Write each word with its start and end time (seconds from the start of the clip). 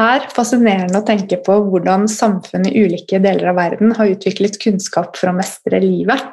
Er 0.00 0.26
fascinerende 0.34 1.00
å 1.00 1.06
tenke 1.06 1.38
på 1.44 1.58
hvordan 1.68 2.08
samfunn 2.10 2.66
i 2.68 2.82
ulike 2.84 3.20
deler 3.22 3.52
av 3.52 3.58
verden 3.60 3.94
har 3.98 4.10
utviklet 4.12 4.58
kunnskap 4.62 5.18
for 5.18 5.30
å 5.30 5.36
mestre 5.36 5.80
livet. 5.82 6.24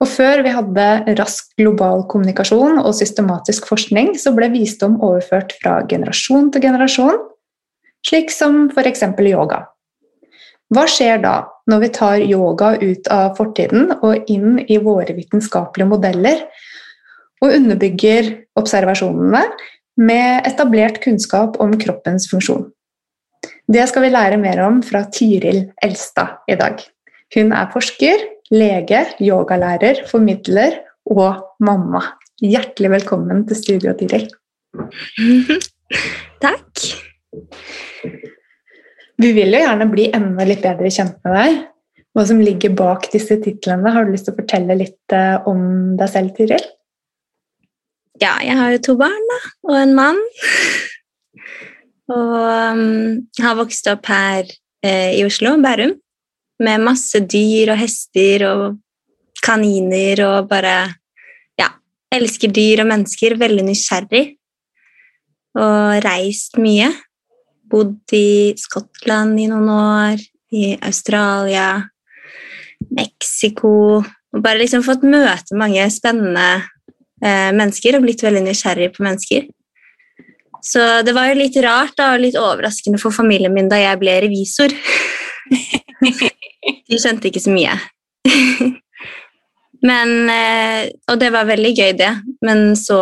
Og 0.00 0.08
Før 0.08 0.40
vi 0.44 0.52
hadde 0.54 1.16
rask 1.18 1.50
global 1.60 2.06
kommunikasjon 2.08 2.78
og 2.80 2.94
systematisk 2.96 3.66
forskning, 3.68 4.14
så 4.16 4.32
ble 4.36 4.48
visdom 4.54 4.96
overført 5.04 5.52
fra 5.60 5.80
generasjon 5.90 6.48
til 6.54 6.64
generasjon, 6.64 7.18
slik 8.08 8.32
som 8.32 8.70
f.eks. 8.72 9.04
yoga. 9.28 9.66
Hva 10.70 10.86
skjer 10.88 11.20
da 11.20 11.34
når 11.68 11.82
vi 11.84 11.90
tar 11.92 12.24
yoga 12.24 12.72
ut 12.80 13.10
av 13.12 13.34
fortiden 13.36 13.90
og 14.00 14.30
inn 14.32 14.62
i 14.70 14.78
våre 14.80 15.12
vitenskapelige 15.18 15.90
modeller, 15.90 16.46
og 17.40 17.54
underbygger 17.56 18.34
observasjonene 18.60 19.42
med 19.98 20.46
etablert 20.48 21.00
kunnskap 21.02 21.58
om 21.60 21.74
kroppens 21.80 22.28
funksjon. 22.30 22.68
Det 23.70 23.86
skal 23.88 24.06
vi 24.06 24.12
lære 24.12 24.38
mer 24.40 24.60
om 24.64 24.80
fra 24.82 25.04
Tiril 25.14 25.62
Elstad 25.82 26.42
i 26.50 26.56
dag. 26.58 26.80
Hun 27.34 27.52
er 27.54 27.70
forsker, 27.70 28.24
lege, 28.50 29.04
yogalærer, 29.22 30.04
formidler 30.10 30.80
og 31.06 31.56
mamma. 31.62 32.02
Hjertelig 32.42 32.90
velkommen 32.96 33.44
til 33.46 33.58
studio, 33.58 33.94
Tiril. 33.98 34.26
Takk. 36.44 36.86
Vi 39.20 39.30
vil 39.36 39.54
jo 39.54 39.60
gjerne 39.60 39.86
bli 39.90 40.08
enda 40.16 40.46
litt 40.48 40.64
bedre 40.64 40.90
kjent 40.90 41.18
med 41.26 41.36
deg. 41.36 41.62
Hva 42.16 42.26
som 42.26 42.40
ligger 42.42 42.72
bak 42.74 43.06
disse 43.12 43.36
titlene. 43.42 43.92
Har 43.94 44.06
du 44.06 44.14
lyst 44.14 44.26
til 44.26 44.34
å 44.34 44.40
fortelle 44.40 44.74
litt 44.80 45.14
eh, 45.14 45.36
om 45.46 45.94
deg 46.00 46.10
selv, 46.10 46.34
Tiril? 46.34 46.64
Ja, 48.20 48.34
jeg 48.44 48.56
har 48.58 48.74
jo 48.74 48.80
to 48.84 48.94
barn 49.00 49.28
da, 49.30 49.38
og 49.70 49.76
en 49.80 49.94
mann. 49.96 50.18
Og 52.10 52.34
um, 52.36 52.82
har 53.40 53.56
vokst 53.56 53.86
opp 53.88 54.10
her 54.10 54.44
eh, 54.84 55.16
i 55.16 55.22
Oslo, 55.24 55.54
Bærum, 55.62 55.94
med 56.60 56.84
masse 56.84 57.22
dyr 57.24 57.72
og 57.72 57.80
hester 57.80 58.44
og 58.50 58.64
kaniner 59.40 60.20
og 60.26 60.50
bare 60.50 60.74
Ja, 61.56 61.70
elsker 62.12 62.52
dyr 62.52 62.82
og 62.84 62.90
mennesker. 62.90 63.38
Veldig 63.40 63.64
nysgjerrig. 63.70 64.24
Og 65.56 66.04
reist 66.04 66.60
mye. 66.60 66.90
Bodd 67.70 68.12
i 68.16 68.52
Skottland 68.58 69.38
i 69.40 69.46
noen 69.48 69.70
år, 69.70 70.22
i 70.52 70.74
Australia, 70.82 71.86
Mexico 72.90 74.00
Og 74.00 74.42
bare 74.42 74.58
liksom 74.58 74.82
fått 74.82 75.04
møte 75.06 75.54
mange 75.58 75.84
spennende 75.94 76.64
mennesker 77.20 77.98
og 77.98 78.04
blitt 78.06 78.22
veldig 78.24 78.40
nysgjerrig 78.46 78.90
på 78.94 79.04
mennesker. 79.04 79.48
Så 80.64 81.02
det 81.04 81.12
var 81.16 81.30
jo 81.30 81.38
litt 81.40 81.56
rart 81.64 81.96
da, 81.96 82.14
og 82.14 82.22
litt 82.24 82.36
overraskende 82.38 83.00
for 83.00 83.14
familien 83.14 83.52
min 83.54 83.70
da 83.70 83.78
jeg 83.80 84.00
ble 84.00 84.18
revisor. 84.26 84.74
De 86.90 86.98
skjønte 87.00 87.30
ikke 87.30 87.42
så 87.42 87.52
mye. 87.54 87.76
Men, 89.88 90.10
eh, 90.28 90.90
og 91.08 91.20
det 91.20 91.30
var 91.32 91.48
veldig 91.48 91.70
gøy, 91.72 91.92
det. 91.96 92.10
Men 92.44 92.74
så 92.76 93.00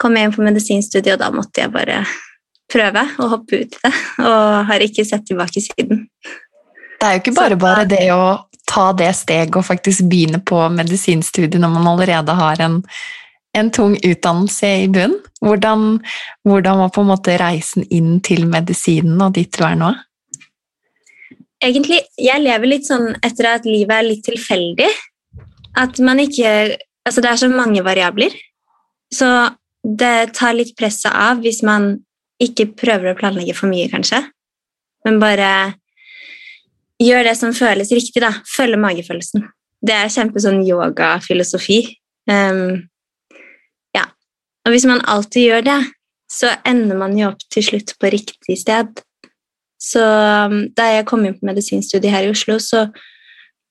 kom 0.00 0.16
jeg 0.18 0.28
inn 0.28 0.34
på 0.34 0.44
medisinstudiet, 0.44 1.14
og 1.14 1.22
da 1.22 1.30
måtte 1.34 1.62
jeg 1.62 1.72
bare 1.74 2.00
prøve 2.72 3.04
å 3.22 3.28
hoppe 3.36 3.62
ut 3.62 3.76
i 3.78 3.82
det. 3.84 3.92
Og 4.26 4.66
har 4.70 4.84
ikke 4.84 5.06
sett 5.06 5.26
tilbake 5.28 5.62
siden. 5.62 6.06
Det 6.96 7.06
er 7.06 7.14
jo 7.14 7.22
ikke 7.22 7.36
bare 7.36 7.58
bare 7.60 7.86
det 7.88 8.08
å 8.14 8.24
ta 8.66 8.90
det 8.96 9.12
steget 9.16 9.56
og 9.56 9.66
faktisk 9.68 10.08
begynne 10.10 10.40
på 10.44 10.58
medisinstudiet 10.74 11.60
når 11.62 11.72
man 11.76 11.88
allerede 11.92 12.34
har 12.36 12.62
en, 12.64 12.80
en 13.56 13.70
tung 13.74 13.96
utdannelse 13.96 14.72
i 14.84 14.88
bunn? 14.92 15.16
Hvordan, 15.44 16.00
hvordan, 16.48 16.82
var 16.82 16.92
på 16.94 17.04
en 17.04 17.10
måte 17.12 17.36
reisen 17.40 17.86
inn 17.94 18.18
til 18.24 18.46
medisinen 18.50 19.20
og 19.22 19.36
dit 19.38 19.52
du 19.54 19.64
er 19.66 19.78
nå? 19.78 19.92
Egentlig, 21.64 22.02
jeg 22.20 22.42
lever 22.42 22.68
litt 22.68 22.88
sånn 22.88 23.14
etter 23.24 23.54
at 23.54 23.68
livet 23.68 23.94
er 23.96 24.08
litt 24.10 24.26
tilfeldig. 24.26 24.90
At 25.76 26.02
man 26.02 26.20
ikke 26.24 26.76
Altså, 27.06 27.22
det 27.22 27.28
er 27.30 27.38
så 27.38 27.46
mange 27.46 27.84
variabler. 27.86 28.32
Så 29.14 29.26
det 29.86 30.32
tar 30.34 30.56
litt 30.58 30.72
presset 30.74 31.12
av 31.14 31.38
hvis 31.44 31.60
man 31.62 31.92
ikke 32.42 32.72
prøver 32.74 33.12
å 33.12 33.18
planlegge 33.20 33.54
for 33.54 33.70
mye, 33.70 33.86
kanskje. 33.92 34.24
Men 35.06 35.20
bare 35.22 35.50
gjør 37.02 37.26
det 37.28 37.36
som 37.38 37.54
føles 37.56 37.92
riktig, 37.92 38.22
da. 38.24 38.32
Følge 38.48 38.78
magefølelsen. 38.80 39.46
Det 39.86 39.94
er 39.94 40.12
kjempe 40.12 40.42
sånn 40.42 40.62
yogafilosofi. 40.66 41.82
Um, 42.30 42.86
ja. 43.96 44.06
Og 44.66 44.74
hvis 44.74 44.86
man 44.88 45.04
alltid 45.04 45.50
gjør 45.50 45.66
det, 45.66 45.80
så 46.32 46.54
ender 46.66 46.98
man 46.98 47.14
jo 47.18 47.30
opp 47.30 47.44
til 47.52 47.64
slutt 47.66 47.94
på 48.00 48.10
riktig 48.14 48.58
sted. 48.60 49.02
Så 49.82 50.02
um, 50.02 50.64
da 50.76 50.88
jeg 50.94 51.06
kom 51.08 51.26
inn 51.26 51.36
på 51.36 51.46
medisinstudiet 51.46 52.12
her 52.12 52.26
i 52.26 52.32
Oslo, 52.32 52.58
så 52.62 52.88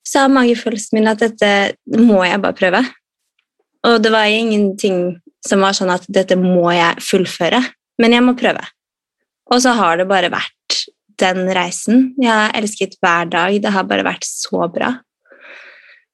sa 0.06 0.28
magefølelsen 0.30 1.00
min 1.00 1.10
at 1.10 1.24
dette 1.24 1.50
må 1.98 2.22
jeg 2.24 2.42
bare 2.44 2.58
prøve. 2.58 2.84
Og 3.86 4.02
det 4.02 4.12
var 4.14 4.30
ingenting 4.30 5.18
som 5.46 5.62
var 5.66 5.76
sånn 5.78 5.92
at 5.94 6.06
dette 6.10 6.38
må 6.40 6.70
jeg 6.74 7.02
fullføre, 7.06 7.62
men 8.02 8.16
jeg 8.16 8.26
må 8.26 8.34
prøve. 8.38 8.62
Og 9.54 9.62
så 9.62 9.76
har 9.78 10.00
det 10.00 10.08
bare 10.10 10.32
vært 10.34 10.55
den 11.22 11.46
reisen. 11.56 12.10
Jeg 12.22 12.32
har 12.32 12.56
elsket 12.58 12.98
hver 13.02 13.30
dag. 13.32 13.58
Det 13.62 13.74
har 13.74 13.88
bare 13.90 14.06
vært 14.08 14.28
så 14.28 14.68
bra. 14.72 14.96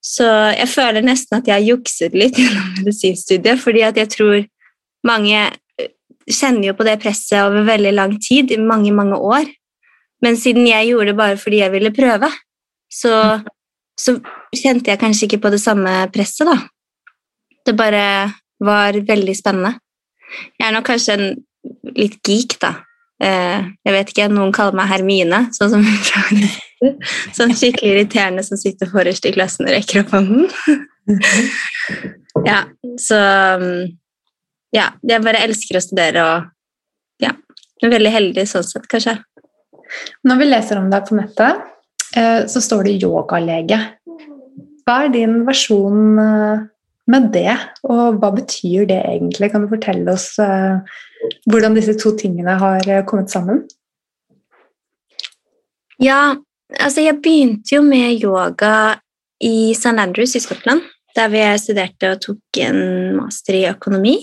Så 0.01 0.25
jeg 0.57 0.69
føler 0.71 1.05
nesten 1.05 1.37
at 1.37 1.47
jeg 1.47 1.55
har 1.55 1.67
jukset 1.75 2.15
litt 2.17 2.37
gjennom 2.41 2.73
medisinstudiet, 2.79 3.61
fordi 3.61 3.85
at 3.85 3.99
jeg 4.01 4.11
tror 4.15 4.37
mange 5.07 5.37
eh, 5.37 5.91
kjenner 6.29 6.71
jo 6.71 6.77
på 6.77 6.87
det 6.87 6.97
presset 7.01 7.39
over 7.43 7.67
veldig 7.67 7.93
lang 7.97 8.17
tid, 8.21 8.53
i 8.53 8.59
mange, 8.61 8.93
mange 8.95 9.17
år. 9.17 9.49
Men 10.21 10.37
siden 10.37 10.67
jeg 10.69 10.91
gjorde 10.91 11.13
det 11.13 11.17
bare 11.17 11.37
fordi 11.41 11.61
jeg 11.63 11.73
ville 11.73 11.93
prøve, 11.93 12.29
så, 12.91 13.13
så 13.97 14.17
kjente 14.53 14.91
jeg 14.91 15.01
kanskje 15.01 15.29
ikke 15.29 15.41
på 15.45 15.53
det 15.53 15.61
samme 15.63 15.95
presset, 16.13 16.49
da. 16.49 16.57
Det 17.65 17.77
bare 17.77 18.03
var 18.61 18.97
veldig 19.05 19.33
spennende. 19.37 19.75
Jeg 20.57 20.67
er 20.67 20.73
nok 20.73 20.87
kanskje 20.89 21.17
en 21.17 21.27
litt 21.97 22.17
geek, 22.25 22.57
da. 22.61 22.75
Eh, 23.21 23.65
jeg 23.85 23.93
vet 23.93 24.11
ikke, 24.13 24.29
Noen 24.33 24.53
kaller 24.55 24.77
meg 24.77 24.89
Hermine, 24.89 25.43
sånn 25.53 25.75
som 25.75 25.83
Sånn 27.37 27.51
skikkelig 27.53 27.91
irriterende 27.91 28.41
som 28.45 28.57
sitter 28.57 28.89
forrest 28.89 29.27
i 29.29 29.33
klassen 29.35 29.67
og 29.67 29.75
rekker 29.75 30.01
opp 30.01 30.15
hånden. 30.15 30.47
ja, 32.49 32.63
så 33.01 33.19
mm, 33.61 33.83
Ja, 34.73 34.87
jeg 35.05 35.21
bare 35.25 35.43
elsker 35.45 35.77
å 35.77 35.83
studere 35.83 36.25
og 36.25 36.49
ja, 37.21 37.35
er 37.83 37.93
veldig 37.93 38.13
heldig 38.15 38.47
sånn 38.49 38.65
sett, 38.65 38.87
kanskje. 38.89 39.19
Når 40.25 40.39
vi 40.39 40.47
leser 40.47 40.79
om 40.79 40.89
deg 40.89 41.05
på 41.05 41.17
nettet, 41.19 41.65
eh, 42.17 42.47
så 42.49 42.61
står 42.63 42.87
det 42.87 42.97
yogalege. 43.03 43.77
Hva 44.87 45.03
er 45.05 45.13
din 45.13 45.41
versjon 45.45 46.21
eh, 46.23 46.63
med 47.09 47.31
det, 47.33 47.55
og 47.87 48.19
hva 48.21 48.29
betyr 48.35 48.85
det 48.89 48.99
egentlig? 49.01 49.49
Kan 49.51 49.65
du 49.65 49.71
fortelle 49.71 50.13
oss 50.13 50.35
hvordan 51.49 51.75
disse 51.77 51.95
to 51.99 52.13
tingene 52.17 52.57
har 52.61 52.87
eh, 52.89 53.03
kommet 53.07 53.31
sammen? 53.33 53.63
Ja, 56.01 56.35
altså 56.79 57.05
jeg 57.05 57.21
begynte 57.21 57.75
jo 57.75 57.83
med 57.85 58.23
yoga 58.23 58.97
i 59.41 59.71
St. 59.77 59.97
Andrews 59.97 60.35
i 60.35 60.41
Skottland, 60.41 60.83
der 61.15 61.31
vi 61.33 61.41
studerte 61.61 62.13
og 62.13 62.21
tok 62.23 62.61
en 62.61 62.79
master 63.17 63.57
i 63.57 63.65
økonomi. 63.69 64.15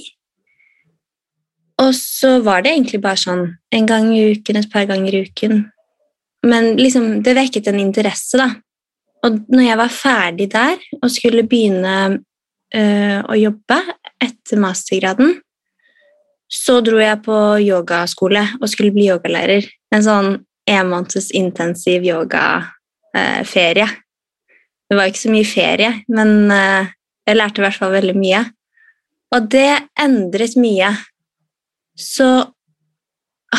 Og 1.79 1.93
så 1.95 2.39
var 2.43 2.65
det 2.65 2.73
egentlig 2.75 3.03
bare 3.03 3.21
sånn 3.21 3.45
en 3.75 3.87
gang 3.87 4.09
i 4.11 4.33
uken, 4.35 4.59
et 4.59 4.71
par 4.73 4.89
ganger 4.89 5.15
i 5.15 5.27
uken. 5.29 5.61
Men 6.47 6.73
liksom, 6.79 7.21
det 7.23 7.37
vekket 7.39 7.71
en 7.71 7.79
interesse, 7.83 8.39
da. 8.39 8.51
Og 9.27 9.39
når 9.51 9.65
jeg 9.65 9.79
var 9.79 9.95
ferdig 9.95 10.47
der 10.51 10.83
og 11.01 11.11
skulle 11.11 11.47
begynne 11.47 11.95
øh, 12.75 13.21
å 13.23 13.39
jobbe 13.39 13.79
etter 14.21 14.61
mastergraden, 14.61 15.37
så 16.49 16.79
dro 16.81 17.01
jeg 17.01 17.21
på 17.25 17.39
yogaskole 17.61 18.45
og 18.59 18.69
skulle 18.73 18.95
bli 18.95 19.09
yogalærer. 19.11 19.69
En 19.93 20.05
sånn 20.05 20.31
en 20.69 20.91
måneds 20.91 21.31
intensiv 21.37 22.05
yogaferie. 22.05 23.89
Eh, 23.89 23.97
det 24.89 24.97
var 24.97 25.11
ikke 25.11 25.21
så 25.21 25.33
mye 25.33 25.49
ferie, 25.49 25.91
men 26.09 26.53
eh, 26.53 26.89
jeg 27.29 27.37
lærte 27.37 27.61
i 27.61 27.67
hvert 27.67 27.77
fall 27.77 27.93
veldig 27.93 28.17
mye. 28.17 28.45
Og 29.37 29.49
det 29.53 29.71
endret 30.01 30.57
mye. 30.61 30.95
Så 31.99 32.29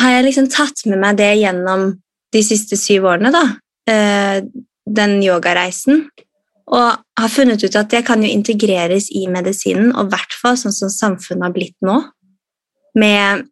har 0.00 0.14
jeg 0.16 0.26
liksom 0.26 0.48
tatt 0.50 0.82
med 0.90 0.98
meg 1.02 1.18
det 1.20 1.32
gjennom 1.38 1.92
de 2.34 2.42
siste 2.46 2.78
syv 2.78 3.06
årene, 3.10 3.30
da. 3.34 3.44
Eh, 3.90 4.42
den 4.90 5.18
yogareisen. 5.22 6.08
Og 6.70 7.20
har 7.20 7.32
funnet 7.32 7.62
ut 7.64 7.76
at 7.76 7.90
det 7.90 8.04
kan 8.06 8.22
jo 8.22 8.30
integreres 8.30 9.08
i 9.16 9.26
medisinen, 9.30 9.90
og 9.94 10.06
i 10.06 10.14
hvert 10.14 10.36
fall 10.38 10.58
sånn 10.60 10.74
som 10.74 10.92
samfunnet 10.92 11.48
har 11.48 11.56
blitt 11.56 11.76
nå. 11.86 12.02
Med 12.98 13.46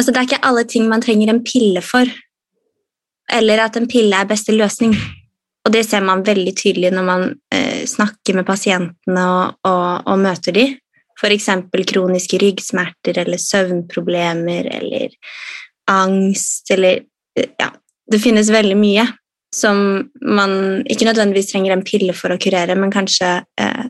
Altså, 0.00 0.14
det 0.14 0.16
er 0.16 0.26
ikke 0.30 0.46
alle 0.48 0.62
ting 0.64 0.86
man 0.88 1.02
trenger 1.04 1.28
en 1.28 1.42
pille 1.44 1.82
for, 1.84 2.08
eller 3.36 3.60
at 3.60 3.74
en 3.76 3.84
pille 3.84 4.16
er 4.16 4.28
beste 4.30 4.54
løsning. 4.54 4.94
Og 5.66 5.74
det 5.74 5.82
ser 5.84 6.00
man 6.00 6.22
veldig 6.24 6.54
tydelig 6.56 6.88
når 6.94 7.04
man 7.04 7.24
eh, 7.52 7.82
snakker 7.84 8.38
med 8.38 8.46
pasientene 8.48 9.26
og, 9.28 9.58
og, 9.68 10.08
og 10.08 10.22
møter 10.22 10.56
dem. 10.56 10.78
F.eks. 11.20 11.50
kroniske 11.90 12.40
ryggsmerter 12.40 13.20
eller 13.20 13.36
søvnproblemer 13.44 14.70
eller 14.80 15.12
angst 15.92 16.72
eller 16.72 17.04
Ja, 17.36 17.68
det 18.10 18.18
finnes 18.24 18.48
veldig 18.50 18.76
mye 18.80 19.04
som 19.54 20.10
man 20.22 20.52
ikke 20.86 21.08
nødvendigvis 21.08 21.50
trenger 21.52 21.74
en 21.74 21.86
pille 21.86 22.14
for 22.16 22.32
å 22.32 22.38
kurere, 22.40 22.76
men 22.78 22.92
kanskje 22.94 23.40
eh, 23.60 23.86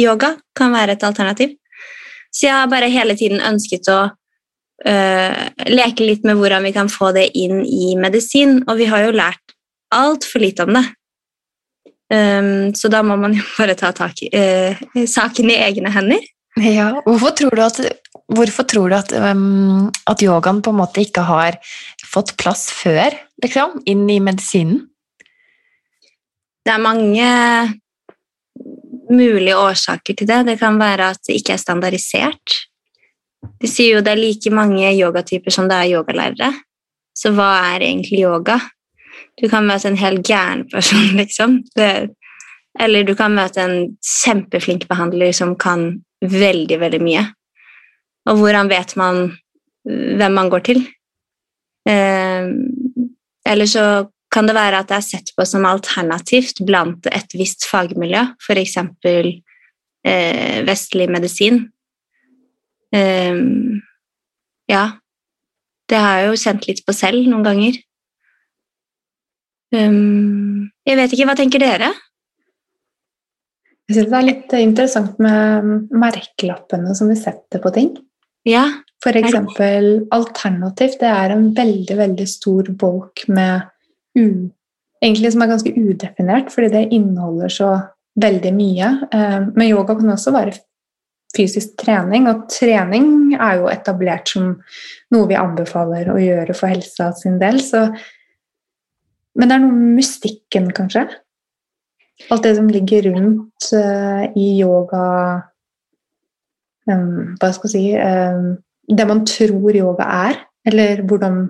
yoga 0.00 0.34
kan 0.56 0.74
være 0.74 0.96
et 0.96 1.04
alternativ. 1.06 1.54
Så 2.30 2.46
jeg 2.46 2.56
har 2.56 2.70
bare 2.70 2.90
hele 2.90 3.16
tiden 3.18 3.42
ønsket 3.42 3.90
å 3.90 4.00
eh, 4.86 5.46
leke 5.70 6.06
litt 6.06 6.26
med 6.26 6.38
hvordan 6.38 6.66
vi 6.66 6.74
kan 6.74 6.90
få 6.90 7.12
det 7.16 7.28
inn 7.38 7.62
i 7.66 7.94
medisin, 7.98 8.60
og 8.66 8.78
vi 8.80 8.90
har 8.90 9.06
jo 9.06 9.14
lært 9.14 9.56
altfor 9.94 10.42
lite 10.42 10.66
om 10.66 10.74
det. 10.78 10.86
Um, 12.10 12.74
så 12.74 12.90
da 12.90 13.04
må 13.06 13.14
man 13.18 13.36
jo 13.38 13.44
bare 13.58 13.76
ta 13.78 13.92
tak 13.94 14.24
i 14.26 14.30
eh, 14.34 14.78
saken 15.06 15.52
i 15.52 15.58
egne 15.62 15.92
hender. 15.94 16.30
Ja, 16.58 16.88
Hvorfor 17.06 17.30
tror 17.38 17.54
du 17.54 17.62
at, 17.62 17.78
tror 18.68 18.90
du 18.90 18.96
at, 18.96 19.12
um, 19.14 19.86
at, 20.10 20.22
yogaen 20.22 20.58
på 20.62 20.72
en 20.74 20.80
måte 20.80 21.04
ikke 21.04 21.22
har 21.28 21.60
fått 22.10 22.34
plass 22.40 22.68
før, 22.74 23.14
liksom, 23.42 23.80
inn 23.90 24.08
i 24.10 24.20
medisinen? 24.22 24.86
Det 26.64 26.74
er 26.74 26.82
mange 26.82 27.28
mulige 29.10 29.56
årsaker 29.58 30.18
til 30.18 30.28
det. 30.28 30.42
Det 30.50 30.58
kan 30.60 30.78
være 30.80 31.12
at 31.14 31.22
det 31.26 31.38
ikke 31.40 31.54
er 31.56 31.62
standardisert. 31.62 32.56
De 33.60 33.70
sier 33.70 33.96
jo 33.96 34.04
det 34.04 34.12
er 34.12 34.20
like 34.20 34.52
mange 34.52 34.90
yogatyper 34.92 35.54
som 35.54 35.70
det 35.70 35.78
er 35.78 35.94
yogalærere. 35.94 36.52
Så 37.16 37.32
hva 37.36 37.50
er 37.72 37.86
egentlig 37.88 38.22
yoga? 38.22 38.58
Du 39.40 39.48
kan 39.48 39.66
møte 39.68 39.88
en 39.88 39.98
helt 40.00 40.22
gæren 40.26 40.66
person, 40.70 41.10
liksom. 41.20 41.60
Det, 41.76 41.90
eller 42.80 43.04
du 43.06 43.14
kan 43.18 43.34
møte 43.34 43.64
en 43.64 43.76
kjempeflink 44.04 44.86
behandler 44.90 45.32
som 45.36 45.56
kan 45.58 46.02
veldig, 46.20 46.80
veldig 46.80 47.02
mye. 47.02 47.24
Og 48.28 48.42
hvordan 48.42 48.68
vet 48.70 48.96
man 49.00 49.30
hvem 49.88 50.34
man 50.36 50.50
går 50.52 50.66
til? 50.68 50.84
Eh, 51.88 52.48
eller 53.50 53.70
så 53.70 53.84
kan 54.30 54.46
det 54.46 54.54
være 54.54 54.82
at 54.82 54.90
det 54.90 54.98
er 54.98 55.06
sett 55.06 55.32
på 55.34 55.46
som 55.48 55.66
alternativt 55.66 56.62
blant 56.66 57.08
et 57.10 57.34
visst 57.34 57.66
fagmiljø, 57.66 58.22
f.eks. 58.38 58.76
Eh, 60.00 60.60
vestlig 60.68 61.10
medisin, 61.10 61.64
Eh, 62.94 63.36
ja. 64.66 64.84
Det 65.90 65.98
har 65.98 66.20
jeg 66.20 66.28
jo 66.28 66.42
kjent 66.44 66.68
litt 66.68 66.84
på 66.86 66.94
selv 66.94 67.26
noen 67.26 67.46
ganger. 67.46 67.80
Um, 69.74 70.70
jeg 70.86 70.98
vet 70.98 71.12
ikke, 71.14 71.26
hva 71.28 71.36
tenker 71.38 71.62
dere? 71.62 71.90
Jeg 73.90 73.96
syns 73.96 74.10
det 74.10 74.18
er 74.18 74.26
litt 74.26 74.54
interessant 74.58 75.18
med 75.22 75.90
merkelappene 75.94 76.94
som 76.98 77.10
vi 77.10 77.18
setter 77.18 77.62
på 77.62 77.72
ting. 77.74 77.90
Ja. 78.46 78.64
For 79.00 79.16
eksempel 79.16 80.06
alternativt. 80.12 80.98
Det 81.00 81.08
er 81.08 81.32
en 81.32 81.50
veldig, 81.56 81.96
veldig 81.96 82.26
stor 82.28 82.68
bolk 82.80 83.24
med 83.32 83.62
u, 84.18 84.50
egentlig 85.00 85.32
som 85.32 85.44
er 85.44 85.52
ganske 85.54 85.72
udefinert, 85.72 86.50
fordi 86.52 86.68
det 86.74 86.88
inneholder 86.92 87.54
så 87.54 87.70
veldig 88.20 88.52
mye. 88.52 88.90
Ehm, 89.16 89.52
men 89.56 89.70
yoga 89.70 89.96
kan 89.96 90.12
også 90.12 90.34
være 90.34 90.58
fysisk 91.36 91.78
trening. 91.80 92.28
Og 92.28 92.46
trening 92.52 93.34
er 93.38 93.60
jo 93.60 93.70
etablert 93.72 94.28
som 94.34 94.52
noe 95.14 95.28
vi 95.30 95.38
anbefaler 95.38 96.10
å 96.12 96.18
gjøre 96.20 96.56
for 96.56 96.72
helsa 96.72 97.10
sin 97.16 97.38
del. 97.40 97.60
Så, 97.64 97.86
men 99.38 99.48
det 99.48 99.56
er 99.56 99.64
noe 99.64 99.76
med 99.76 100.00
mystikken, 100.00 100.70
kanskje? 100.76 101.06
Alt 102.30 102.44
det 102.44 102.58
som 102.58 102.68
ligger 102.68 103.08
rundt 103.14 103.70
uh, 103.72 104.26
i 104.36 104.50
yoga 104.58 105.04
um, 106.84 107.30
Hva 107.40 107.48
skal 107.56 107.70
jeg 107.70 107.72
si 107.72 107.84
um, 107.96 108.58
Det 108.90 109.06
man 109.06 109.24
tror 109.28 109.76
yoga 109.76 110.06
er, 110.30 110.40
eller 110.66 111.02
hvordan 111.06 111.40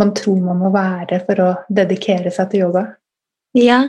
man 0.00 0.14
tror 0.16 0.40
man 0.44 0.60
må 0.62 0.70
være 0.74 1.20
for 1.26 1.42
å 1.44 1.50
dedikere 1.68 2.32
seg 2.32 2.52
til 2.52 2.66
yoga. 2.66 2.84
Ja, 3.58 3.82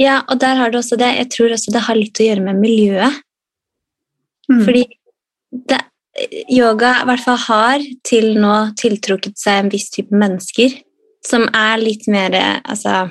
ja 0.00 0.22
og 0.26 0.40
der 0.42 0.58
har 0.58 0.72
du 0.72 0.80
også 0.80 0.98
det. 1.00 1.12
Jeg 1.20 1.30
tror 1.34 1.54
også 1.54 1.74
det 1.74 1.84
har 1.86 1.98
litt 1.98 2.18
å 2.18 2.26
gjøre 2.26 2.46
med 2.48 2.60
miljøet. 2.62 3.20
Mm. 4.50 4.62
Fordi 4.64 4.84
det, 5.70 5.82
yoga 6.50 6.96
i 7.02 7.08
hvert 7.08 7.24
fall 7.24 7.40
har 7.46 7.84
til 8.08 8.32
nå 8.40 8.54
tiltrukket 8.80 9.38
seg 9.38 9.62
en 9.62 9.72
viss 9.72 9.90
type 9.94 10.14
mennesker 10.16 10.80
som 11.22 11.46
er 11.54 11.78
litt 11.78 12.08
mer 12.10 12.34
altså, 12.34 13.06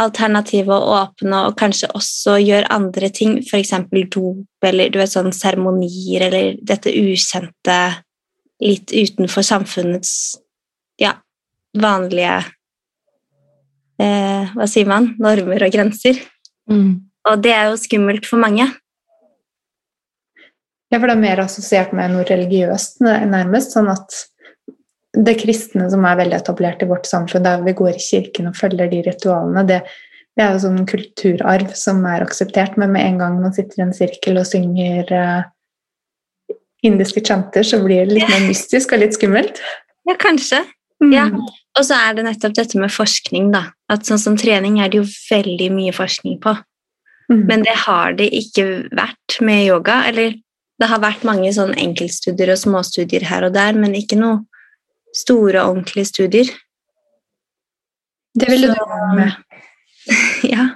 alternative 0.00 0.72
og 0.74 0.88
åpne, 0.96 1.42
og 1.48 1.58
kanskje 1.60 1.90
også 1.94 2.38
gjør 2.42 2.70
andre 2.72 3.10
ting, 3.14 3.36
f.eks. 3.44 3.74
dop 4.10 4.66
eller 4.66 4.90
du 4.90 4.98
vet, 4.98 5.12
sånn 5.12 5.34
seremonier 5.34 6.26
eller 6.28 6.56
dette 6.64 6.92
ukjente 6.96 7.78
litt 8.62 8.92
utenfor 8.94 9.42
samfunnets 9.46 10.12
ja, 11.00 11.16
vanlige 11.74 12.36
eh, 13.98 14.52
Hva 14.54 14.68
sier 14.70 14.86
man? 14.90 15.14
Normer 15.22 15.66
og 15.66 15.74
grenser. 15.74 16.20
Mm. 16.70 17.10
Og 17.30 17.42
det 17.42 17.54
er 17.54 17.70
jo 17.70 17.80
skummelt 17.80 18.28
for 18.28 18.42
mange. 18.42 18.68
Ja, 20.92 21.00
for 21.00 21.08
det 21.08 21.16
er 21.16 21.24
mer 21.24 21.42
assosiert 21.42 21.94
med 21.96 22.12
noe 22.12 22.26
religiøst, 22.28 23.00
nærmest. 23.02 23.72
Sånn 23.74 23.88
at 23.90 24.14
det 25.14 25.36
kristne 25.40 25.88
som 25.90 26.04
er 26.06 26.18
veldig 26.20 26.36
etablert 26.38 26.82
i 26.84 26.88
vårt 26.90 27.08
samfunn, 27.08 27.46
der 27.46 27.64
vi 27.66 27.74
går 27.76 27.96
i 27.96 28.02
kirken 28.02 28.50
og 28.50 28.58
følger 28.58 28.90
de 28.92 29.00
ritualene, 29.06 29.64
det, 29.66 29.80
det 30.34 30.44
er 30.44 30.54
jo 30.54 30.62
sånn 30.66 30.86
kulturarv 30.90 31.72
som 31.78 32.04
er 32.10 32.22
akseptert. 32.26 32.78
Men 32.78 32.94
med 32.94 33.08
en 33.08 33.20
gang 33.22 33.40
man 33.42 33.56
sitter 33.56 33.80
i 33.80 33.86
en 33.88 33.96
sirkel 33.96 34.38
og 34.38 34.46
synger 34.50 35.10
uh, 35.10 35.50
indiske 36.84 37.22
chanter, 37.24 37.66
så 37.66 37.80
blir 37.82 38.04
det 38.04 38.18
litt 38.18 38.30
mer 38.30 38.46
mystisk 38.48 38.92
og 38.94 39.02
litt 39.02 39.16
skummelt. 39.16 39.60
Ja, 40.08 40.16
kanskje. 40.20 40.62
Mm. 41.02 41.12
Ja. 41.12 41.26
Og 41.78 41.86
så 41.88 41.96
er 41.98 42.14
det 42.16 42.26
nettopp 42.28 42.54
dette 42.56 42.78
med 42.80 42.92
forskning, 42.92 43.50
da. 43.54 43.66
At 43.90 44.06
sånn 44.06 44.20
som 44.20 44.38
trening 44.38 44.78
er 44.82 44.92
det 44.92 45.00
jo 45.00 45.06
veldig 45.08 45.70
mye 45.74 45.94
forskning 45.96 46.38
på. 46.44 46.54
Mm. 47.32 47.44
Men 47.48 47.64
det 47.66 47.76
har 47.86 48.16
det 48.18 48.28
ikke 48.36 48.66
vært 48.94 49.38
med 49.44 49.64
yoga. 49.66 50.02
Eller 50.10 50.36
det 50.80 50.90
har 50.90 51.02
vært 51.02 51.26
mange 51.26 51.50
sånn 51.56 51.74
enkeltstudier 51.78 52.52
og 52.54 52.60
småstudier 52.60 53.26
her 53.28 53.46
og 53.48 53.56
der, 53.56 53.76
men 53.78 53.96
ikke 53.98 54.18
noe 54.20 54.42
store, 55.14 55.62
ordentlige 55.62 56.10
studier. 56.10 56.52
Det 58.34 58.50
ville 58.50 58.70
du 58.70 58.74
gjøre 58.78 59.00
noe 59.00 59.18
med? 59.18 59.40
ja, 60.44 60.68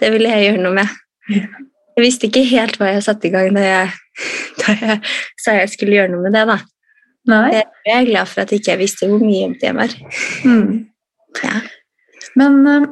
det 0.00 0.12
ville 0.14 0.30
jeg 0.30 0.50
gjøre 0.50 0.64
noe 0.64 0.76
med. 0.78 1.60
Jeg 1.96 2.06
visste 2.06 2.28
ikke 2.28 2.44
helt 2.48 2.78
hva 2.80 2.92
jeg 2.94 3.04
satte 3.06 3.28
i 3.28 3.32
gang 3.34 3.50
da 3.56 3.64
jeg, 3.64 3.90
da 4.62 4.76
jeg 4.78 5.00
sa 5.42 5.56
jeg 5.58 5.72
skulle 5.72 5.98
gjøre 5.98 6.12
noe 6.14 6.26
med 6.26 6.36
det. 6.38 6.46
da. 6.50 6.60
Nei. 7.30 7.60
Jeg 7.86 7.96
er 7.96 8.08
glad 8.08 8.30
for 8.30 8.44
at 8.44 8.52
jeg 8.52 8.62
ikke 8.62 8.78
visste 8.80 9.10
hvor 9.10 9.22
mye 9.22 9.50
det 9.60 9.74
var. 9.76 9.92
Mm. 10.46 10.86
Ja. 11.44 11.60
Men 12.38 12.58
uh, 12.66 12.88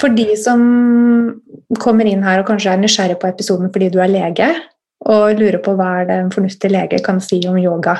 for 0.00 0.12
de 0.16 0.28
som 0.40 0.62
kommer 1.82 2.08
inn 2.08 2.24
her 2.24 2.40
og 2.40 2.48
kanskje 2.50 2.72
er 2.74 2.80
nysgjerrig 2.80 3.18
på 3.20 3.30
episoden 3.30 3.70
fordi 3.72 3.90
du 3.92 4.00
er 4.02 4.12
lege, 4.12 4.48
og 5.06 5.38
lurer 5.38 5.60
på 5.62 5.76
hva 5.78 5.90
er 6.00 6.08
det 6.08 6.18
en 6.20 6.32
fornuftig 6.32 6.70
lege 6.72 7.00
kan 7.04 7.20
si 7.22 7.38
om 7.48 7.58
yoga. 7.60 7.98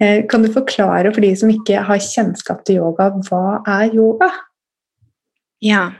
Eh, 0.00 0.22
kan 0.30 0.44
du 0.44 0.52
forklare 0.52 1.12
for 1.12 1.24
de 1.24 1.32
som 1.36 1.50
ikke 1.52 1.82
har 1.88 2.00
kjennskap 2.04 2.62
til 2.64 2.80
yoga, 2.80 3.10
hva 3.28 3.60
er 3.68 3.96
yoga? 3.96 4.30
Ja, 5.64 5.90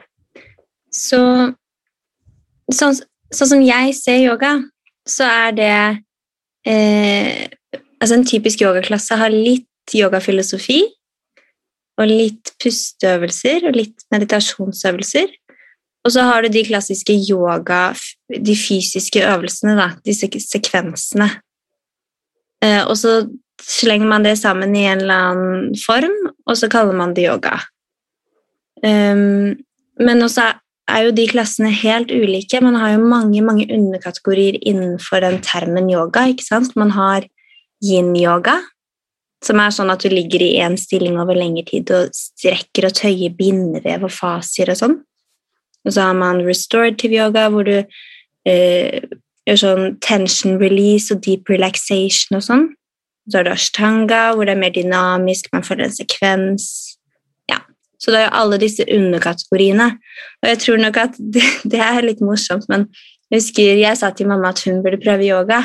så 0.95 1.21
sånn, 2.73 2.97
sånn 3.35 3.53
som 3.55 3.65
jeg 3.65 3.95
ser 3.99 4.21
yoga, 4.25 4.57
så 5.09 5.27
er 5.29 5.57
det 5.57 5.75
eh, 6.69 7.49
Altså 8.01 8.17
en 8.17 8.25
typisk 8.25 8.63
yogaklasse 8.65 9.13
har 9.21 9.29
litt 9.29 9.93
yogafilosofi 9.93 10.79
og 12.01 12.09
litt 12.09 12.55
pusteøvelser 12.63 13.67
og 13.69 13.77
litt 13.77 14.07
meditasjonsøvelser. 14.15 15.29
Og 16.09 16.15
så 16.15 16.25
har 16.25 16.41
du 16.41 16.49
de 16.49 16.63
klassiske 16.65 17.13
yoga, 17.29 17.91
de 18.33 18.55
fysiske 18.57 19.21
øvelsene, 19.21 19.75
da, 19.77 19.91
disse 20.07 20.31
sekvensene. 20.47 21.29
Eh, 22.65 22.81
og 22.87 22.97
så 22.97 23.19
slenger 23.61 24.09
man 24.09 24.25
det 24.25 24.39
sammen 24.41 24.73
i 24.77 24.87
en 24.89 25.05
eller 25.05 25.27
annen 25.29 25.77
form, 25.85 26.17
og 26.49 26.57
så 26.57 26.71
kaller 26.73 26.97
man 26.97 27.13
det 27.17 27.29
yoga. 27.29 27.59
Um, 28.81 29.61
men 30.01 30.25
også 30.25 30.47
er 30.91 31.07
jo 31.07 31.15
de 31.15 31.27
klassene 31.31 31.71
helt 31.75 32.13
ulike. 32.13 32.61
Man 32.63 32.77
har 32.79 32.95
jo 32.95 33.07
mange 33.07 33.43
mange 33.45 33.67
underkategorier 33.73 34.59
innenfor 34.61 35.23
den 35.25 35.41
termen 35.45 35.91
yoga. 35.91 36.27
ikke 36.29 36.47
sant? 36.47 36.77
Man 36.77 36.91
har 36.91 37.27
yin-yoga, 37.85 38.59
som 39.45 39.61
er 39.61 39.73
sånn 39.73 39.91
at 39.93 40.03
du 40.05 40.13
ligger 40.13 40.43
i 40.45 40.59
én 40.61 40.77
stilling 40.79 41.17
over 41.21 41.39
lengre 41.39 41.65
tid 41.71 41.91
og 41.97 42.13
strekker 42.17 42.91
og 42.91 42.97
tøyer 42.99 43.33
bindevev 43.37 44.05
og 44.05 44.13
fasier 44.13 44.73
og 44.73 44.81
sånn. 44.83 44.99
Og 45.87 45.95
så 45.97 46.11
har 46.11 46.17
man 46.19 46.45
restorative 46.45 47.17
yoga, 47.17 47.47
hvor 47.49 47.65
du 47.65 47.79
eh, 48.45 49.01
gjør 49.49 49.63
sånn 49.63 49.97
tension 50.05 50.59
release 50.61 51.13
og 51.15 51.23
deep 51.25 51.49
relaxation 51.49 52.37
og 52.37 52.45
sånn. 52.45 52.69
Så 53.31 53.41
har 53.41 53.47
du 53.47 53.53
ashtanga, 53.55 54.23
hvor 54.35 54.45
det 54.45 54.57
er 54.57 54.61
mer 54.61 54.75
dynamisk, 54.75 55.49
man 55.55 55.65
følger 55.65 55.89
en 55.89 55.97
sekvens. 55.97 56.69
Så 58.01 58.13
det 58.13 58.21
er 58.21 58.27
jo 58.29 58.39
alle 58.41 58.59
disse 58.61 58.87
underkategoriene. 58.89 59.91
Og 60.41 60.49
jeg 60.49 60.61
tror 60.65 60.81
nok 60.81 61.01
at 61.03 61.19
det, 61.37 61.45
det 61.69 61.83
er 61.85 62.07
litt 62.07 62.23
morsomt, 62.25 62.67
men 62.73 62.89
jeg 63.31 63.43
husker 63.45 63.79
jeg 63.79 63.99
sa 63.99 64.11
til 64.11 64.31
mamma 64.31 64.51
at 64.51 64.65
hun 64.67 64.81
burde 64.85 65.03
prøve 65.03 65.29
yoga. 65.29 65.63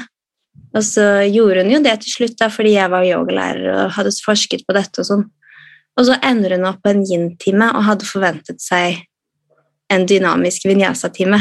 Og 0.76 0.84
så 0.84 1.24
gjorde 1.32 1.64
hun 1.64 1.72
jo 1.72 1.82
det 1.84 1.96
til 2.04 2.12
slutt, 2.12 2.38
da, 2.40 2.50
fordi 2.52 2.76
jeg 2.76 2.92
var 2.92 3.08
yogalærer 3.08 3.66
og 3.72 3.96
hadde 3.96 4.14
forsket 4.26 4.66
på 4.68 4.76
dette. 4.76 5.02
Og 5.02 5.08
sånn. 5.08 5.26
Og 5.96 6.08
så 6.10 6.18
ender 6.28 6.58
hun 6.58 6.68
opp 6.68 6.82
på 6.84 6.92
en 6.92 7.06
yin-time 7.08 7.72
og 7.72 7.88
hadde 7.88 8.08
forventet 8.08 8.60
seg 8.64 9.00
en 9.94 10.06
dynamisk 10.10 10.68
vinyasa-time. 10.68 11.40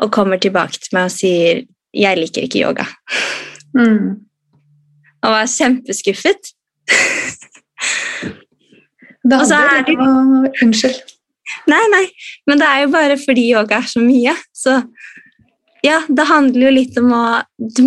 Og 0.00 0.12
kommer 0.12 0.40
tilbake 0.40 0.80
til 0.80 0.96
meg 0.96 1.08
og 1.08 1.14
sier 1.16 1.64
'jeg 1.92 2.18
liker 2.18 2.42
ikke 2.42 2.62
yoga'. 2.64 2.88
Mm. 3.74 4.20
Og 5.22 5.30
var 5.30 5.46
kjempeskuffet. 5.46 6.52
Det 9.22 9.40
handler 9.40 9.86
det... 9.86 9.96
om 10.00 10.46
Unnskyld. 10.64 11.16
Nei, 11.66 11.80
nei, 11.90 12.04
men 12.46 12.60
det 12.60 12.66
er 12.68 12.84
jo 12.84 12.92
bare 12.92 13.16
fordi 13.18 13.48
yoga 13.50 13.80
er 13.80 13.88
så 13.90 14.02
mye. 14.02 14.34
Så 14.54 14.76
ja, 15.84 16.02
det 16.08 16.28
handler 16.28 16.66
jo 16.66 16.72
litt 16.74 16.98
om 17.00 17.12
å 17.16 17.24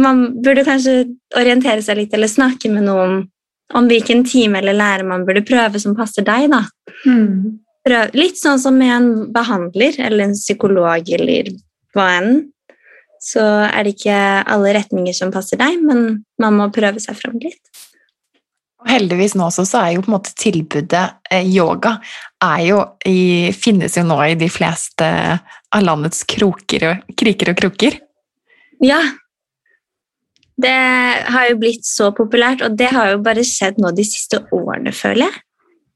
Man 0.01 0.23
burde 0.43 0.65
kanskje 0.65 1.03
orientere 1.37 1.83
seg 1.85 1.99
litt 1.99 2.15
eller 2.15 2.31
snakke 2.31 2.71
med 2.73 2.87
noen 2.87 3.21
om 3.73 3.89
hvilken 3.89 4.23
time 4.27 4.59
eller 4.59 4.77
lærer 4.77 5.07
man 5.07 5.23
burde 5.25 5.45
prøve 5.45 5.79
som 5.81 5.95
passer 5.97 6.25
deg. 6.25 6.49
da. 6.51 6.63
Mm. 7.07 7.59
Prøv, 7.83 8.13
litt 8.15 8.37
sånn 8.39 8.61
som 8.61 8.77
med 8.79 8.93
en 8.95 9.07
behandler 9.33 9.97
eller 9.99 10.27
en 10.27 10.35
psykolog 10.37 11.09
eller 11.17 11.49
hva 11.95 12.09
enn. 12.19 12.43
Så 13.23 13.41
er 13.41 13.85
det 13.85 13.95
ikke 13.95 14.19
alle 14.51 14.75
retninger 14.75 15.15
som 15.15 15.31
passer 15.33 15.59
deg, 15.59 15.79
men 15.81 16.23
man 16.41 16.57
må 16.59 16.67
prøve 16.75 17.01
seg 17.01 17.17
fram 17.17 17.39
litt. 17.41 17.61
Heldigvis 18.87 19.35
nå 19.37 19.47
også, 19.47 19.65
så 19.67 19.81
er 19.81 19.95
jo 19.95 20.03
på 20.03 20.11
en 20.11 20.17
måte 20.17 20.33
tilbudet 20.39 21.03
yoga 21.31 21.97
yoga 22.43 22.61
jo 22.63 22.79
i, 23.07 23.51
finnes 23.55 23.97
jo 23.97 24.03
nå 24.07 24.17
i 24.25 24.37
de 24.39 24.49
fleste 24.51 25.07
av 25.73 25.83
landets 25.83 26.23
kroker 26.29 26.87
og, 26.89 27.13
kriker 27.17 27.53
og 27.53 27.59
kroker. 27.61 27.97
Ja. 28.83 28.99
Det 30.59 30.73
har 31.33 31.49
jo 31.49 31.57
blitt 31.61 31.87
så 31.87 32.11
populært, 32.13 32.61
og 32.61 32.75
det 32.77 32.91
har 32.93 33.13
jo 33.13 33.23
bare 33.25 33.45
skjedd 33.47 33.79
nå 33.81 33.93
de 33.95 34.05
siste 34.05 34.43
årene, 34.53 34.93
føler 34.93 35.25
jeg. 35.25 35.41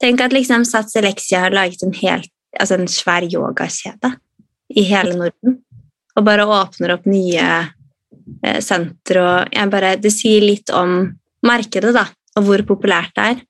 Tenk 0.01 0.21
at 0.21 0.33
liksom 0.33 0.65
Sats 0.65 0.95
Elexia 0.97 1.43
har 1.45 1.53
laget 1.53 1.83
en, 1.85 1.93
helt, 1.93 2.31
altså 2.57 2.77
en 2.77 2.89
svær 2.89 3.25
yogakjede 3.25 4.13
i 4.77 4.83
hele 4.85 5.17
Norden. 5.17 5.59
Og 6.17 6.25
bare 6.25 6.45
åpner 6.49 6.95
opp 6.95 7.05
nye 7.09 7.47
eh, 8.41 8.59
sentre 8.65 9.23
og 9.23 9.73
bare, 9.73 9.95
Det 10.01 10.11
sier 10.13 10.41
litt 10.41 10.73
om 10.73 11.03
markedet, 11.45 11.93
da 11.93 12.07
og 12.37 12.45
hvor 12.47 12.63
populært 12.69 13.13
det 13.17 13.29
er. 13.33 13.45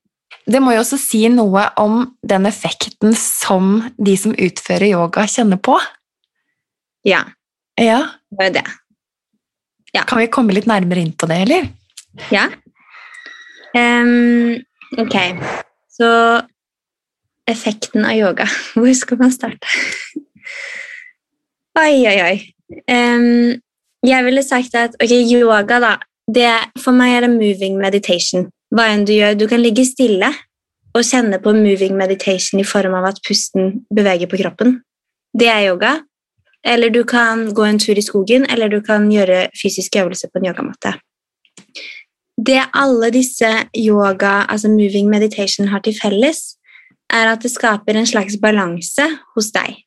Det 0.47 0.61
må 0.63 0.73
jo 0.73 0.81
også 0.81 0.99
si 0.99 1.25
noe 1.31 1.65
om 1.79 1.99
den 2.23 2.47
effekten 2.47 3.15
som 3.19 3.81
de 3.99 4.15
som 4.19 4.35
utfører 4.35 4.87
yoga, 4.93 5.25
kjenner 5.27 5.59
på. 5.59 5.75
Ja. 7.07 7.25
Ja. 7.79 7.99
Det 8.31 8.47
er 8.47 8.53
det. 8.61 8.65
Ja. 9.95 10.05
Kan 10.07 10.21
vi 10.21 10.31
komme 10.31 10.55
litt 10.55 10.67
nærmere 10.69 11.03
inn 11.03 11.13
på 11.19 11.27
det, 11.29 11.41
eller? 11.47 11.67
Ja. 12.31 12.47
Um, 13.75 14.55
ok, 14.97 15.15
så 15.91 16.09
effekten 17.47 18.07
av 18.07 18.15
yoga. 18.15 18.47
Hvor 18.75 18.91
skal 18.95 19.19
man 19.21 19.35
starte? 19.35 19.67
oi, 21.77 22.03
oi, 22.07 22.17
oi. 22.23 22.35
Um, 22.87 23.57
jeg 24.07 24.27
ville 24.27 24.43
sagt 24.43 24.75
at 24.79 24.95
ok, 25.01 25.13
yoga, 25.27 25.79
da 25.83 25.95
det, 26.27 26.51
For 26.83 26.91
meg 26.91 27.13
er 27.15 27.23
det 27.23 27.35
moving 27.37 27.77
meditation 27.79 28.49
hva 28.73 28.89
enn 28.91 29.05
du 29.07 29.13
gjør. 29.15 29.37
Du 29.39 29.47
kan 29.49 29.61
ligge 29.63 29.85
stille 29.87 30.29
og 30.95 31.05
kjenne 31.05 31.39
på 31.43 31.53
moving 31.55 31.97
meditation 31.97 32.61
i 32.61 32.67
form 32.67 32.95
av 32.97 33.11
at 33.11 33.21
pusten 33.27 33.83
beveger 33.93 34.29
på 34.29 34.39
kroppen. 34.41 34.79
Det 35.37 35.49
er 35.51 35.67
yoga. 35.69 35.97
Eller 36.67 36.89
du 36.91 37.03
kan 37.07 37.45
gå 37.55 37.63
en 37.63 37.79
tur 37.79 37.97
i 37.97 38.03
skogen, 38.03 38.47
eller 38.49 38.67
du 38.67 38.81
kan 38.83 39.05
gjøre 39.11 39.47
fysisk 39.55 39.95
øvelse 40.01 40.27
på 40.27 40.39
en 40.39 40.49
yogamatte. 40.49 40.95
Det 42.37 42.59
alle 42.75 43.09
disse 43.13 43.49
yoga, 43.77 44.45
altså 44.49 44.69
moving 44.69 45.09
meditation, 45.09 45.67
har 45.67 45.79
til 45.85 45.95
felles, 46.01 46.57
er 47.09 47.31
at 47.31 47.43
det 47.45 47.53
skaper 47.53 47.95
en 47.95 48.09
slags 48.09 48.35
balanse 48.41 49.05
hos 49.35 49.51
deg. 49.55 49.77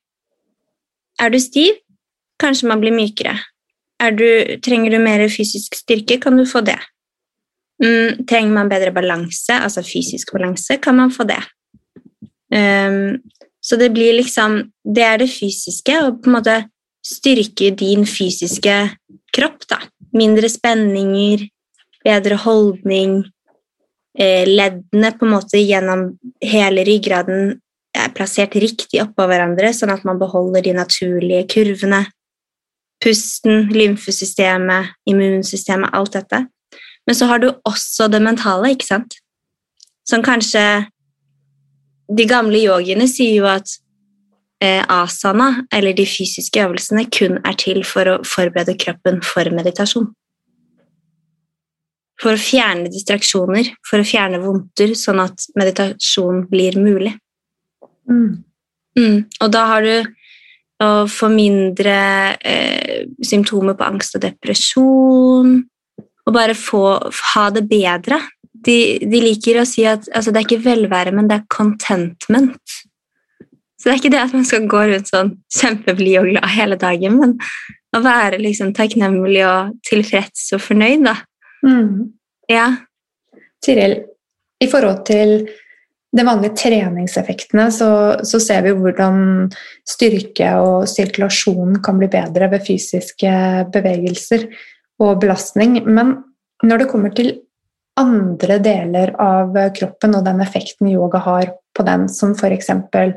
Er 1.21 1.29
du 1.29 1.39
stiv? 1.39 1.77
Kanskje 2.41 2.71
man 2.71 2.81
blir 2.81 2.95
mykere. 2.97 3.37
Du, 4.17 4.25
trenger 4.65 4.95
du 4.95 5.03
mer 5.03 5.27
fysisk 5.29 5.77
styrke, 5.77 6.17
kan 6.21 6.39
du 6.39 6.47
få 6.49 6.63
det. 6.65 6.79
Mm, 7.81 8.27
trenger 8.29 8.53
man 8.53 8.69
bedre 8.69 8.93
balanse, 8.93 9.57
altså 9.57 9.83
fysisk 9.85 10.35
balanse, 10.35 10.77
kan 10.83 10.99
man 10.99 11.13
få 11.13 11.25
det. 11.29 11.41
Um, 12.53 13.21
så 13.63 13.77
det 13.77 13.93
blir 13.95 14.17
liksom 14.17 14.73
Det 14.83 15.03
er 15.03 15.19
det 15.19 15.31
fysiske, 15.31 15.95
og 16.03 16.23
på 16.23 16.31
en 16.31 16.37
måte 16.37 16.57
styrke 17.07 17.71
din 17.71 18.05
fysiske 18.07 18.77
kropp, 19.33 19.65
da. 19.71 19.79
Mindre 20.13 20.49
spenninger, 20.51 21.47
bedre 22.05 22.37
holdning. 22.37 23.23
Eh, 24.19 24.49
leddene 24.49 25.13
på 25.17 25.27
en 25.27 25.35
måte 25.37 25.61
gjennom 25.63 26.09
hele 26.43 26.85
ryggraden 26.85 27.61
er 27.95 28.15
plassert 28.15 28.57
riktig 28.59 29.01
oppå 29.03 29.27
hverandre, 29.31 29.71
sånn 29.75 29.93
at 29.95 30.05
man 30.05 30.19
beholder 30.19 30.65
de 30.67 30.75
naturlige 30.75 31.47
kurvene. 31.55 32.05
Pusten, 33.01 33.71
lymfesystemet, 33.73 34.97
immunsystemet, 35.09 35.95
alt 35.95 36.19
dette. 36.19 36.43
Men 37.11 37.17
så 37.19 37.27
har 37.27 37.41
du 37.43 37.49
også 37.67 38.07
det 38.07 38.21
mentale, 38.23 38.69
ikke 38.71 38.87
sant? 38.87 39.17
Som 40.07 40.23
kanskje 40.23 40.63
De 42.11 42.27
gamle 42.27 42.59
yogiene 42.59 43.07
sier 43.11 43.37
jo 43.39 43.49
at 43.51 43.71
eh, 44.63 44.83
asana, 44.91 45.65
eller 45.75 45.95
de 45.95 46.07
fysiske 46.07 46.63
øvelsene, 46.63 47.05
kun 47.11 47.39
er 47.47 47.55
til 47.59 47.85
for 47.87 48.11
å 48.11 48.15
forberede 48.27 48.75
kroppen 48.83 49.21
for 49.23 49.51
meditasjon. 49.55 50.09
For 52.19 52.35
å 52.35 52.43
fjerne 52.43 52.91
distraksjoner, 52.91 53.71
for 53.87 54.03
å 54.03 54.07
fjerne 54.07 54.43
vondter, 54.43 54.97
sånn 54.99 55.23
at 55.23 55.47
meditasjon 55.59 56.45
blir 56.51 56.79
mulig. 56.83 57.15
Mm. 58.11 58.43
Mm. 58.99 59.19
Og 59.39 59.55
da 59.55 59.67
har 59.71 59.87
du 59.87 59.95
å 60.83 60.91
få 61.11 61.31
mindre 61.31 61.99
eh, 62.43 63.07
symptomer 63.23 63.79
på 63.79 63.87
angst 63.87 64.19
og 64.19 64.27
depresjon, 64.27 65.61
og 66.27 66.37
bare 66.37 66.57
få 66.59 66.85
ha 67.33 67.47
det 67.55 67.65
bedre. 67.71 68.21
De, 68.67 68.77
de 69.01 69.23
liker 69.25 69.61
å 69.61 69.67
si 69.69 69.87
at 69.89 70.09
altså, 70.13 70.33
det 70.33 70.43
er 70.43 70.49
ikke 70.49 70.65
velvære, 70.67 71.15
men 71.17 71.31
det 71.31 71.41
er 71.41 71.51
contentment. 71.53 72.79
Så 73.81 73.89
det 73.89 73.95
er 73.95 74.01
ikke 74.03 74.13
det 74.13 74.21
at 74.27 74.37
man 74.37 74.45
skal 74.45 74.69
gå 74.69 74.83
rundt 74.91 75.09
sånn 75.09 75.33
kjempeblid 75.57 76.19
og 76.21 76.31
glad 76.35 76.53
hele 76.53 76.77
dagen, 76.81 77.17
men 77.23 77.37
å 77.97 78.03
være 78.05 78.39
liksom 78.43 78.75
takknemlig 78.77 79.41
og 79.49 79.73
tilfreds 79.89 80.51
og 80.57 80.63
fornøyd, 80.63 81.07
da. 81.09 81.17
Mm. 81.65 82.13
Ja. 82.51 82.69
Tiril, 83.65 83.97
i 84.61 84.69
forhold 84.69 85.03
til 85.09 85.49
de 86.11 86.25
vanlige 86.27 86.57
treningseffektene 86.59 87.69
så, 87.73 87.91
så, 88.27 88.41
ser 88.43 88.65
vi 88.67 88.75
hvordan 88.75 89.49
styrke 89.89 90.53
og 90.59 90.89
sirkulasjon 90.91 91.79
kan 91.85 92.01
bli 92.01 92.09
bedre 92.11 92.51
ved 92.51 92.65
fysiske 92.67 93.33
bevegelser 93.73 94.49
og 95.01 95.21
belastning. 95.23 95.81
Men 95.87 96.19
når 96.65 96.83
det 96.83 96.91
kommer 96.91 97.15
til 97.17 97.33
andre 98.01 98.59
deler 98.63 99.15
av 99.21 99.57
kroppen 99.77 100.17
og 100.17 100.27
den 100.27 100.43
effekten 100.45 100.91
yoga 100.93 101.21
har 101.25 101.55
på 101.77 101.87
den, 101.87 102.09
som 102.13 102.35
f.eks. 102.37 102.71
For 102.91 103.17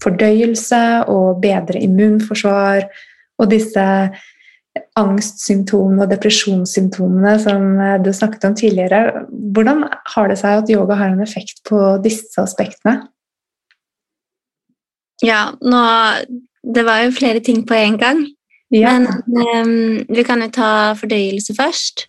fordøyelse 0.00 0.82
og 1.12 1.40
bedre 1.42 1.80
immunforsvar 1.84 2.86
og 3.40 3.50
disse 3.50 3.86
angstsymptomene 4.96 6.04
og 6.04 6.12
depresjonssymptomene 6.12 7.34
som 7.42 7.64
du 8.04 8.12
snakket 8.14 8.46
om 8.46 8.54
tidligere, 8.56 9.24
hvordan 9.28 9.82
har 10.14 10.30
det 10.30 10.38
seg 10.40 10.60
at 10.62 10.70
yoga 10.72 10.98
har 11.00 11.14
en 11.14 11.24
effekt 11.24 11.62
på 11.68 11.80
disse 12.04 12.38
aspektene? 12.40 13.00
Ja, 15.20 15.50
nå 15.60 15.80
Det 16.60 16.84
var 16.84 17.02
jo 17.02 17.12
flere 17.16 17.40
ting 17.40 17.64
på 17.66 17.74
en 17.74 17.96
gang. 17.98 18.18
Ja. 18.70 18.94
Men 18.94 19.08
um, 19.26 20.04
vi 20.08 20.24
kan 20.26 20.42
jo 20.44 20.50
ta 20.54 20.70
fordøyelse 20.98 21.56
først. 21.58 22.06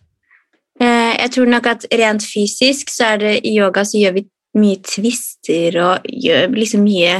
Uh, 0.81 1.13
jeg 1.17 1.33
tror 1.33 1.49
nok 1.49 1.67
at 1.71 1.85
rent 1.93 2.25
fysisk 2.25 2.93
så 2.93 3.13
er 3.15 3.21
det 3.21 3.33
i 3.49 3.55
yoga 3.57 3.83
så 3.85 3.97
gjør 4.01 4.17
vi 4.19 4.27
mye 4.61 4.81
twister 4.85 5.77
og 5.81 6.07
gjør 6.11 6.51
liksom 6.57 6.83
mye 6.85 7.19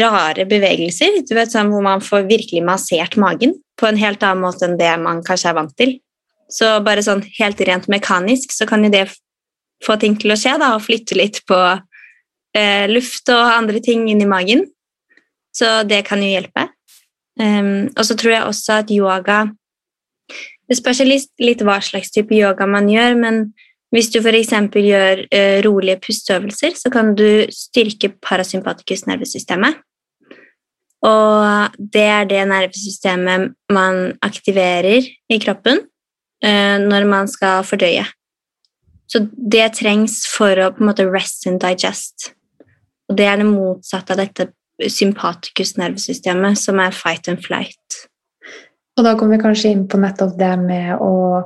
rare 0.00 0.44
bevegelser. 0.48 1.22
Du 1.28 1.34
vet 1.36 1.52
sånn 1.52 1.70
Hvor 1.72 1.84
man 1.84 2.02
får 2.04 2.28
virkelig 2.28 2.62
massert 2.64 3.16
magen 3.16 3.54
på 3.80 3.88
en 3.88 4.00
helt 4.00 4.22
annen 4.22 4.44
måte 4.44 4.66
enn 4.66 4.78
det 4.80 4.92
man 5.00 5.22
kanskje 5.24 5.50
er 5.52 5.56
vant 5.56 5.76
til. 5.76 5.98
Så 6.50 6.80
bare 6.84 7.04
sånn 7.06 7.22
helt 7.38 7.60
rent 7.64 7.86
mekanisk 7.88 8.52
så 8.52 8.66
kan 8.68 8.84
jo 8.84 8.90
det 8.92 9.06
få 9.84 9.96
ting 9.96 10.16
til 10.20 10.34
å 10.34 10.36
skje, 10.36 10.58
da, 10.60 10.74
og 10.74 10.84
flytte 10.84 11.16
litt 11.16 11.40
på 11.48 11.56
eh, 11.56 12.86
luft 12.90 13.30
og 13.32 13.54
andre 13.54 13.80
ting 13.80 14.08
inn 14.10 14.20
i 14.20 14.28
magen. 14.28 14.66
Så 15.56 15.80
det 15.88 16.02
kan 16.08 16.20
jo 16.20 16.28
hjelpe. 16.28 16.66
Um, 17.40 17.88
og 17.96 18.04
så 18.04 18.16
tror 18.18 18.34
jeg 18.34 18.44
også 18.44 18.80
at 18.82 18.90
yoga 18.92 19.46
Det 20.68 20.76
spørs 20.76 21.00
litt, 21.06 21.62
hva 21.64 21.78
slags 21.82 22.12
type 22.12 22.34
yoga 22.36 22.66
man 22.68 22.86
gjør, 22.86 23.16
men 23.18 23.38
hvis 23.90 24.10
du 24.12 24.20
f.eks. 24.20 24.52
gjør 24.70 25.24
uh, 25.26 25.56
rolige 25.66 25.98
pusteøvelser, 26.04 26.76
så 26.78 26.92
kan 26.94 27.14
du 27.18 27.48
styrke 27.50 28.12
parasympatikus 28.22 29.02
nervesystemet. 29.08 29.80
Og 31.02 31.74
det 31.80 32.06
er 32.06 32.28
det 32.30 32.44
nervesystemet 32.52 33.50
man 33.72 34.12
aktiverer 34.22 35.02
i 35.02 35.40
kroppen 35.42 35.82
uh, 36.44 36.76
når 36.84 37.08
man 37.10 37.30
skal 37.32 37.66
fordøye. 37.66 38.06
Så 39.10 39.24
det 39.34 39.72
trengs 39.80 40.22
for 40.30 40.54
å 40.54 40.70
på 40.76 40.84
en 40.84 40.92
måte 40.92 41.08
rest 41.10 41.48
and 41.50 41.58
digest. 41.58 42.30
Og 43.10 43.18
det 43.18 43.26
er 43.26 43.40
det 43.40 43.50
motsatte 43.50 44.14
av 44.14 44.22
dette 44.22 44.52
sympatikus-nervesystemet, 44.88 46.58
som 46.58 46.80
er 46.82 46.94
fight 46.96 47.28
and 47.28 47.42
flight. 47.44 48.04
Og 48.98 49.06
da 49.06 49.14
kommer 49.16 49.36
vi 49.36 49.44
kanskje 49.44 49.72
inn 49.74 49.86
på 49.88 50.00
nettopp 50.00 50.36
det 50.38 50.54
med 50.60 51.00
å 51.00 51.42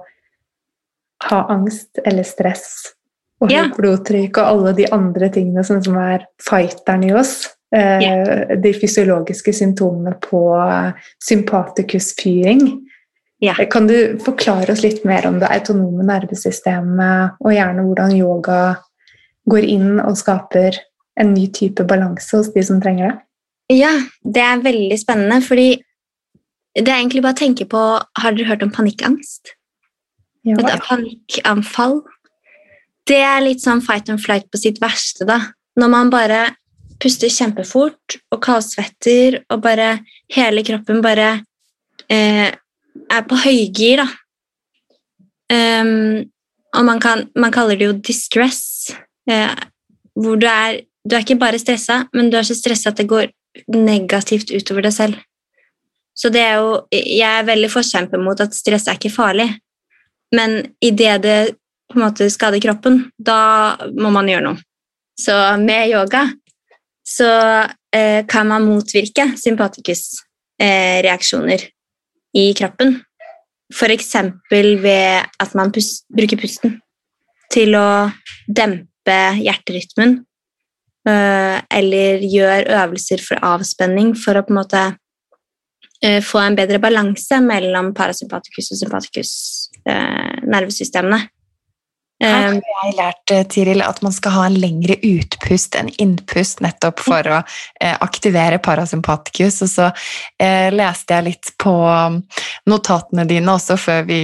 ha 1.25 1.41
angst 1.53 2.01
eller 2.05 2.27
stress 2.27 2.95
og 3.43 3.51
høyt 3.51 3.57
yeah. 3.57 3.75
blodtrykk 3.77 4.39
og 4.41 4.49
alle 4.49 4.73
de 4.79 4.87
andre 4.95 5.29
tingene 5.33 5.65
som, 5.67 5.81
som 5.85 5.97
er 6.01 6.27
fighteren 6.43 7.05
i 7.07 7.13
oss. 7.17 7.35
Eh, 7.75 8.03
yeah. 8.03 8.57
De 8.61 8.73
fysiologiske 8.77 9.55
symptomene 9.57 10.15
på 10.25 10.43
sympatikusfyring. 11.25 12.65
Yeah. 13.45 13.61
Kan 13.71 13.89
du 13.91 14.17
forklare 14.25 14.73
oss 14.73 14.85
litt 14.85 15.05
mer 15.05 15.27
om 15.29 15.41
det 15.43 15.51
autonome 15.53 16.07
nervesystemet, 16.09 17.41
og 17.43 17.53
gjerne 17.53 17.85
hvordan 17.85 18.17
yoga 18.17 18.61
går 19.51 19.67
inn 19.69 19.99
og 20.01 20.17
skaper 20.17 20.79
en 21.21 21.35
ny 21.35 21.49
type 21.55 21.85
balanse 21.89 22.37
hos 22.37 22.51
de 22.55 22.63
som 22.67 22.81
trenger 22.83 23.11
det? 23.11 23.19
Ja, 23.73 23.93
det 24.25 24.43
er 24.45 24.65
veldig 24.65 24.97
spennende, 25.01 25.41
fordi 25.45 25.69
det 26.75 26.91
er 26.91 26.99
egentlig 26.99 27.23
bare 27.23 27.37
å 27.37 27.39
tenke 27.39 27.69
på 27.71 27.81
Har 28.19 28.35
dere 28.35 28.49
hørt 28.49 28.65
om 28.67 28.73
panikkangst? 28.75 29.55
Ja. 30.45 30.59
Et 30.59 30.83
panikkanfall. 30.85 32.03
Det 33.09 33.21
er 33.23 33.45
litt 33.45 33.63
sånn 33.63 33.83
fight 33.85 34.11
and 34.13 34.21
flight 34.21 34.51
på 34.53 34.61
sitt 34.61 34.81
verste, 34.83 35.25
da. 35.29 35.39
Når 35.81 35.91
man 35.93 36.13
bare 36.13 36.43
puster 37.01 37.33
kjempefort 37.33 38.19
og 38.33 38.43
kaldsvetter, 38.45 39.41
og 39.53 39.63
bare 39.65 39.99
hele 40.35 40.65
kroppen 40.67 41.01
bare 41.05 41.31
eh, 42.13 42.51
er 42.51 43.25
på 43.29 43.41
høygir, 43.45 44.05
da. 44.05 44.11
Um, 45.55 46.25
og 46.75 46.87
man, 46.89 47.01
kan, 47.01 47.27
man, 47.39 47.53
kaller 47.55 47.79
det 47.79 47.87
jo 47.87 47.97
distress, 48.03 48.91
eh, 49.31 49.53
hvor 50.17 50.41
du 50.41 50.47
er 50.49 50.81
Du 51.05 51.17
er 51.17 51.23
ikke 51.25 51.41
bare 51.41 51.59
stressa, 51.61 51.97
men 52.17 52.31
du 52.33 52.37
er 52.39 52.47
så 52.49 52.55
stressa 52.57 52.91
at 52.91 52.99
det 53.01 53.11
går 53.11 53.27
negativt 53.75 54.49
utover 54.55 54.83
deg 54.87 54.95
selv. 54.97 55.15
Så 56.15 56.31
det 56.31 56.43
er 56.47 56.55
jo 56.63 56.87
Jeg 56.93 57.41
er 57.41 57.45
veldig 57.45 57.71
forkjemper 57.71 58.19
mot 58.23 58.41
at 58.41 58.55
stress 58.55 58.89
er 58.89 58.95
ikke 58.99 59.11
farlig, 59.13 59.61
men 60.35 60.75
idet 60.81 61.23
det 61.23 61.57
på 61.91 61.99
en 61.99 62.05
måte 62.07 62.31
skader 62.33 62.61
kroppen, 62.63 63.11
da 63.19 63.77
må 63.93 64.11
man 64.15 64.29
gjøre 64.29 64.45
noe. 64.47 64.59
Så 65.21 65.57
med 65.61 65.89
yoga 65.93 66.33
så 67.05 67.29
eh, 67.95 68.27
kan 68.27 68.49
man 68.49 68.65
motvirke 68.65 69.37
sympatikusreaksjoner 69.39 71.61
eh, 71.61 71.69
i 72.35 72.55
kroppen. 72.57 73.05
F.eks. 73.75 74.15
ved 74.51 75.25
at 75.41 75.55
man 75.55 75.73
pust, 75.73 76.05
bruker 76.09 76.37
pusten 76.41 76.81
til 77.53 77.75
å 77.79 78.11
dempe 78.49 79.35
hjerterytmen 79.39 80.27
eller 81.05 82.23
gjør 82.25 82.69
øvelser 82.81 83.21
for 83.21 83.43
avspenning 83.45 84.15
for 84.17 84.39
å 84.39 84.45
på 84.47 84.55
en 84.55 84.61
måte 84.63 84.83
eh, 86.05 86.21
få 86.25 86.41
en 86.41 86.57
bedre 86.59 86.81
balanse 86.83 87.41
mellom 87.45 87.93
parasympatikus 87.97 88.73
og 88.73 88.81
sympatikus 88.81 89.33
eh, 89.89 90.43
nervesystemene. 90.49 91.27
Her 92.25 92.55
har 92.55 92.87
jeg 92.87 92.95
lært 92.97 93.33
Tiril, 93.53 93.83
at 93.85 93.99
man 94.01 94.13
skal 94.15 94.33
ha 94.37 94.45
en 94.47 94.55
lengre 94.57 94.95
utpust 95.05 95.75
enn 95.77 95.91
innpust 96.01 96.63
nettopp 96.65 97.03
for 97.03 97.27
å 97.29 97.41
aktivere 97.83 98.61
parasympatikus. 98.65 99.59
Og 99.67 99.73
så 99.73 99.89
eh, 100.41 100.71
leste 100.73 101.19
jeg 101.19 101.27
litt 101.27 101.51
på 101.61 101.75
notatene 102.71 103.27
dine 103.29 103.59
også 103.59 103.77
før 103.83 104.07
vi, 104.09 104.23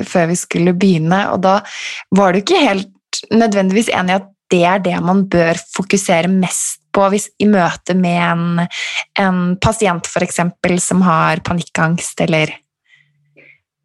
før 0.00 0.30
vi 0.32 0.38
skulle 0.40 0.74
begynne, 0.74 1.20
og 1.30 1.44
da 1.44 1.60
var 2.16 2.32
du 2.32 2.40
ikke 2.40 2.64
helt 2.64 3.22
nødvendigvis 3.30 3.92
enig 3.94 4.16
i 4.16 4.18
at 4.22 4.28
det 4.50 4.62
er 4.66 4.82
det 4.82 4.96
man 5.04 5.24
bør 5.30 5.58
fokusere 5.74 6.30
mest 6.32 6.80
på 6.94 7.06
hvis, 7.12 7.28
i 7.38 7.46
møte 7.46 7.94
med 7.94 8.18
en, 8.18 8.64
en 9.20 9.38
pasient 9.62 10.06
f.eks. 10.10 10.40
som 10.82 11.04
har 11.06 11.42
panikkangst, 11.46 12.20
eller 12.26 12.56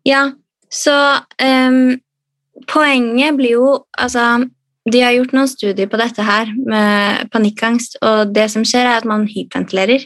Ja, 0.05 0.31
så 0.69 0.95
um, 1.41 1.95
poenget 2.69 3.37
blir 3.37 3.55
jo 3.57 3.69
Altså, 3.97 4.45
de 4.91 5.01
har 5.01 5.15
gjort 5.15 5.33
noen 5.33 5.49
studier 5.49 5.89
på 5.89 5.97
dette 5.97 6.25
her 6.25 6.51
med 6.53 7.29
panikkangst, 7.33 7.97
og 8.05 8.33
det 8.35 8.51
som 8.53 8.65
skjer, 8.65 8.85
er 8.85 8.99
at 8.99 9.07
man 9.09 9.25
hyperventilerer. 9.25 10.05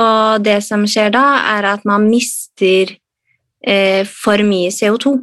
Og 0.00 0.44
det 0.44 0.62
som 0.64 0.86
skjer 0.88 1.12
da, 1.14 1.24
er 1.54 1.68
at 1.68 1.84
man 1.86 2.08
mister 2.08 2.94
eh, 3.60 4.02
for 4.08 4.40
mye 4.46 4.72
CO2. 4.72 5.18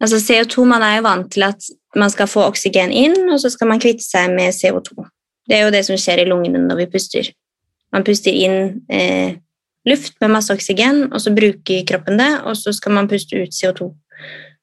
Altså 0.00 0.20
CO2, 0.22 0.64
Man 0.64 0.82
er 0.82 0.96
jo 0.96 1.06
vant 1.08 1.32
til 1.32 1.42
at 1.42 1.68
man 1.96 2.10
skal 2.10 2.30
få 2.30 2.44
oksygen 2.46 2.92
inn, 2.94 3.16
og 3.32 3.40
så 3.42 3.50
skal 3.50 3.70
man 3.70 3.80
kvitte 3.82 4.04
seg 4.04 4.30
med 4.30 4.54
CO2. 4.54 5.06
Det 5.48 5.56
er 5.56 5.64
jo 5.64 5.74
det 5.74 5.84
som 5.86 5.98
skjer 5.98 6.22
i 6.22 6.28
lungene 6.28 6.60
når 6.66 6.82
vi 6.82 6.90
puster. 6.92 7.30
Man 7.92 8.04
puster 8.04 8.34
inn 8.34 8.84
eh, 8.92 9.38
luft 9.88 10.18
med 10.20 10.34
masse 10.34 10.52
oksygen, 10.54 11.08
og 11.12 11.22
så 11.24 11.32
bruker 11.34 11.86
kroppen 11.88 12.20
det, 12.20 12.30
og 12.44 12.56
så 12.56 12.74
skal 12.76 12.94
man 12.94 13.08
puste 13.08 13.40
ut 13.40 13.56
CO2. 13.56 13.88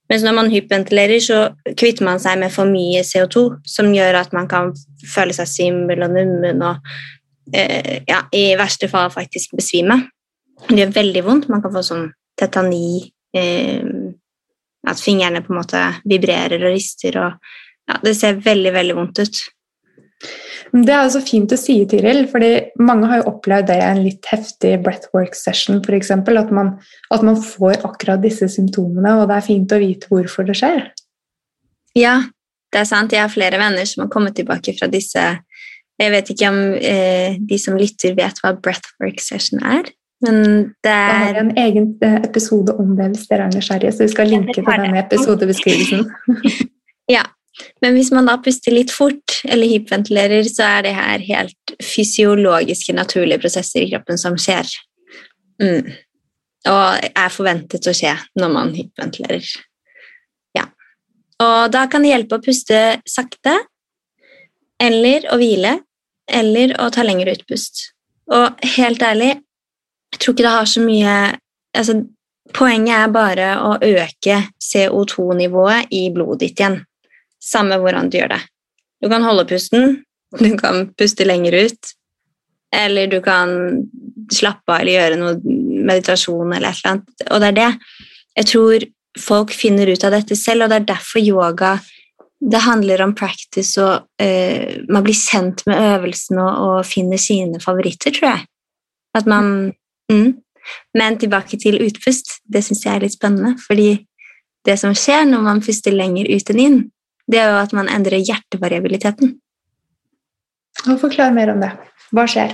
Mens 0.09 0.21
når 0.21 0.35
man 0.37 0.51
hyperventilerer, 0.53 1.19
så 1.23 1.39
kvitter 1.77 2.05
man 2.05 2.21
seg 2.21 2.37
med 2.39 2.53
for 2.53 2.69
mye 2.69 3.01
CO2, 3.01 3.47
som 3.65 3.89
gjør 3.93 4.19
at 4.21 4.35
man 4.37 4.49
kan 4.49 4.73
føle 5.15 5.33
seg 5.33 5.49
svimmel 5.49 6.05
og 6.05 6.13
nummen 6.13 6.61
og 6.65 6.91
eh, 7.53 8.03
ja, 8.05 8.21
i 8.29 8.51
verste 8.59 8.89
fall 8.91 9.09
faktisk 9.13 9.57
besvime. 9.57 10.03
Det 10.69 10.77
gjør 10.77 10.93
veldig 10.99 11.25
vondt. 11.25 11.49
Man 11.49 11.63
kan 11.63 11.73
få 11.73 11.81
sånn 11.85 12.05
tetani, 12.37 13.09
eh, 13.35 13.81
at 14.87 15.01
fingrene 15.01 15.43
på 15.43 15.53
en 15.53 15.59
måte 15.61 15.81
vibrerer 16.07 16.61
og 16.61 16.73
rister. 16.75 17.17
og 17.21 17.89
ja, 17.89 17.99
Det 18.03 18.15
ser 18.17 18.41
veldig, 18.45 18.73
veldig 18.75 18.95
vondt 18.97 19.21
ut. 19.23 19.43
Det 20.75 20.91
er 20.91 21.09
så 21.13 21.21
fint 21.23 21.51
å 21.53 21.57
si, 21.59 21.77
Tiril, 21.87 22.25
fordi 22.31 22.51
mange 22.83 23.07
har 23.07 23.21
jo 23.21 23.31
opplevd 23.35 23.69
det 23.69 23.77
i 23.79 23.85
en 23.85 24.01
litt 24.03 24.27
heftig 24.31 24.73
breathwork 24.83 25.35
session 25.37 25.79
f.eks. 25.79 26.11
At, 26.11 26.51
man, 26.55 26.73
at 27.13 27.25
man 27.25 27.37
får 27.39 27.85
akkurat 27.87 28.23
disse 28.23 28.49
symptomene, 28.51 29.13
og 29.19 29.29
det 29.29 29.37
er 29.37 29.45
fint 29.45 29.75
å 29.75 29.79
vite 29.81 30.09
hvorfor 30.11 30.47
det 30.47 30.57
skjer. 30.59 30.89
Ja, 31.95 32.17
det 32.73 32.81
er 32.81 32.89
sant. 32.89 33.13
Jeg 33.15 33.23
har 33.23 33.31
flere 33.31 33.59
venner 33.61 33.87
som 33.87 34.03
har 34.03 34.11
kommet 34.11 34.35
tilbake 34.35 34.75
fra 34.75 34.89
disse 34.91 35.21
Jeg 35.95 36.11
vet 36.11 36.27
ikke 36.33 36.49
om 36.51 36.57
eh, 36.75 37.37
de 37.39 37.57
som 37.61 37.77
lytter, 37.79 38.17
vet 38.17 38.41
hva 38.43 38.51
breathwork 38.59 39.21
session 39.23 39.61
er? 39.63 39.87
Men 40.25 40.37
det 40.83 40.91
er 40.91 41.09
Jeg 41.11 41.23
har 41.27 41.39
en 41.43 41.55
egen 41.61 41.87
eh, 42.05 42.19
episode 42.25 42.73
om 42.81 42.95
det 42.97 43.11
hvis 43.13 43.27
dere 43.29 43.47
er 43.47 43.55
nysgjerrige, 43.55 43.93
så 43.93 44.05
vi 44.05 44.13
skal 44.13 44.31
linke 44.31 44.55
til 44.57 44.65
denne 44.65 45.01
episodebeskrivelsen. 45.03 46.05
ja, 47.15 47.25
men 47.83 47.95
hvis 47.95 48.11
man 48.15 48.27
da 48.27 48.37
puster 48.43 48.73
litt 48.75 48.91
fort 48.93 49.39
eller 49.47 49.69
hyperventilerer, 49.69 50.47
så 50.49 50.65
er 50.77 50.87
det 50.87 50.95
her 50.97 51.23
helt 51.29 51.75
fysiologiske, 51.83 52.95
naturlige 52.97 53.43
prosesser 53.43 53.85
i 53.85 53.91
kroppen 53.93 54.19
som 54.19 54.37
skjer. 54.39 54.71
Mm. 55.61 55.93
Og 56.71 57.07
er 57.07 57.31
forventet 57.31 57.87
å 57.87 57.93
skje 57.95 58.15
når 58.39 58.51
man 58.51 58.73
hyperventilerer. 58.75 59.47
Ja. 60.57 60.67
Og 61.45 61.71
da 61.75 61.85
kan 61.91 62.03
det 62.03 62.15
hjelpe 62.15 62.39
å 62.39 62.43
puste 62.43 62.81
sakte, 63.09 63.59
eller 64.81 65.29
å 65.31 65.39
hvile, 65.39 65.77
eller 66.25 66.73
å 66.81 66.89
ta 66.91 67.05
lengre 67.05 67.37
utpust. 67.37 67.91
Og 68.33 68.65
helt 68.75 69.03
ærlig, 69.05 69.35
jeg 70.13 70.21
tror 70.21 70.35
ikke 70.35 70.45
det 70.45 70.53
har 70.53 70.69
så 70.69 70.83
mye 70.83 71.15
altså, 71.77 72.01
Poenget 72.55 72.93
er 72.93 73.09
bare 73.11 73.45
å 73.57 73.71
øke 73.83 74.35
CO2-nivået 74.61 75.89
i 75.97 76.03
blodet 76.13 76.43
ditt 76.43 76.59
igjen. 76.61 76.75
Samme 77.41 77.79
hvordan 77.81 78.11
du 78.13 78.19
gjør 78.19 78.35
det. 78.35 78.37
Du 79.01 79.09
kan 79.11 79.25
holde 79.25 79.47
pusten, 79.49 79.95
du 80.37 80.51
kan 80.59 80.85
puste 80.95 81.25
lenger 81.25 81.57
ut, 81.65 81.89
eller 82.69 83.09
du 83.11 83.17
kan 83.25 83.49
slappe 84.31 84.71
av 84.71 84.83
eller 84.83 84.93
gjøre 84.93 85.17
noe 85.19 85.57
meditasjon 85.89 86.53
eller 86.53 86.69
et 86.69 86.79
eller 86.79 86.93
annet. 86.93 87.25
Og 87.31 87.41
det 87.41 87.49
er 87.49 87.57
det. 87.57 87.97
Jeg 88.39 88.49
tror 88.53 88.87
folk 89.25 89.53
finner 89.57 89.89
ut 89.91 90.05
av 90.05 90.15
dette 90.15 90.37
selv, 90.39 90.65
og 90.65 90.71
det 90.71 90.79
er 90.83 90.89
derfor 90.93 91.25
yoga 91.25 91.75
det 92.45 92.61
handler 92.61 93.01
om 93.01 93.15
practice, 93.15 93.79
og 93.81 94.05
uh, 94.21 94.73
man 94.91 95.05
blir 95.05 95.17
kjent 95.17 95.63
med 95.69 95.81
øvelsen 95.95 96.39
og, 96.43 96.51
og 96.67 96.85
finner 96.87 97.21
sine 97.21 97.61
favoritter, 97.63 98.13
tror 98.13 98.29
jeg. 98.35 98.45
At 99.15 99.29
man 99.29 99.71
Mm. 100.11 100.35
Men 100.97 101.17
tilbake 101.21 101.59
til 101.61 101.79
utpust. 101.85 102.39
Det 102.43 102.63
syns 102.65 102.85
jeg 102.85 102.95
er 102.95 103.05
litt 103.05 103.15
spennende. 103.15 103.55
Fordi 103.61 103.89
det 104.65 104.77
som 104.81 104.95
skjer 104.97 105.25
når 105.29 105.45
man 105.45 105.63
puster 105.65 105.93
lenger 105.93 106.29
ut 106.31 106.51
enn 106.53 106.61
inn, 106.61 106.79
det 107.29 107.41
er 107.41 107.51
jo 107.53 107.61
at 107.61 107.73
man 107.73 107.89
endrer 107.89 108.21
hjertevariabiliteten. 108.21 109.35
Forklar 111.01 111.33
mer 111.33 111.53
om 111.53 111.61
det. 111.63 111.71
Hva 112.13 112.25
skjer? 112.29 112.53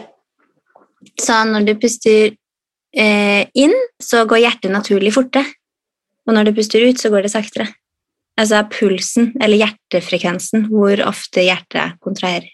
Så 1.20 1.36
når 1.50 1.66
du 1.68 1.74
puster 1.82 2.32
eh, 2.32 3.44
inn, 3.58 3.76
så 4.02 4.24
går 4.30 4.44
hjertet 4.46 4.74
naturlig 4.74 5.14
fortere. 5.16 5.48
Og 6.28 6.36
når 6.36 6.50
du 6.50 6.58
puster 6.60 6.84
ut, 6.86 7.00
så 7.02 7.10
går 7.12 7.26
det 7.26 7.34
saktere. 7.34 7.68
Altså 8.40 8.62
pulsen, 8.72 9.32
eller 9.42 9.60
hjertefrekvensen, 9.60 10.68
hvor 10.72 11.02
ofte 11.04 11.44
hjertet 11.44 11.98
kontraherer. 12.04 12.48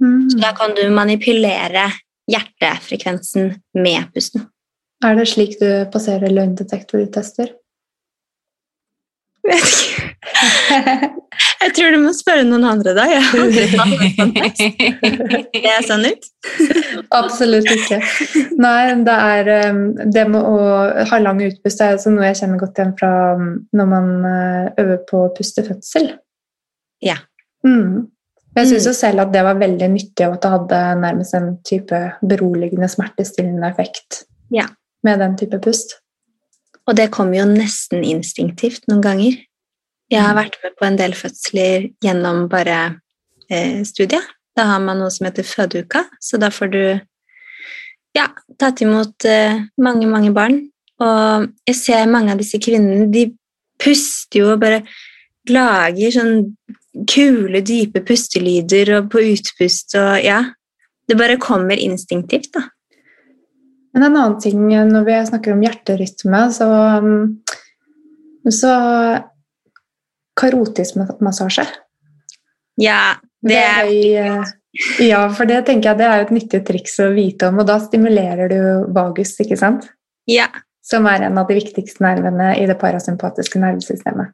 Mm. 0.00 0.30
Så 0.32 0.40
da 0.40 0.54
kan 0.56 0.72
du 0.74 0.82
manipulere 0.94 1.90
hjertefrekvensen 2.30 3.54
med 3.78 4.10
pusten. 4.14 4.48
Er 5.04 5.16
det 5.16 5.30
slik 5.30 5.56
du 5.60 5.68
passerer 5.92 6.32
løgndetektortester? 6.32 7.54
Vet 9.46 9.64
ikke. 9.64 10.10
Jeg 11.60 11.72
tror 11.76 11.92
du 11.92 11.98
må 12.02 12.10
spørre 12.16 12.44
noen 12.44 12.64
andre, 12.68 12.92
da. 12.96 13.04
Jeg 13.12 13.22
har 13.24 13.38
aldri. 13.44 13.64
Det 15.54 15.62
er 15.70 15.84
sånn 15.86 16.06
ut? 16.08 16.28
Absolutt 17.20 17.68
ikke. 17.72 18.00
Nei, 18.60 18.92
det 19.06 19.16
er 19.16 19.50
um, 19.70 19.82
Det 20.12 20.24
med 20.32 20.40
å 20.40 20.60
ha 21.10 21.20
lang 21.22 21.42
utpust 21.44 21.82
er 21.84 21.96
altså 21.96 22.12
noe 22.12 22.28
jeg 22.28 22.40
kjenner 22.42 22.60
godt 22.60 22.80
igjen 22.80 22.94
fra 22.98 23.12
um, 23.38 23.52
når 23.76 23.90
man 23.92 24.10
uh, 24.24 24.64
øver 24.80 25.02
på 25.08 25.24
å 25.26 25.32
puste 25.36 25.64
fødsel. 25.66 26.10
Ja. 27.04 27.18
Mm. 27.66 28.08
Jeg 28.56 28.66
syns 28.66 28.82
Mm. 28.84 28.88
jo 28.90 28.92
selv 28.92 29.20
at 29.20 29.32
det 29.32 29.42
var 29.44 29.54
veldig 29.54 29.88
nyttig, 29.90 30.26
og 30.26 30.32
at 30.34 30.42
det 30.42 30.50
hadde 30.50 31.00
nærmest 31.00 31.34
en 31.34 31.50
type 31.64 31.98
beroligende, 32.28 32.88
smertestillende 32.88 33.68
effekt 33.70 34.24
Ja. 34.52 34.66
med 35.04 35.18
den 35.20 35.36
type 35.36 35.58
pust. 35.60 36.00
Og 36.86 36.96
det 36.96 37.10
kommer 37.10 37.38
jo 37.38 37.44
nesten 37.44 38.02
instinktivt 38.04 38.88
noen 38.88 39.02
ganger. 39.02 39.36
Jeg 40.10 40.20
har 40.22 40.34
vært 40.34 40.56
med 40.64 40.72
på 40.80 40.86
en 40.86 40.96
del 40.96 41.12
fødsler 41.12 41.90
gjennom 42.02 42.48
bare 42.48 43.00
eh, 43.50 43.82
studiet. 43.84 44.22
Da 44.56 44.64
har 44.64 44.80
man 44.80 44.98
noe 44.98 45.10
som 45.10 45.26
heter 45.26 45.44
fødeuka, 45.44 46.04
så 46.20 46.38
da 46.38 46.48
får 46.50 46.70
du 46.72 47.00
ja, 48.16 48.26
tatt 48.58 48.80
imot 48.82 49.24
eh, 49.24 49.60
mange, 49.78 50.06
mange 50.06 50.32
barn. 50.34 50.70
Og 50.98 51.46
jeg 51.68 51.76
ser 51.76 52.06
mange 52.10 52.32
av 52.32 52.38
disse 52.38 52.58
kvinnene, 52.58 53.06
de 53.12 53.28
puster 53.78 54.40
jo 54.40 54.52
og 54.52 54.60
bare 54.60 54.82
lager 55.48 56.10
sånn 56.10 56.56
kule, 57.08 57.62
dype 57.64 58.02
pustelyder 58.06 58.96
og 58.98 59.10
på 59.12 59.22
utpust 59.32 59.96
og 59.98 60.20
ja. 60.24 60.42
Det 61.08 61.16
bare 61.18 61.40
kommer 61.42 61.74
instinktivt, 61.74 62.52
da. 62.54 62.68
Men 63.94 64.06
en 64.06 64.16
annen 64.16 64.36
ting 64.38 64.60
når 64.68 65.06
vi 65.08 65.16
snakker 65.26 65.56
om 65.56 65.64
hjerterytme, 65.64 66.44
så, 66.54 66.68
um, 67.02 67.40
så 68.46 68.74
Karotismassasje. 70.38 71.66
Ja, 72.80 73.16
det 73.42 73.58
er 73.58 73.88
høy, 73.88 74.00
eh, 74.22 74.56
Ja, 75.02 75.24
for 75.34 75.50
det 75.50 75.64
tenker 75.66 75.90
jeg 75.90 75.98
det 75.98 76.06
er 76.06 76.22
et 76.22 76.30
nyttig 76.30 76.60
triks 76.68 76.94
å 77.02 77.08
vite 77.10 77.48
om, 77.50 77.58
og 77.58 77.66
da 77.66 77.80
stimulerer 77.82 78.52
du 78.52 78.60
vagus, 78.94 79.34
ikke 79.42 79.58
sant? 79.58 79.88
Ja. 80.30 80.46
Som 80.86 81.08
er 81.10 81.26
en 81.26 81.38
av 81.42 81.50
de 81.50 81.56
viktigste 81.58 82.04
nervene 82.04 82.52
i 82.54 82.68
det 82.70 82.78
parasympatiske 82.78 83.58
nervesystemet. 83.58 84.30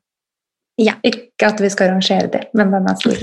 Ja. 0.76 0.98
Ikke 1.06 1.48
at 1.48 1.60
vi 1.60 1.70
skal 1.72 1.94
rangere 1.94 2.28
det, 2.32 2.42
men 2.56 2.72
den 2.74 2.88
er 2.90 2.98
stor. 3.00 3.16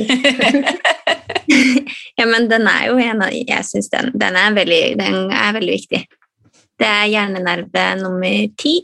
ja, 2.20 2.26
men 2.26 2.50
den 2.50 2.68
er 2.70 2.88
jo 2.90 2.98
en 3.02 3.22
av 3.22 3.36
Jeg 3.36 3.66
syns 3.68 3.92
den, 3.94 4.10
den, 4.18 4.38
er 4.40 4.56
veldig, 4.56 4.82
den 5.00 5.18
er 5.30 5.54
veldig 5.58 5.76
viktig. 5.78 6.02
Det 6.82 6.90
er 6.90 7.12
hjernenerve 7.12 7.86
nummer 8.02 8.48
ti. 8.60 8.78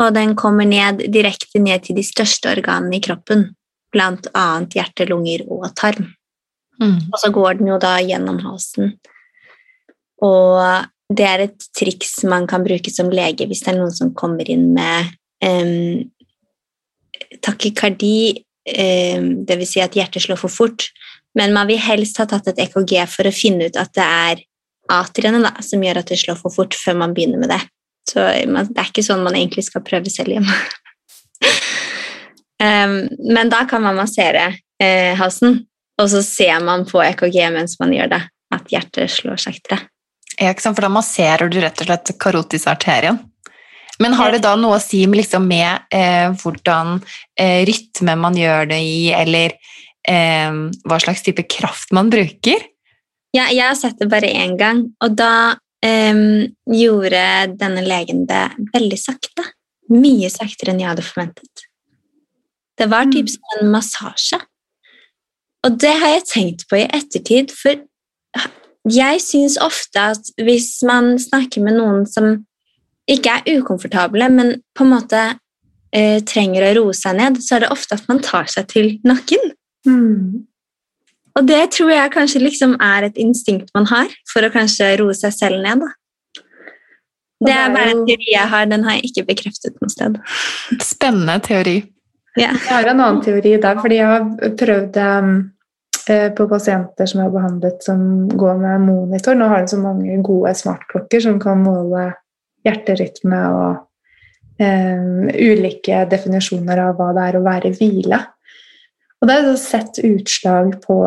Og 0.00 0.14
den 0.16 0.36
kommer 0.38 0.68
ned, 0.68 1.02
direkte 1.12 1.60
ned 1.60 1.84
til 1.84 1.98
de 1.98 2.06
største 2.06 2.52
organene 2.54 2.96
i 2.96 3.02
kroppen, 3.04 3.50
blant 3.92 4.30
annet 4.38 4.78
hjerte, 4.78 5.08
lunger 5.10 5.42
og 5.50 5.66
tarm. 5.76 6.12
Mm. 6.80 7.10
Og 7.10 7.18
så 7.20 7.32
går 7.34 7.58
den 7.58 7.74
jo 7.74 7.80
da 7.82 7.98
gjennom 8.00 8.38
halsen. 8.46 8.94
Og 10.24 10.62
det 11.10 11.26
er 11.26 11.44
et 11.48 11.68
triks 11.76 12.20
man 12.28 12.46
kan 12.48 12.64
bruke 12.64 12.92
som 12.92 13.10
lege 13.12 13.48
hvis 13.50 13.64
det 13.64 13.72
er 13.74 13.80
noen 13.80 13.92
som 13.92 14.14
kommer 14.16 14.46
inn 14.52 14.70
med 14.76 15.10
um, 15.42 16.06
takykardi, 17.44 18.42
um, 18.78 19.30
dvs. 19.46 19.72
Si 19.74 19.82
at 19.84 19.96
hjertet 19.98 20.26
slår 20.26 20.40
for 20.40 20.52
fort. 20.52 20.88
Men 21.38 21.54
man 21.54 21.68
vil 21.70 21.78
helst 21.78 22.18
ha 22.18 22.26
tatt 22.26 22.48
et 22.50 22.62
EKG 22.66 22.96
for 23.10 23.28
å 23.28 23.34
finne 23.34 23.70
ut 23.70 23.78
at 23.78 23.92
det 23.94 24.06
er 24.06 24.40
atriene 24.90 25.42
da, 25.44 25.52
som 25.62 25.82
gjør 25.82 26.00
at 26.00 26.10
det 26.10 26.18
slår 26.18 26.38
for 26.40 26.54
fort 26.54 26.74
før 26.74 26.98
man 27.04 27.14
begynner 27.14 27.42
med 27.42 27.52
det. 27.52 27.60
Så 28.10 28.24
man, 28.50 28.66
det 28.70 28.82
er 28.82 28.90
ikke 28.90 29.06
sånn 29.06 29.22
man 29.22 29.36
egentlig 29.38 29.68
skal 29.68 29.84
prøve 29.86 30.10
selv 30.10 30.34
hjemme. 30.34 30.56
um, 32.64 32.96
men 33.36 33.52
da 33.52 33.62
kan 33.70 33.84
man 33.84 34.00
massere 34.00 34.48
eh, 34.82 35.14
halsen, 35.20 35.60
og 36.00 36.10
så 36.10 36.24
ser 36.26 36.58
man 36.64 36.86
på 36.88 37.02
EKG 37.04 37.38
mens 37.54 37.78
man 37.82 37.94
gjør 37.94 38.14
det, 38.16 38.22
at 38.56 38.74
hjertet 38.74 39.12
slår 39.12 39.38
saktere. 39.38 39.84
Ja, 40.40 40.50
ikke 40.50 40.64
sant? 40.64 40.78
For 40.78 40.86
da 40.86 40.92
masserer 40.92 41.52
du 41.52 41.60
rett 41.60 41.82
og 41.82 41.90
slett 41.90 42.14
karotisarterien. 42.22 43.20
Men 44.00 44.16
har 44.16 44.32
det 44.32 44.42
da 44.44 44.54
noe 44.56 44.78
å 44.78 44.82
si 44.82 45.02
med, 45.06 45.20
liksom, 45.20 45.46
med 45.48 45.86
eh, 45.92 46.30
hvordan 46.40 46.98
eh, 47.36 47.60
rytme 47.68 48.16
man 48.16 48.36
gjør 48.38 48.70
det 48.72 48.80
i, 48.80 49.10
eller 49.12 49.52
eh, 50.08 50.60
hva 50.88 51.00
slags 51.02 51.22
type 51.26 51.44
kraft 51.52 51.92
man 51.96 52.08
bruker? 52.12 52.64
Ja, 53.36 53.46
jeg 53.52 53.62
har 53.62 53.76
sett 53.78 54.00
det 54.00 54.08
bare 54.10 54.30
én 54.32 54.56
gang, 54.58 54.86
og 55.04 55.12
da 55.20 55.56
em, 55.86 56.48
gjorde 56.66 57.20
denne 57.60 57.84
legen 57.86 58.24
det 58.26 58.46
veldig 58.72 58.98
sakte. 58.98 59.44
Mye 59.92 60.30
saktere 60.32 60.72
enn 60.72 60.80
jeg 60.82 60.90
hadde 60.90 61.04
forventet. 61.06 61.66
Det 62.80 62.88
var 62.90 63.04
Mm. 63.04 63.12
typ 63.12 63.28
som 63.28 63.60
en 63.60 63.70
massasje. 63.70 64.40
Og 65.66 65.78
det 65.78 65.92
har 66.00 66.08
jeg 66.16 66.24
tenkt 66.24 66.68
på 66.68 66.80
i 66.80 66.88
ettertid, 66.88 67.52
for 67.52 67.76
jeg 68.88 69.20
syns 69.20 69.58
ofte 69.60 70.00
at 70.00 70.30
hvis 70.40 70.82
man 70.88 71.18
snakker 71.20 71.60
med 71.62 71.76
noen 71.76 72.06
som 72.08 72.46
ikke 73.08 73.38
er 73.38 73.60
ukomfortable, 73.60 74.28
men 74.32 74.54
på 74.76 74.84
en 74.84 74.92
måte 74.92 75.22
eh, 75.94 76.20
trenger 76.26 76.68
å 76.68 76.74
roe 76.80 76.96
seg 76.96 77.16
ned, 77.18 77.40
så 77.44 77.56
er 77.56 77.64
det 77.64 77.72
ofte 77.74 77.96
at 77.98 78.06
man 78.10 78.22
tar 78.24 78.50
seg 78.50 78.68
til 78.70 78.92
nakken. 79.06 79.52
Mm. 79.88 80.46
Og 81.38 81.46
det 81.46 81.62
tror 81.76 81.92
jeg 81.94 82.12
kanskje 82.12 82.42
liksom 82.42 82.74
er 82.82 83.06
et 83.06 83.18
instinkt 83.20 83.70
man 83.76 83.86
har 83.90 84.10
for 84.32 84.44
å 84.44 84.52
kanskje 84.52 84.92
roe 85.00 85.14
seg 85.16 85.34
selv 85.36 85.62
ned. 85.64 85.84
Da. 85.84 85.94
Det 87.46 87.54
er 87.54 87.62
er 87.68 87.72
bare 87.72 87.94
en 87.94 88.02
teori 88.08 88.34
jeg 88.34 88.48
har, 88.52 88.66
den 88.68 88.84
har 88.84 88.98
jeg 88.98 89.10
ikke 89.10 89.28
bekreftet 89.30 89.78
noe 89.80 89.92
sted. 89.92 90.18
Spennende 90.84 91.38
teori. 91.46 91.78
Yeah. 92.38 92.54
Jeg 92.54 92.68
har 92.68 92.90
en 92.90 93.00
annen 93.00 93.22
teori 93.24 93.56
der, 93.58 93.80
fordi 93.80 93.96
jeg 93.96 94.06
har 94.06 94.52
prøvd 94.60 94.98
um, 95.02 95.30
eh, 96.12 96.28
på 96.36 96.46
pasienter 96.50 97.08
som 97.08 97.22
jeg 97.22 97.26
har 97.26 97.34
behandlet 97.34 97.86
som 97.86 98.02
går 98.28 98.60
med 98.60 98.84
monitor. 98.84 99.38
Nå 99.38 99.48
har 99.50 99.64
de 99.64 99.72
så 99.72 99.80
mange 99.80 100.18
gode 100.26 100.52
smartklokker 100.60 101.24
som 101.24 101.40
kan 101.42 101.64
måle 101.64 102.10
hjerterytme 102.66 103.40
og 103.54 104.60
eh, 104.60 105.30
ulike 105.50 106.04
definisjoner 106.10 106.84
av 106.88 106.98
hva 106.98 107.12
det 107.16 107.28
er 107.28 107.38
å 107.38 107.44
være 107.46 107.70
i 107.70 107.78
hvile. 107.78 108.20
Og 109.20 109.28
det 109.28 109.36
har 109.36 109.56
sett 109.60 110.00
utslag 110.04 110.78
på 110.84 110.98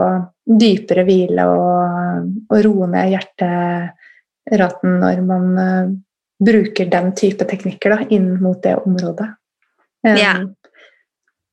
dypere 0.43 1.05
hvile 1.07 1.45
og, 1.49 2.25
og 2.51 2.65
roe 2.65 2.89
ned 2.91 3.13
hjerteraten 3.15 4.97
når 5.01 5.21
man 5.25 5.61
eh, 5.61 5.93
bruker 6.43 6.89
den 6.91 7.13
type 7.17 7.47
teknikker 7.49 7.95
da, 7.95 8.01
inn 8.13 8.35
mot 8.41 8.59
det 8.63 8.75
området. 8.81 9.29
Um, 10.03 10.17
Ja. 10.19 10.33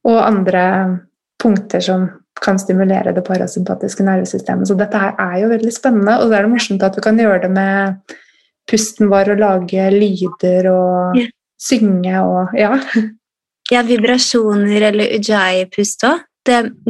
Og 0.09 0.17
andre 0.17 0.65
punkter 1.41 1.83
som 1.85 2.09
kan 2.41 2.59
stimulere 2.59 3.13
det 3.13 3.23
parasympatiske 3.27 4.05
nervesystemet. 4.05 4.69
Så 4.69 4.77
dette 4.79 4.99
her 5.01 5.13
er 5.21 5.35
jo 5.43 5.51
veldig 5.51 5.73
spennende, 5.77 6.17
og 6.21 6.31
det 6.31 6.39
er 6.39 6.47
det 6.47 6.53
morsomt 6.55 6.85
at 6.87 6.97
vi 6.97 7.05
kan 7.05 7.21
gjøre 7.21 7.43
det 7.45 7.51
med 7.53 8.15
pusten 8.71 9.11
var, 9.11 9.31
og 9.33 9.39
lage 9.43 9.89
lyder 9.95 10.71
og 10.73 11.17
Ja. 11.19 11.27
synge 11.61 12.15
og 12.23 12.55
Ja. 12.57 12.79
ja, 13.71 13.83
vibrasjoner 13.83 14.83
eller 14.91 15.17
ujjayi-pust 15.19 16.05
òg. 16.05 16.21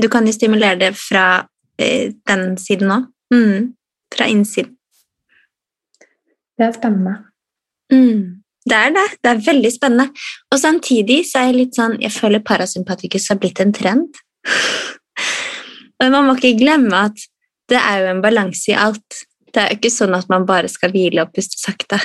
Du 0.01 0.09
kan 0.09 0.27
jo 0.27 0.33
stimulere 0.33 0.79
det 0.79 0.95
fra 0.97 1.47
eh, 1.79 2.13
den 2.29 2.57
siden 2.57 2.91
òg. 2.91 3.07
Mm. 3.33 3.73
Fra 4.15 4.27
innsiden. 4.27 4.77
Det 6.59 6.67
er 6.67 6.73
spennende. 6.73 7.15
Mm. 7.93 8.43
Det 8.69 8.77
er 8.77 8.91
det. 8.91 9.07
Det 9.25 9.31
er 9.31 9.53
veldig 9.53 9.73
spennende. 9.73 10.11
Og 10.53 10.59
samtidig 10.59 11.25
så 11.27 11.39
er 11.41 11.47
jeg 11.51 11.55
litt 11.57 11.75
sånn 11.79 11.95
Jeg 12.01 12.13
føler 12.13 12.39
parasympatikus 12.45 13.29
har 13.29 13.39
blitt 13.41 13.61
en 13.61 13.73
trend. 13.73 14.15
Og 16.01 16.11
man 16.11 16.25
må 16.27 16.35
ikke 16.37 16.59
glemme 16.61 16.97
at 17.11 17.17
det 17.71 17.79
er 17.79 18.01
jo 18.03 18.11
en 18.15 18.23
balanse 18.23 18.71
i 18.73 18.77
alt. 18.77 19.25
Det 19.51 19.63
er 19.63 19.73
jo 19.73 19.79
ikke 19.81 19.93
sånn 19.93 20.17
at 20.17 20.29
man 20.31 20.47
bare 20.49 20.71
skal 20.71 20.93
hvile 20.95 21.25
og 21.25 21.33
puste 21.35 21.59
sakte. 21.61 22.01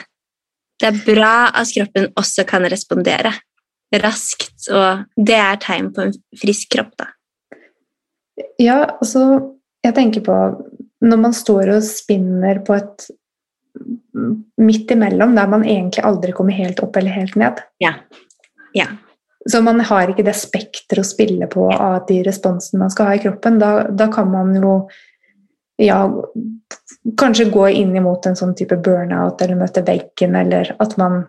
Det 0.82 0.90
er 0.90 1.04
bra 1.06 1.36
at 1.56 1.72
kroppen 1.72 2.10
også 2.20 2.46
kan 2.48 2.66
respondere 2.72 3.32
raskt, 4.02 4.68
og 4.74 5.06
det 5.16 5.38
er 5.38 5.60
tegn 5.64 5.92
på 5.96 6.08
en 6.08 6.16
frisk 6.42 6.74
kropp, 6.76 6.96
da. 7.00 7.12
Ja, 8.60 8.82
altså 9.00 9.52
Jeg 9.86 9.94
tenker 9.94 10.24
på 10.26 10.36
når 11.06 11.20
man 11.22 11.34
står 11.38 11.70
og 11.76 11.84
spinner 11.86 12.58
på 12.66 12.74
et 12.74 13.04
midt 14.58 14.92
imellom, 14.96 15.36
der 15.38 15.52
man 15.52 15.62
egentlig 15.62 16.02
aldri 16.08 16.34
kommer 16.34 16.58
helt 16.58 16.80
opp 16.82 16.98
eller 16.98 17.14
helt 17.14 17.36
ned. 17.38 17.62
Ja. 17.84 17.94
Ja. 18.74 18.88
så 19.48 19.62
man 19.62 19.80
har 19.80 20.10
ikke 20.10 20.26
det 20.26 20.34
spekteret 20.36 21.04
å 21.04 21.08
spille 21.08 21.48
på 21.48 21.68
av 21.70 22.08
de 22.10 22.18
responsene 22.26 22.82
man 22.82 22.90
skal 22.92 23.12
ha 23.12 23.14
i 23.16 23.22
kroppen. 23.22 23.60
Da, 23.62 23.86
da 23.94 24.10
kan 24.12 24.32
man 24.32 24.56
jo 24.58 24.72
ja, 25.78 26.00
kanskje 27.20 27.50
gå 27.52 27.68
inn 27.70 27.96
imot 27.96 28.26
en 28.30 28.36
sånn 28.40 28.56
type 28.58 28.78
burnout 28.84 29.42
eller 29.42 29.60
møte 29.60 29.84
veggen, 29.86 30.36
eller 30.40 30.76
at 30.80 30.98
man 30.98 31.26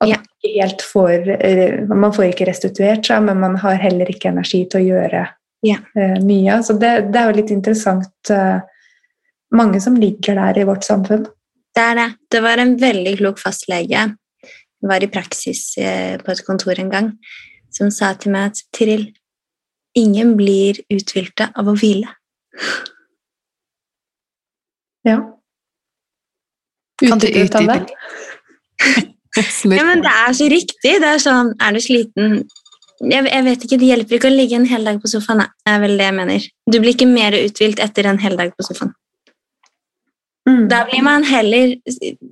at 0.00 0.08
Ja. 0.08 0.16
ikke 0.20 0.62
helt 0.62 0.82
får 0.86 1.28
eh, 1.42 1.80
Man 1.90 2.12
får 2.14 2.28
ikke 2.30 2.46
restituert 2.46 3.06
seg, 3.08 3.22
men 3.26 3.40
man 3.40 3.56
har 3.56 3.74
heller 3.82 4.06
ikke 4.06 4.28
energi 4.30 4.64
til 4.70 4.80
å 4.80 4.86
gjøre 4.86 5.28
Ja. 5.66 5.76
eh, 5.96 6.18
mye. 6.22 6.60
Så 6.62 6.78
det, 6.78 7.10
det 7.12 7.16
er 7.18 7.32
jo 7.32 7.36
litt 7.40 7.50
interessant. 7.50 8.30
eh, 8.30 8.60
mange 9.50 9.80
som 9.80 9.96
ligger 9.96 10.34
der 10.36 10.58
i 10.60 10.64
vårt 10.68 10.84
samfunn. 10.84 11.24
Det 11.74 11.82
er 11.82 11.94
det. 11.94 12.08
Det 12.30 12.42
var 12.42 12.58
en 12.58 12.76
veldig 12.76 13.16
klok 13.18 13.38
fastlege. 13.38 13.88
Jeg 13.88 14.88
var 14.88 15.02
i 15.02 15.06
praksis 15.08 15.74
på 15.74 16.28
et 16.30 16.44
kontor 16.46 16.78
en 16.78 16.90
gang, 16.90 17.18
som 17.72 17.90
sa 17.90 18.12
til 18.12 18.30
meg 18.32 18.50
at 18.52 18.60
Tiril, 18.76 19.06
ingen 19.96 20.36
blir 20.36 20.74
uthvilte 20.92 21.50
av 21.56 21.66
å 21.66 21.74
hvile. 21.74 22.06
Ja. 25.08 25.18
Kan 27.02 27.22
du 27.22 27.28
Utdype 27.30 27.78
det? 27.78 27.86
Ja, 29.38 29.84
men 29.86 30.00
det 30.02 30.10
er 30.10 30.32
så 30.34 30.46
riktig. 30.50 30.92
Det 30.98 31.06
er 31.06 31.20
sånn, 31.22 31.52
er 31.62 31.76
du 31.76 31.78
sliten 31.84 32.40
jeg, 32.98 33.26
jeg 33.28 33.44
vet 33.46 33.64
ikke, 33.64 33.76
Det 33.78 33.90
hjelper 33.92 34.16
ikke 34.16 34.30
å 34.30 34.34
ligge 34.34 34.56
en 34.58 34.66
hel 34.66 34.88
dag 34.88 34.96
på 35.02 35.10
sofaen. 35.10 35.44
Det 35.46 35.74
er 35.74 35.82
vel 35.84 35.94
det 36.00 36.08
jeg 36.08 36.16
mener. 36.16 36.48
Du 36.66 36.78
blir 36.80 36.96
ikke 36.96 37.06
mer 37.06 37.36
uthvilt 37.38 37.82
etter 37.84 38.08
en 38.10 38.18
hel 38.18 38.34
dag 38.40 38.50
på 38.56 38.66
sofaen. 38.66 38.90
Mm. 40.48 40.64
Da 40.70 40.80
blir 40.88 41.04
man 41.04 41.26
heller 41.28 41.76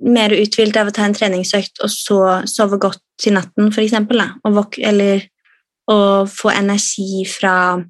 mer 0.01 0.33
uthvilt 0.35 0.77
av 0.81 0.91
å 0.91 0.95
ta 0.97 1.05
en 1.07 1.15
treningsøkt 1.15 1.83
og 1.85 1.93
så 1.93 2.21
sove 2.49 2.81
godt 2.83 3.03
til 3.21 3.37
natten, 3.37 3.71
eksempel. 3.71 4.25
Og 4.49 4.79
eller 4.81 5.29
å 5.87 5.99
få 6.31 6.55
energi 6.55 7.27
fra 7.31 7.85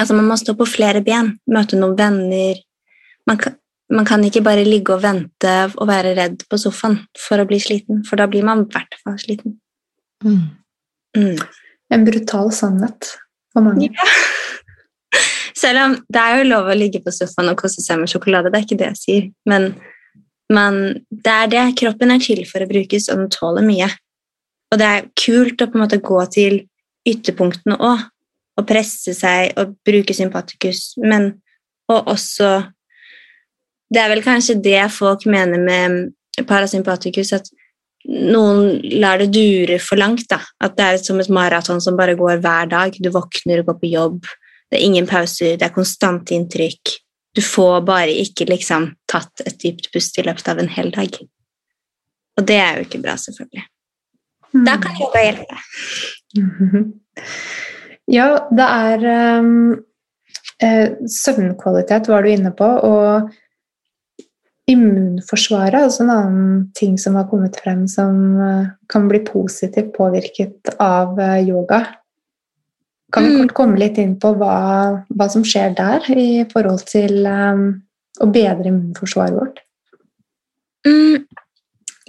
Altså, 0.00 0.14
man 0.16 0.24
må 0.24 0.36
stå 0.40 0.54
på 0.56 0.64
flere 0.64 1.02
ben, 1.04 1.26
møte 1.52 1.76
noen 1.76 1.92
venner. 1.98 2.56
Man 3.28 3.36
kan, 3.36 3.52
man 3.92 4.06
kan 4.08 4.24
ikke 4.24 4.42
bare 4.44 4.64
ligge 4.64 4.94
og 4.94 5.02
vente 5.02 5.54
og 5.74 5.88
være 5.88 6.14
redd 6.16 6.44
på 6.48 6.58
sofaen 6.60 6.98
for 7.20 7.40
å 7.40 7.48
bli 7.48 7.58
sliten, 7.60 8.02
for 8.08 8.20
da 8.20 8.28
blir 8.30 8.46
man 8.46 8.64
i 8.64 8.70
hvert 8.72 8.96
fall 9.02 9.18
sliten. 9.20 9.58
Mm. 10.24 10.44
Mm. 11.16 11.42
En 11.92 12.06
brutal 12.06 12.52
sannhet 12.54 13.10
for 13.52 13.66
mange. 13.66 13.90
Selv 15.64 15.82
om 15.84 15.98
det 16.12 16.20
er 16.20 16.40
jo 16.40 16.48
lov 16.48 16.70
å 16.70 16.78
ligge 16.78 17.02
på 17.04 17.12
sofaen 17.14 17.52
og 17.52 17.60
kose 17.60 17.84
seg 17.84 18.00
med 18.00 18.10
sjokolade, 18.10 18.50
det 18.50 18.60
er 18.60 18.66
ikke 18.66 18.80
det 18.80 18.90
jeg 18.92 19.02
sier, 19.02 19.28
men 19.48 19.74
men 20.52 20.74
det 21.08 21.32
er 21.32 21.46
det. 21.48 21.62
Kroppen 21.80 22.12
er 22.12 22.20
til 22.20 22.42
for 22.44 22.60
å 22.60 22.68
brukes, 22.68 23.08
og 23.08 23.22
den 23.22 23.30
tåler 23.32 23.64
mye. 23.64 23.88
Og 24.72 24.80
det 24.80 24.88
er 24.90 25.06
kult 25.16 25.62
å 25.62 25.68
på 25.70 25.78
en 25.78 25.84
måte 25.86 26.02
gå 26.04 26.18
til 26.34 26.58
ytterpunktene 27.08 27.78
òg, 27.80 28.02
og 28.54 28.66
presse 28.68 29.14
seg 29.16 29.56
og 29.58 29.72
bruke 29.86 30.14
sympatikus, 30.14 30.92
men 31.00 31.32
og 31.90 32.10
også 32.12 32.50
Det 33.94 34.00
er 34.02 34.10
vel 34.10 34.24
kanskje 34.24 34.58
det 34.62 34.80
folk 34.94 35.26
mener 35.30 35.60
med 35.62 36.46
parasympatikus, 36.48 37.32
at 37.36 37.50
noen 38.04 38.80
lar 39.00 39.22
det 39.22 39.30
dure 39.32 39.78
for 39.82 40.00
langt. 40.00 40.26
da. 40.30 40.40
At 40.60 40.76
det 40.76 40.86
er 40.86 41.02
som 41.02 41.20
et 41.20 41.30
maraton 41.32 41.80
som 41.80 41.96
bare 41.96 42.16
går 42.18 42.42
hver 42.44 42.70
dag. 42.72 42.96
Du 42.98 43.10
våkner 43.14 43.62
og 43.62 43.70
går 43.70 43.78
på 43.80 43.92
jobb. 43.92 44.26
Det 44.70 44.80
er 44.80 44.86
ingen 44.86 45.06
pauser, 45.06 45.56
det 45.56 45.68
er 45.68 45.74
konstant 45.74 46.32
inntrykk. 46.34 46.96
Du 47.34 47.42
får 47.42 47.80
bare 47.86 48.14
ikke 48.22 48.46
liksom 48.48 48.92
tatt 49.10 49.42
et 49.46 49.56
dypt 49.62 49.90
pust 49.94 50.18
i 50.18 50.24
løpet 50.26 50.50
av 50.50 50.60
en 50.62 50.70
hel 50.70 50.90
dag. 50.94 51.16
Og 52.38 52.46
det 52.46 52.58
er 52.58 52.78
jo 52.78 52.86
ikke 52.88 53.02
bra, 53.02 53.14
selvfølgelig. 53.20 53.64
Da 54.66 54.76
kan 54.82 55.00
yoga 55.00 55.24
hjelpe. 55.28 55.62
Ja, 58.10 58.26
det 58.52 58.64
er 58.68 59.04
um, 59.40 59.70
eh, 60.60 60.90
Søvnkvalitet 61.08 62.10
var 62.12 62.20
du 62.20 62.28
inne 62.34 62.50
på, 62.52 62.66
og 62.84 63.30
immunforsvaret 64.70 65.76
er 65.76 65.86
også 65.86 66.04
en 66.06 66.12
annen 66.14 66.60
ting 66.76 66.96
som 67.00 67.18
har 67.18 67.26
kommet 67.28 67.56
frem 67.60 67.84
som 67.90 68.16
eh, 68.40 68.70
kan 68.88 69.08
bli 69.10 69.20
positivt 69.26 69.92
påvirket 69.96 70.72
av 70.80 71.20
eh, 71.20 71.42
yoga. 71.44 71.84
Kan 73.12 73.24
vi 73.28 73.34
Mm. 73.34 73.40
kort 73.42 73.54
komme 73.54 73.78
litt 73.78 73.98
inn 73.98 74.16
på 74.18 74.32
hva, 74.40 75.04
hva 75.06 75.28
som 75.30 75.44
skjer 75.46 75.76
der 75.76 76.02
i 76.18 76.44
forhold 76.50 76.82
til 76.88 77.26
um, 77.28 77.82
å 78.18 78.26
bedre 78.26 78.72
immunforsvaret 78.72 79.36
vårt? 79.36 79.60
Mm. 80.86 81.22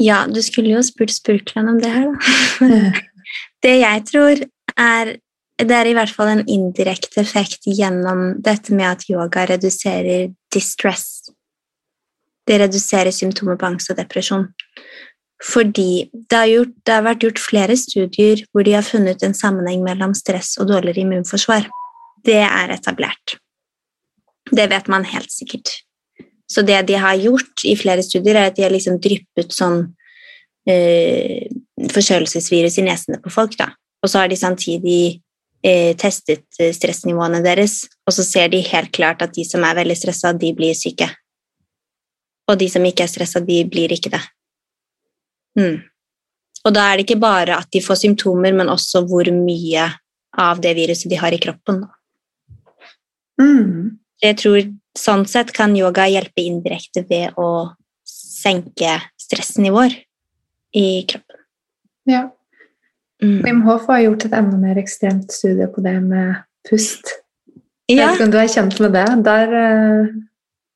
Ja, 0.02 0.26
du 0.28 0.42
skulle 0.42 0.74
jo 0.74 0.82
spurt 0.84 1.14
Spurkland 1.14 1.70
om 1.70 1.78
det 1.80 1.92
her, 1.92 2.10
da. 2.10 2.80
det 3.64 3.76
jeg 3.84 4.06
tror 4.10 4.42
er 4.76 5.16
Det 5.56 5.72
er 5.72 5.88
i 5.88 5.94
hvert 5.96 6.12
fall 6.12 6.28
en 6.34 6.42
indirekte 6.52 7.22
effekt 7.22 7.64
gjennom 7.64 8.42
dette 8.44 8.74
med 8.76 8.90
at 8.90 9.06
yoga 9.08 9.46
reduserer 9.48 10.34
distress. 10.52 11.30
Det 12.46 12.60
reduserer 12.62 13.14
symptomer 13.16 13.58
på 13.60 13.68
angst 13.72 13.92
og 13.92 13.98
depresjon. 14.00 14.48
Fordi 15.44 16.10
det 16.14 16.38
har, 16.38 16.50
gjort, 16.50 16.76
det 16.86 16.94
har 16.94 17.06
vært 17.06 17.26
gjort 17.26 17.42
flere 17.44 17.76
studier 17.78 18.44
hvor 18.52 18.66
de 18.66 18.76
har 18.78 18.86
funnet 18.88 19.24
en 19.26 19.36
sammenheng 19.36 19.84
mellom 19.84 20.14
stress 20.16 20.56
og 20.62 20.70
dårligere 20.72 21.04
immunforsvar. 21.04 21.68
Det 22.26 22.40
er 22.46 22.72
etablert. 22.74 23.36
Det 24.52 24.70
vet 24.72 24.88
man 24.92 25.06
helt 25.10 25.32
sikkert. 25.34 25.82
Så 26.48 26.62
det 26.62 26.78
de 26.88 26.98
har 27.02 27.18
gjort 27.18 27.66
i 27.66 27.76
flere 27.78 28.04
studier, 28.06 28.38
er 28.38 28.52
at 28.52 28.58
de 28.58 28.64
har 28.66 28.74
liksom 28.74 29.00
dryppet 29.02 29.54
sånn 29.54 29.82
eh, 30.70 31.50
forkjølelsesvirus 31.92 32.80
i 32.80 32.86
nesene 32.86 33.20
på 33.22 33.34
folk. 33.34 33.58
da. 33.58 33.72
Og 34.06 34.12
så 34.12 34.22
har 34.22 34.30
de 34.30 34.38
samtidig 34.38 35.00
eh, 35.66 35.96
testet 35.98 36.46
eh, 36.62 36.74
stressnivåene 36.74 37.42
deres, 37.46 37.84
og 38.06 38.14
så 38.14 38.26
ser 38.26 38.54
de 38.54 38.62
helt 38.70 38.94
klart 38.96 39.26
at 39.26 39.34
de 39.36 39.46
som 39.48 39.66
er 39.66 39.82
veldig 39.82 39.98
stressa, 39.98 40.34
de 40.38 40.54
blir 40.58 40.78
syke. 40.78 41.10
Og 42.52 42.60
de 42.62 42.70
som 42.70 42.86
ikke 42.86 43.06
er 43.06 43.12
stressa, 43.12 43.42
de 43.42 43.64
blir 43.70 43.94
ikke 43.96 44.14
det. 44.14 44.22
Mm. 45.58 45.78
Og 46.66 46.74
da 46.74 46.88
er 46.88 46.98
det 46.98 47.06
ikke 47.06 47.22
bare 47.22 47.58
at 47.58 47.70
de 47.74 47.82
får 47.82 48.02
symptomer, 48.04 48.54
men 48.54 48.70
også 48.70 49.04
hvor 49.10 49.30
mye 49.34 49.86
av 50.36 50.62
det 50.62 50.76
viruset 50.78 51.10
de 51.10 51.20
har 51.20 51.34
i 51.34 51.42
kroppen. 51.42 51.84
Mm. 53.42 53.98
Jeg 54.24 54.38
tror 54.42 54.62
sånn 54.96 55.26
sett 55.30 55.52
kan 55.56 55.76
yoga 55.78 56.08
hjelpe 56.10 56.44
indirekte 56.44 57.04
ved 57.10 57.36
å 57.40 57.76
senke 58.08 58.98
stressnivåer 59.20 59.98
i 60.76 60.88
kroppen. 61.10 61.42
Ja. 62.10 62.28
Mm. 63.24 63.40
Wim 63.46 63.62
Hof 63.66 63.88
har 63.90 64.04
gjort 64.04 64.28
et 64.28 64.36
enda 64.38 64.58
mer 64.60 64.80
ekstremt 64.80 65.32
studie 65.34 65.68
på 65.72 65.84
det 65.86 65.98
med 66.04 66.44
pust. 66.68 67.16
Jeg 67.90 68.02
vet 68.02 68.18
ikke 68.18 68.28
om 68.28 68.34
du 68.34 68.40
er 68.42 68.50
kjent 68.52 68.80
med 68.82 68.96
det. 68.98 69.06
Der, 69.26 69.54
eh, 69.62 70.14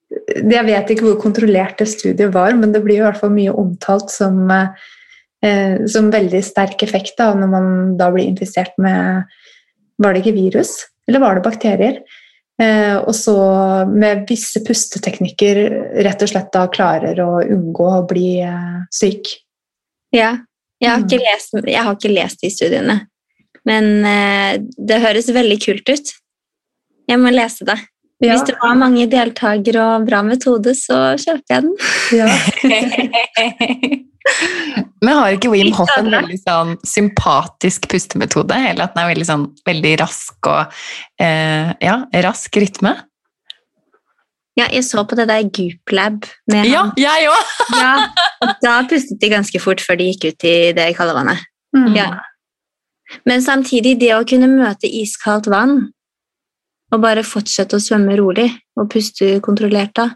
jeg 0.10 0.66
vet 0.66 0.94
ikke 0.94 1.06
hvor 1.06 1.20
kontrollert 1.22 1.82
det 1.82 1.90
studiet 1.92 2.34
var, 2.34 2.56
men 2.58 2.74
det 2.74 2.82
blir 2.86 3.00
i 3.00 3.06
hvert 3.06 3.20
fall 3.20 3.34
mye 3.34 3.54
omtalt 3.54 4.10
som, 4.14 4.40
eh, 4.50 5.76
som 5.90 6.10
veldig 6.14 6.42
sterk 6.46 6.82
effekt 6.86 7.20
da, 7.22 7.32
når 7.38 7.52
man 7.52 7.70
da 8.00 8.10
blir 8.14 8.30
infisert 8.30 8.76
med 8.78 9.30
Var 10.00 10.14
det 10.16 10.22
ikke 10.22 10.38
virus, 10.38 10.70
eller 11.10 11.20
var 11.20 11.36
det 11.36 11.44
bakterier? 11.44 11.98
Eh, 12.60 12.96
og 12.98 13.12
så 13.16 13.36
med 13.88 14.26
visse 14.30 14.62
pusteteknikker 14.64 15.60
rett 16.04 16.24
og 16.24 16.32
slett 16.32 16.48
da 16.56 16.66
klarer 16.72 17.20
å 17.20 17.42
unngå 17.44 17.88
å 17.98 18.06
bli 18.08 18.40
eh, 18.44 18.78
syk. 18.92 19.28
ja. 20.16 20.38
Jeg, 20.80 20.94
har 20.94 21.02
ikke 21.04 21.20
lest, 21.20 21.56
jeg 21.68 21.84
har 21.84 21.96
ikke 21.98 22.12
lest 22.14 22.40
de 22.40 22.50
studiene, 22.56 22.94
men 23.68 23.88
eh, 24.08 24.62
det 24.80 25.02
høres 25.04 25.28
veldig 25.36 25.58
kult 25.60 25.92
ut. 25.92 26.12
Jeg 27.12 27.20
må 27.20 27.34
lese 27.34 27.68
det. 27.68 27.76
Ja, 28.20 28.34
Hvis 28.34 28.50
det 28.50 28.56
var 28.60 28.76
mange 28.76 29.06
deltakere 29.08 29.84
og 29.96 30.08
bra 30.10 30.20
metode, 30.28 30.74
så 30.76 31.16
kjøper 31.16 31.54
jeg 31.56 31.62
den. 31.64 31.76
ja. 32.20 32.28
Men 35.02 35.16
har 35.16 35.32
ikke 35.38 35.50
Wim 35.54 35.72
Hoff 35.78 35.92
en 35.96 36.10
veldig 36.12 36.38
sånn 36.42 36.74
sympatisk 36.86 37.88
pustemetode? 37.90 38.56
Eller 38.72 38.84
at 38.90 38.96
den 38.96 39.04
er 39.06 39.12
veldig, 39.14 39.28
sånn, 39.30 39.46
veldig 39.68 39.94
rask 40.02 40.50
og 40.52 40.76
eh, 41.24 41.72
ja, 41.82 41.96
rask 42.28 42.60
rytme? 42.60 42.92
Ja, 44.60 44.66
jeg 44.74 44.84
så 44.84 45.06
på 45.08 45.16
det 45.16 45.30
der 45.30 45.46
Gooplab 45.56 46.28
med 46.52 46.68
Ja, 46.68 46.82
han. 46.90 46.92
jeg 47.00 47.30
òg! 47.32 47.54
Ja, 47.80 47.94
og 48.44 48.52
da 48.66 48.74
pustet 48.90 49.22
de 49.24 49.30
ganske 49.32 49.62
fort 49.64 49.80
før 49.86 49.96
de 50.02 50.10
gikk 50.12 50.28
ut 50.34 50.46
i 50.50 50.56
det 50.76 50.90
kalde 50.98 51.16
vannet. 51.16 51.40
Mm. 51.78 51.94
Ja. 51.96 52.10
Men 53.30 53.42
samtidig, 53.46 53.96
det 54.04 54.12
å 54.18 54.26
kunne 54.28 54.50
møte 54.52 54.90
iskaldt 54.90 55.48
vann 55.50 55.88
og 56.90 57.02
bare 57.04 57.26
fortsette 57.28 57.78
å 57.78 57.84
svømme 57.84 58.18
rolig 58.20 58.48
og 58.80 58.90
puste 58.92 59.38
kontrollert 59.46 59.94
da, 59.98 60.10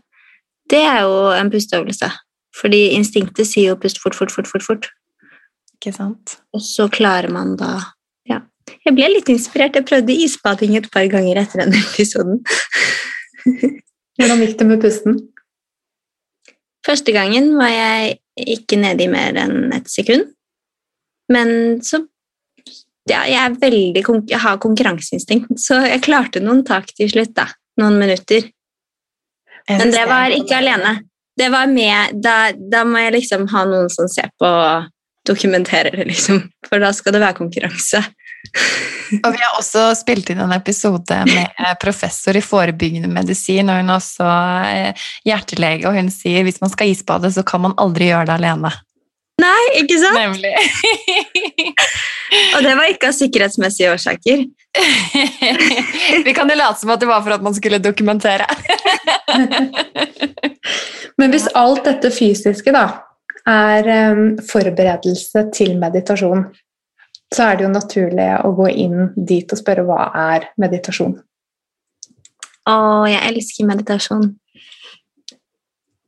det 0.71 0.81
er 0.87 1.03
jo 1.03 1.17
en 1.35 1.51
pusteøvelse. 1.53 2.09
Fordi 2.57 2.83
instinktet 2.97 3.49
sier 3.49 3.73
jo 3.73 3.79
pust 3.81 3.99
fort, 4.01 4.15
fort, 4.17 4.31
fort, 4.33 4.49
fort, 4.49 4.65
fort. 4.65 4.87
Ikke 5.77 5.93
sant? 5.95 6.37
Og 6.53 6.63
så 6.63 6.87
klarer 6.91 7.33
man 7.33 7.57
da 7.59 7.75
Ja. 8.29 8.41
Jeg 8.85 8.95
ble 8.95 9.09
litt 9.11 9.29
inspirert. 9.29 9.75
Jeg 9.75 9.85
prøvde 9.89 10.15
isbading 10.15 10.77
et 10.79 10.89
par 10.93 11.05
ganger 11.11 11.41
etter 11.41 11.65
den 11.65 11.75
episoden. 11.75 12.39
Hvordan 14.17 14.43
gikk 14.45 14.55
det 14.59 14.67
med 14.69 14.81
pusten? 14.83 15.17
Første 16.87 17.11
gangen 17.15 17.53
var 17.59 17.71
jeg 17.73 18.17
ikke 18.55 18.79
nedi 18.79 19.09
mer 19.11 19.35
enn 19.39 19.73
et 19.75 19.89
sekund. 19.91 20.31
Men 21.31 21.81
så 21.83 22.03
ja, 23.09 23.23
jeg, 23.27 23.57
veldig, 23.61 24.03
jeg 24.31 24.39
har 24.39 24.61
konkurranseinstinkt, 24.63 25.57
så 25.59 25.81
jeg 25.83 26.03
klarte 26.05 26.43
noen 26.43 26.63
tak 26.67 26.91
til 26.95 27.11
slutt. 27.11 27.33
da, 27.35 27.49
Noen 27.81 27.97
minutter. 27.99 28.45
Men 29.69 29.91
det 29.91 30.05
var 30.07 30.33
ikke 30.35 30.59
alene. 30.59 30.97
Det 31.37 31.49
var 31.49 31.67
med, 31.67 32.19
da, 32.21 32.53
da 32.53 32.83
må 32.85 33.01
jeg 33.01 33.15
liksom 33.15 33.47
ha 33.49 33.63
noen 33.65 33.89
som 33.89 34.09
ser 34.11 34.29
på 34.39 34.47
og 34.47 34.91
dokumenterer 35.27 35.97
det, 35.97 36.05
liksom. 36.11 36.43
For 36.67 36.83
da 36.83 36.91
skal 36.95 37.15
det 37.15 37.23
være 37.23 37.39
konkurranse. 37.39 38.03
Og 39.23 39.29
vi 39.33 39.39
har 39.39 39.57
også 39.57 39.85
spilt 39.97 40.31
inn 40.33 40.41
en 40.43 40.55
episode 40.55 41.19
med 41.29 41.43
eh, 41.45 41.75
professor 41.81 42.35
i 42.35 42.41
forebyggende 42.43 43.09
medisin, 43.11 43.69
og 43.69 43.77
hun 43.77 43.91
er 43.91 43.99
også 43.99 44.29
eh, 44.67 45.03
hjertelege, 45.27 45.85
og 45.85 45.99
hun 45.99 46.09
sier 46.13 46.45
hvis 46.47 46.57
man 46.63 46.71
skal 46.73 46.89
isbade, 46.89 47.29
så 47.33 47.43
kan 47.45 47.61
man 47.61 47.75
aldri 47.81 48.09
gjøre 48.09 48.31
det 48.31 48.35
alene. 48.39 48.71
Nei, 49.41 49.61
ikke 49.81 49.97
sant? 49.97 50.17
Nemlig. 50.19 50.51
Og 52.55 52.65
det 52.65 52.73
var 52.77 52.89
ikke 52.89 53.09
av 53.09 53.15
sikkerhetsmessige 53.17 53.93
årsaker. 53.93 54.43
vi 56.25 56.33
kan 56.37 56.49
jo 56.49 56.57
late 56.57 56.81
som 56.81 56.93
at 56.93 57.01
det 57.01 57.09
var 57.09 57.23
for 57.25 57.35
at 57.35 57.45
man 57.45 57.55
skulle 57.57 57.81
dokumentere. 57.81 58.45
Men 61.19 61.33
hvis 61.33 61.49
alt 61.57 61.83
dette 61.85 62.11
fysiske 62.13 62.73
da, 62.73 62.85
er 63.49 63.89
em, 63.91 64.23
forberedelse 64.49 65.47
til 65.53 65.75
meditasjon, 65.81 66.45
så 67.33 67.49
er 67.49 67.57
det 67.57 67.65
jo 67.65 67.73
naturlig 67.73 68.29
å 68.45 68.53
gå 68.55 68.69
inn 68.85 69.09
dit 69.17 69.49
og 69.49 69.59
spørre 69.59 69.85
hva 69.87 70.07
er 70.33 70.49
meditasjon. 70.61 71.17
Å, 72.69 72.75
jeg 73.09 73.33
elsker 73.33 73.67
meditasjon. 73.67 74.29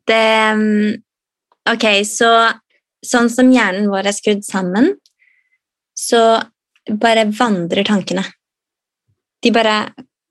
Det 0.05 0.21
mm, 0.61 1.01
Ok, 1.65 1.85
så 2.05 2.29
sånn 3.05 3.29
som 3.31 3.51
hjernen 3.53 3.89
vår 3.91 4.09
er 4.09 4.15
skrudd 4.15 4.43
sammen, 4.45 4.91
så 5.95 6.21
bare 7.01 7.27
vandrer 7.33 7.87
tankene. 7.87 8.25
De 9.41 9.51
bare 9.53 9.77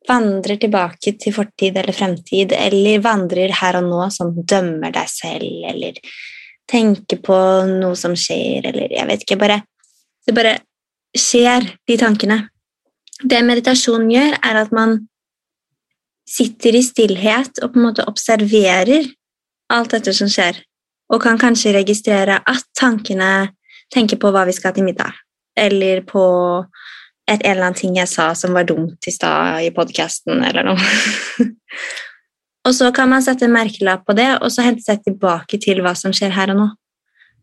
vandrer 0.08 0.58
tilbake 0.60 1.14
til 1.20 1.34
fortid 1.34 1.78
eller 1.80 1.96
fremtid, 1.96 2.52
eller 2.52 3.02
vandrer 3.04 3.54
her 3.60 3.78
og 3.80 3.88
nå, 3.88 4.02
som 4.12 4.34
dømmer 4.37 4.92
deg 4.94 5.08
selv, 5.10 5.64
eller 5.70 5.98
tenker 6.70 7.20
på 7.24 7.38
noe 7.70 7.96
som 7.98 8.16
skjer, 8.16 8.68
eller 8.70 8.92
jeg 8.92 9.08
vet 9.10 9.26
ikke, 9.26 9.40
bare 9.40 9.62
Det 10.24 10.32
bare 10.32 10.54
skjer, 11.12 11.66
de 11.84 11.96
tankene. 12.00 12.38
Det 13.20 13.42
meditasjon 13.44 14.06
gjør, 14.08 14.38
er 14.40 14.56
at 14.56 14.70
man 14.72 14.94
sitter 16.24 16.78
i 16.78 16.80
stillhet 16.80 17.60
og 17.60 17.74
på 17.74 17.76
en 17.76 17.84
måte 17.90 18.06
observerer 18.08 19.10
alt 19.68 19.92
dette 19.92 20.14
som 20.16 20.30
skjer, 20.32 20.56
og 21.14 21.22
kan 21.22 21.38
kanskje 21.38 21.77
registrere 21.77 22.40
at 22.42 22.64
tankene 22.79 23.55
tenker 23.94 24.18
på 24.18 24.33
hva 24.35 24.44
vi 24.48 24.55
skal 24.57 24.74
til 24.74 24.87
middag, 24.87 25.14
eller 25.57 26.03
på 26.09 26.24
et 27.31 27.40
eller 27.40 27.68
annen 27.68 27.79
ting 27.79 27.94
jeg 27.96 28.11
sa 28.11 28.33
som 28.37 28.57
var 28.57 28.66
dumt 28.68 29.07
i 29.09 29.12
stad 29.14 29.62
i 29.64 29.70
podkasten, 29.74 30.42
eller 30.44 30.66
noe. 30.66 31.44
og 32.66 32.74
så 32.77 32.90
kan 32.96 33.12
man 33.12 33.24
sette 33.24 33.46
en 33.46 33.55
merkelapp 33.55 34.05
på 34.09 34.16
det, 34.18 34.33
og 34.40 34.50
så 34.53 34.66
hente 34.66 34.85
seg 34.85 35.05
tilbake 35.07 35.61
til 35.62 35.85
hva 35.85 35.94
som 35.98 36.12
skjer 36.12 36.35
her 36.35 36.53
og 36.53 36.61
nå. 36.61 36.72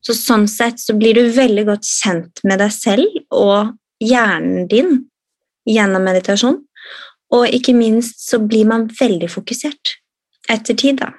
Så 0.02 0.16
sånn 0.18 0.48
sett 0.50 0.82
så 0.82 0.96
blir 0.98 1.18
du 1.18 1.30
veldig 1.34 1.68
godt 1.70 1.86
kjent 1.86 2.42
med 2.50 2.62
deg 2.62 2.74
selv 2.74 3.38
og 3.38 3.76
hjernen 4.02 4.66
din 4.70 4.96
gjennom 5.70 6.04
meditasjon. 6.06 6.58
Og 7.32 7.54
ikke 7.54 7.76
minst 7.78 8.26
så 8.26 8.42
blir 8.44 8.66
man 8.68 8.90
veldig 8.98 9.30
fokusert 9.32 9.96
etter 10.52 10.76
tid, 10.76 11.00
da. 11.00 11.14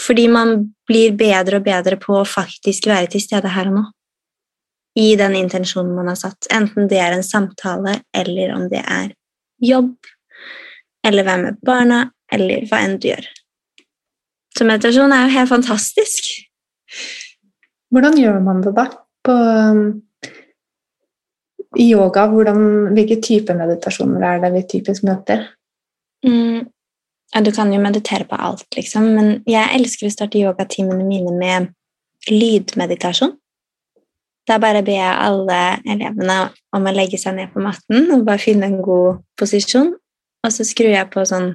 Fordi 0.00 0.26
man 0.32 0.54
blir 0.88 1.16
bedre 1.18 1.60
og 1.60 1.66
bedre 1.66 1.98
på 2.00 2.20
å 2.20 2.28
faktisk 2.28 2.88
være 2.90 3.10
til 3.12 3.24
stede 3.24 3.50
her 3.52 3.70
og 3.70 3.76
nå. 3.76 3.86
I 4.98 5.12
den 5.18 5.36
intensjonen 5.38 5.92
man 5.94 6.10
har 6.10 6.18
satt. 6.18 6.48
Enten 6.52 6.88
det 6.90 6.98
er 6.98 7.14
en 7.14 7.26
samtale, 7.26 8.00
eller 8.16 8.54
om 8.56 8.66
det 8.72 8.80
er 8.82 9.12
jobb, 9.62 9.94
eller 11.06 11.26
være 11.26 11.44
med 11.44 11.60
barna, 11.66 12.00
eller 12.32 12.66
hva 12.70 12.82
enn 12.84 12.98
du 12.98 13.10
gjør. 13.10 13.28
Så 14.56 14.66
meditasjon 14.66 15.12
er 15.14 15.26
jo 15.26 15.36
helt 15.36 15.52
fantastisk. 15.52 16.32
Hvordan 17.94 18.18
gjør 18.18 18.40
man 18.44 18.64
det 18.64 18.74
da? 18.76 18.88
På, 19.26 19.34
um, 19.34 19.84
I 21.78 21.86
yoga, 21.92 22.26
hvordan, 22.32 22.90
hvilke 22.96 23.20
typer 23.22 23.58
meditasjoner 23.58 24.26
er 24.26 24.42
det 24.42 24.52
vi 24.56 24.66
typisk 24.74 25.06
møter? 25.06 25.46
Mm. 26.26 26.66
Ja, 27.34 27.40
du 27.46 27.52
kan 27.54 27.70
jo 27.72 27.78
meditere 27.82 28.26
på 28.26 28.34
alt, 28.34 28.66
liksom, 28.74 29.06
men 29.14 29.28
jeg 29.46 29.76
elsker 29.76 30.08
å 30.08 30.14
starte 30.14 30.40
yogatimene 30.40 31.06
mine 31.06 31.34
med 31.36 31.68
lydmeditasjon. 32.30 33.36
Da 34.48 34.56
bare 34.58 34.82
ber 34.82 34.96
jeg 34.96 35.18
alle 35.28 35.58
elevene 35.86 36.38
om 36.74 36.86
å 36.88 36.94
legge 36.94 37.20
seg 37.20 37.36
ned 37.36 37.52
på 37.52 37.62
matten 37.62 38.08
og 38.10 38.24
bare 38.26 38.42
finne 38.42 38.66
en 38.66 38.80
god 38.82 39.20
posisjon, 39.38 39.92
og 40.42 40.54
så 40.54 40.66
skrur 40.66 40.90
jeg 40.90 41.10
på 41.12 41.22
sånn, 41.28 41.52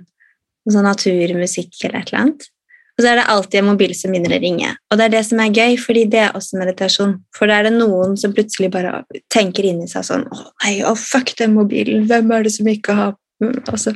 sånn 0.69 0.87
naturmusikk 0.87 1.81
eller 1.83 1.99
et 1.99 2.13
eller 2.13 2.21
annet. 2.21 2.47
Og 2.95 3.03
så 3.03 3.09
er 3.11 3.19
det 3.19 3.27
alltid 3.27 3.59
en 3.59 3.67
mobil 3.73 3.91
som 3.97 4.13
begynner 4.13 4.37
å 4.37 4.39
ringe. 4.39 4.69
Og 4.87 4.99
det 4.99 5.09
er 5.09 5.13
det 5.17 5.23
som 5.27 5.41
er 5.43 5.51
gøy, 5.51 5.75
fordi 5.81 6.05
det 6.13 6.21
er 6.23 6.37
også 6.37 6.61
meditasjon. 6.61 7.17
For 7.35 7.51
da 7.51 7.57
er 7.59 7.67
det 7.67 7.73
noen 7.75 8.15
som 8.19 8.31
plutselig 8.35 8.69
bare 8.71 9.01
tenker 9.33 9.67
inni 9.67 9.89
seg 9.91 10.05
sånn 10.07 10.23
Å 10.31 10.39
nei, 10.63 10.77
å 10.87 10.95
fuck 10.95 11.33
den 11.41 11.57
mobilen, 11.57 12.05
hvem 12.07 12.31
er 12.31 12.47
det 12.47 12.55
som 12.55 12.71
ikke 12.71 12.95
har 12.95 13.15
Og 13.43 13.75
så, 13.81 13.91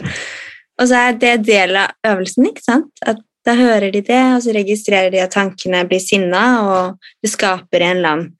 og 0.80 0.88
så 0.88 1.00
er 1.10 1.18
det 1.20 1.34
del 1.48 1.76
av 1.80 1.92
øvelsen, 2.08 2.48
ikke 2.50 2.64
sant? 2.64 2.92
At 3.04 3.20
da 3.48 3.56
hører 3.56 3.92
de 3.92 4.02
det, 4.06 4.22
og 4.36 4.44
så 4.44 4.54
registrerer 4.56 5.12
de 5.14 5.22
at 5.24 5.34
tankene 5.36 5.84
blir 5.88 6.02
sinna, 6.04 6.44
og 6.68 7.12
det 7.24 7.32
skaper 7.34 7.84
en 7.84 7.98
eller 7.98 8.16
annen 8.16 8.36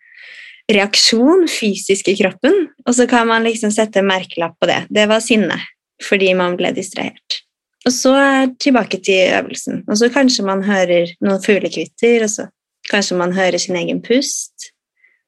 reaksjon 0.70 1.48
fysisk 1.50 2.12
i 2.12 2.18
kroppen, 2.20 2.68
og 2.86 2.96
så 2.96 3.08
kan 3.10 3.28
man 3.28 3.46
liksom 3.48 3.72
sette 3.74 4.04
merkelapp 4.06 4.58
på 4.62 4.70
det. 4.70 4.84
Det 4.94 5.08
var 5.10 5.24
sinne, 5.26 5.58
fordi 6.06 6.34
man 6.38 6.58
ble 6.60 6.72
distrahert. 6.76 7.40
Og 7.88 7.96
så 7.96 8.12
er 8.20 8.52
tilbake 8.62 9.00
til 9.02 9.32
øvelsen. 9.40 9.84
Og 9.88 9.98
så 9.98 10.10
kanskje 10.14 10.46
man 10.46 10.62
hører 10.68 11.14
noen 11.26 11.42
fuglekvitter, 11.42 12.26
og 12.28 12.30
så 12.30 12.46
kanskje 12.92 13.18
man 13.18 13.34
hører 13.34 13.58
sin 13.58 13.80
egen 13.80 14.04
pust. 14.04 14.70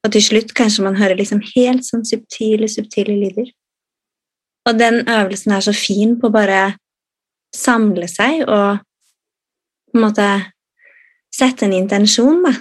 Og 0.05 0.11
til 0.13 0.23
slutt 0.25 0.53
kanskje 0.57 0.85
man 0.85 0.99
hører 0.99 1.17
liksom 1.17 1.41
helt 1.55 1.87
sånn 1.87 2.05
subtile, 2.05 2.69
subtile 2.69 3.15
lyder. 3.17 3.49
Og 4.69 4.77
den 4.77 5.01
øvelsen 5.09 5.55
er 5.55 5.63
så 5.65 5.73
fin 5.73 6.17
på 6.21 6.29
bare 6.33 6.75
samle 7.55 8.07
seg 8.09 8.45
og 8.47 8.81
på 9.91 9.99
en 9.99 10.05
måte 10.05 10.27
sette 11.35 11.67
en 11.67 11.75
intensjon 11.75 12.43
da, 12.45 12.53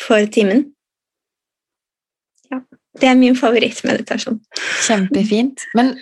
for 0.00 0.24
timen. 0.32 0.64
Ja, 2.50 2.60
det 3.00 3.10
er 3.10 3.18
min 3.20 3.36
favorittmeditasjon. 3.38 4.40
Kjempefint. 4.86 5.66
Men 5.76 5.94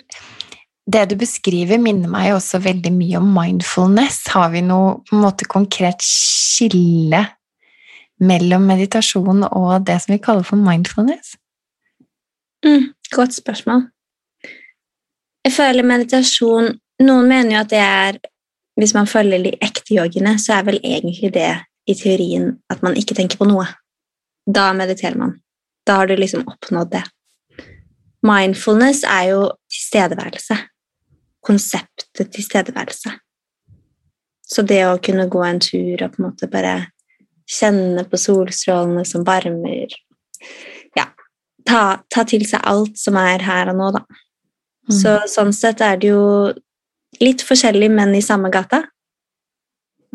det 0.89 1.05
du 1.11 1.17
beskriver, 1.19 1.81
minner 1.81 2.09
meg 2.11 2.33
også 2.33 2.61
veldig 2.63 2.91
mye 2.95 3.19
om 3.19 3.27
mindfulness. 3.35 4.23
Har 4.33 4.49
vi 4.55 4.63
noe 4.65 4.97
på 5.05 5.17
en 5.17 5.25
måte 5.25 5.47
konkret 5.49 6.01
skille 6.05 7.25
mellom 8.19 8.65
meditasjon 8.67 9.45
og 9.47 9.85
det 9.87 9.99
som 10.03 10.15
vi 10.15 10.23
kaller 10.23 10.47
for 10.47 10.59
mindfulness? 10.59 11.35
Mm, 12.65 12.91
godt 13.15 13.37
spørsmål. 13.37 13.85
Jeg 15.45 15.55
føler 15.55 15.87
meditasjon 15.87 16.73
Noen 16.99 17.29
mener 17.29 17.53
jo 17.53 17.61
at 17.63 17.71
det 17.71 17.83
er 17.83 18.19
Hvis 18.79 18.93
man 18.95 19.07
følger 19.07 19.43
de 19.43 19.51
ekte 19.59 19.91
yogiene, 19.91 20.37
så 20.39 20.53
er 20.55 20.63
vel 20.69 20.77
egentlig 20.79 21.33
det 21.35 21.51
i 21.89 21.95
teorien 21.99 22.53
at 22.71 22.83
man 22.85 22.95
ikke 22.95 23.15
tenker 23.17 23.35
på 23.35 23.47
noe. 23.49 23.65
Da 24.47 24.69
mediterer 24.71 25.17
man. 25.19 25.33
Da 25.83 25.97
har 25.99 26.07
du 26.07 26.15
liksom 26.15 26.45
oppnådd 26.47 26.93
det. 26.93 27.01
Mindfulness 28.23 29.01
er 29.03 29.25
jo 29.33 29.41
tilstedeværelse. 29.67 30.55
Konseptet 31.43 32.31
tilstedeværelse. 32.37 33.11
Så 34.47 34.63
det 34.63 34.79
å 34.87 34.95
kunne 35.03 35.27
gå 35.27 35.43
en 35.43 35.59
tur 35.59 36.05
og 36.05 36.15
på 36.15 36.21
en 36.21 36.29
måte 36.29 36.47
bare 36.47 36.75
kjenne 37.49 38.05
på 38.09 38.17
solstrålene 38.17 39.05
som 39.05 39.25
varmer 39.27 39.91
Ja, 40.95 41.09
ta, 41.67 42.01
ta 42.09 42.23
til 42.25 42.45
seg 42.47 42.63
alt 42.63 42.97
som 42.97 43.17
er 43.19 43.43
her 43.45 43.73
og 43.73 43.77
nå, 43.81 43.91
da. 43.99 44.05
Mm. 44.89 44.95
Så 45.01 45.15
sånn 45.29 45.53
sett 45.53 45.83
er 45.85 45.99
det 46.01 46.13
jo 46.13 46.23
litt 47.23 47.43
forskjellig, 47.45 47.89
men 47.91 48.15
i 48.15 48.23
samme 48.25 48.51
gata. 48.53 48.83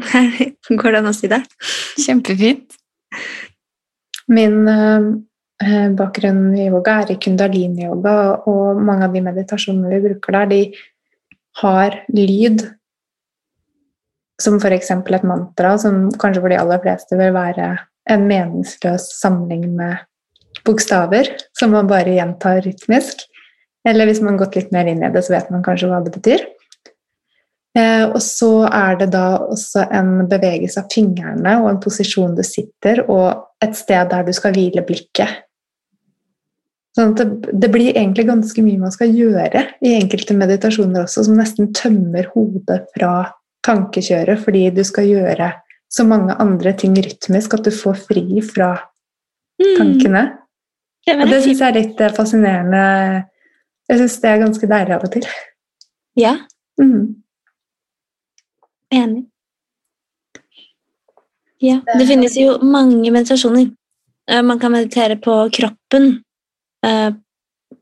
Går 0.80 0.90
det 0.90 1.02
an 1.02 1.10
å 1.10 1.14
si 1.16 1.30
det? 1.30 1.42
Kjempefint. 2.00 2.78
Min 4.32 4.64
eh, 4.68 5.90
bakgrunn 5.96 6.54
i 6.56 6.68
yoga 6.70 7.00
er 7.02 7.14
i 7.14 7.18
kundalini-yoga, 7.20 8.16
og 8.50 8.80
mange 8.82 9.08
av 9.08 9.14
de 9.14 9.22
meditasjonene 9.24 9.92
vi 9.92 10.02
bruker 10.08 10.38
der, 10.38 10.50
de 10.50 10.62
har 11.62 12.00
lyd 12.10 12.64
som 14.42 14.56
f.eks. 14.58 14.90
et 14.90 15.26
mantra, 15.28 15.76
som 15.78 16.08
kanskje 16.18 16.42
for 16.42 16.50
de 16.50 16.58
aller 16.58 16.80
fleste 16.82 17.18
vil 17.18 17.34
være 17.36 17.68
en 18.10 18.26
meningsløs 18.28 19.06
samling 19.20 19.68
med 19.76 20.02
bokstaver 20.66 21.30
som 21.56 21.72
man 21.74 21.88
bare 21.88 22.16
gjentar 22.16 22.62
rytmisk. 22.64 23.24
Eller 23.86 24.08
hvis 24.08 24.22
man 24.24 24.34
har 24.34 24.44
gått 24.44 24.58
litt 24.58 24.72
mer 24.72 24.88
inn 24.88 25.04
i 25.04 25.12
det, 25.12 25.22
så 25.24 25.36
vet 25.36 25.50
man 25.52 25.64
kanskje 25.64 25.90
hva 25.90 26.00
det 26.04 26.14
betyr. 26.14 26.44
Eh, 27.74 28.04
og 28.06 28.20
så 28.22 28.68
er 28.68 29.00
det 29.00 29.08
da 29.14 29.24
også 29.50 29.88
en 29.90 30.28
bevegelse 30.30 30.78
av 30.78 30.92
fingrene 30.94 31.56
og 31.62 31.72
en 31.72 31.80
posisjon 31.82 32.36
du 32.36 32.44
sitter, 32.46 33.02
og 33.10 33.64
et 33.64 33.74
sted 33.74 34.12
der 34.12 34.26
du 34.26 34.30
skal 34.36 34.54
hvile 34.54 34.84
blikket. 34.86 35.42
Sånn 36.94 37.16
det, 37.18 37.26
det 37.50 37.70
blir 37.74 37.96
egentlig 37.96 38.28
ganske 38.28 38.62
mye 38.62 38.84
man 38.84 38.94
skal 38.94 39.10
gjøre 39.10 39.64
i 39.82 39.96
enkelte 39.96 40.36
meditasjoner 40.38 41.08
også, 41.08 41.26
som 41.26 41.40
nesten 41.40 41.72
tømmer 41.74 42.30
hodet 42.36 42.84
fra 42.94 43.16
tankekjøret, 43.66 44.44
fordi 44.44 44.68
du 44.76 44.84
skal 44.86 45.10
gjøre 45.10 45.50
så 45.90 46.06
mange 46.06 46.36
andre 46.42 46.76
ting 46.78 46.94
rytmisk 46.94 47.58
at 47.58 47.66
du 47.66 47.74
får 47.74 47.98
fri 48.06 48.38
fra 48.46 48.76
tankene. 49.58 50.28
Det 51.04 51.18
Og 51.18 51.28
det 51.28 51.42
syns 51.42 51.58
jeg 51.60 51.68
er 51.68 51.76
litt 51.76 51.98
eh, 52.00 52.14
fascinerende. 52.14 52.84
Jeg 53.90 54.00
syns 54.00 54.20
det 54.22 54.30
er 54.30 54.42
ganske 54.46 54.68
deilig 54.70 54.94
av 54.94 55.04
og 55.04 55.16
til. 55.18 55.26
Ja, 56.16 56.38
Mm. 56.80 57.23
Enig. 58.92 59.24
Ja, 61.64 61.80
det 61.86 62.06
finnes 62.08 62.36
jo 62.36 62.58
mange 62.60 63.10
meditasjoner. 63.10 63.70
Eh, 64.30 64.42
Man 64.42 64.58
kan 64.60 64.72
meditere 64.72 65.16
på 65.16 65.48
kroppen. 65.52 66.24
eh, 66.84 67.12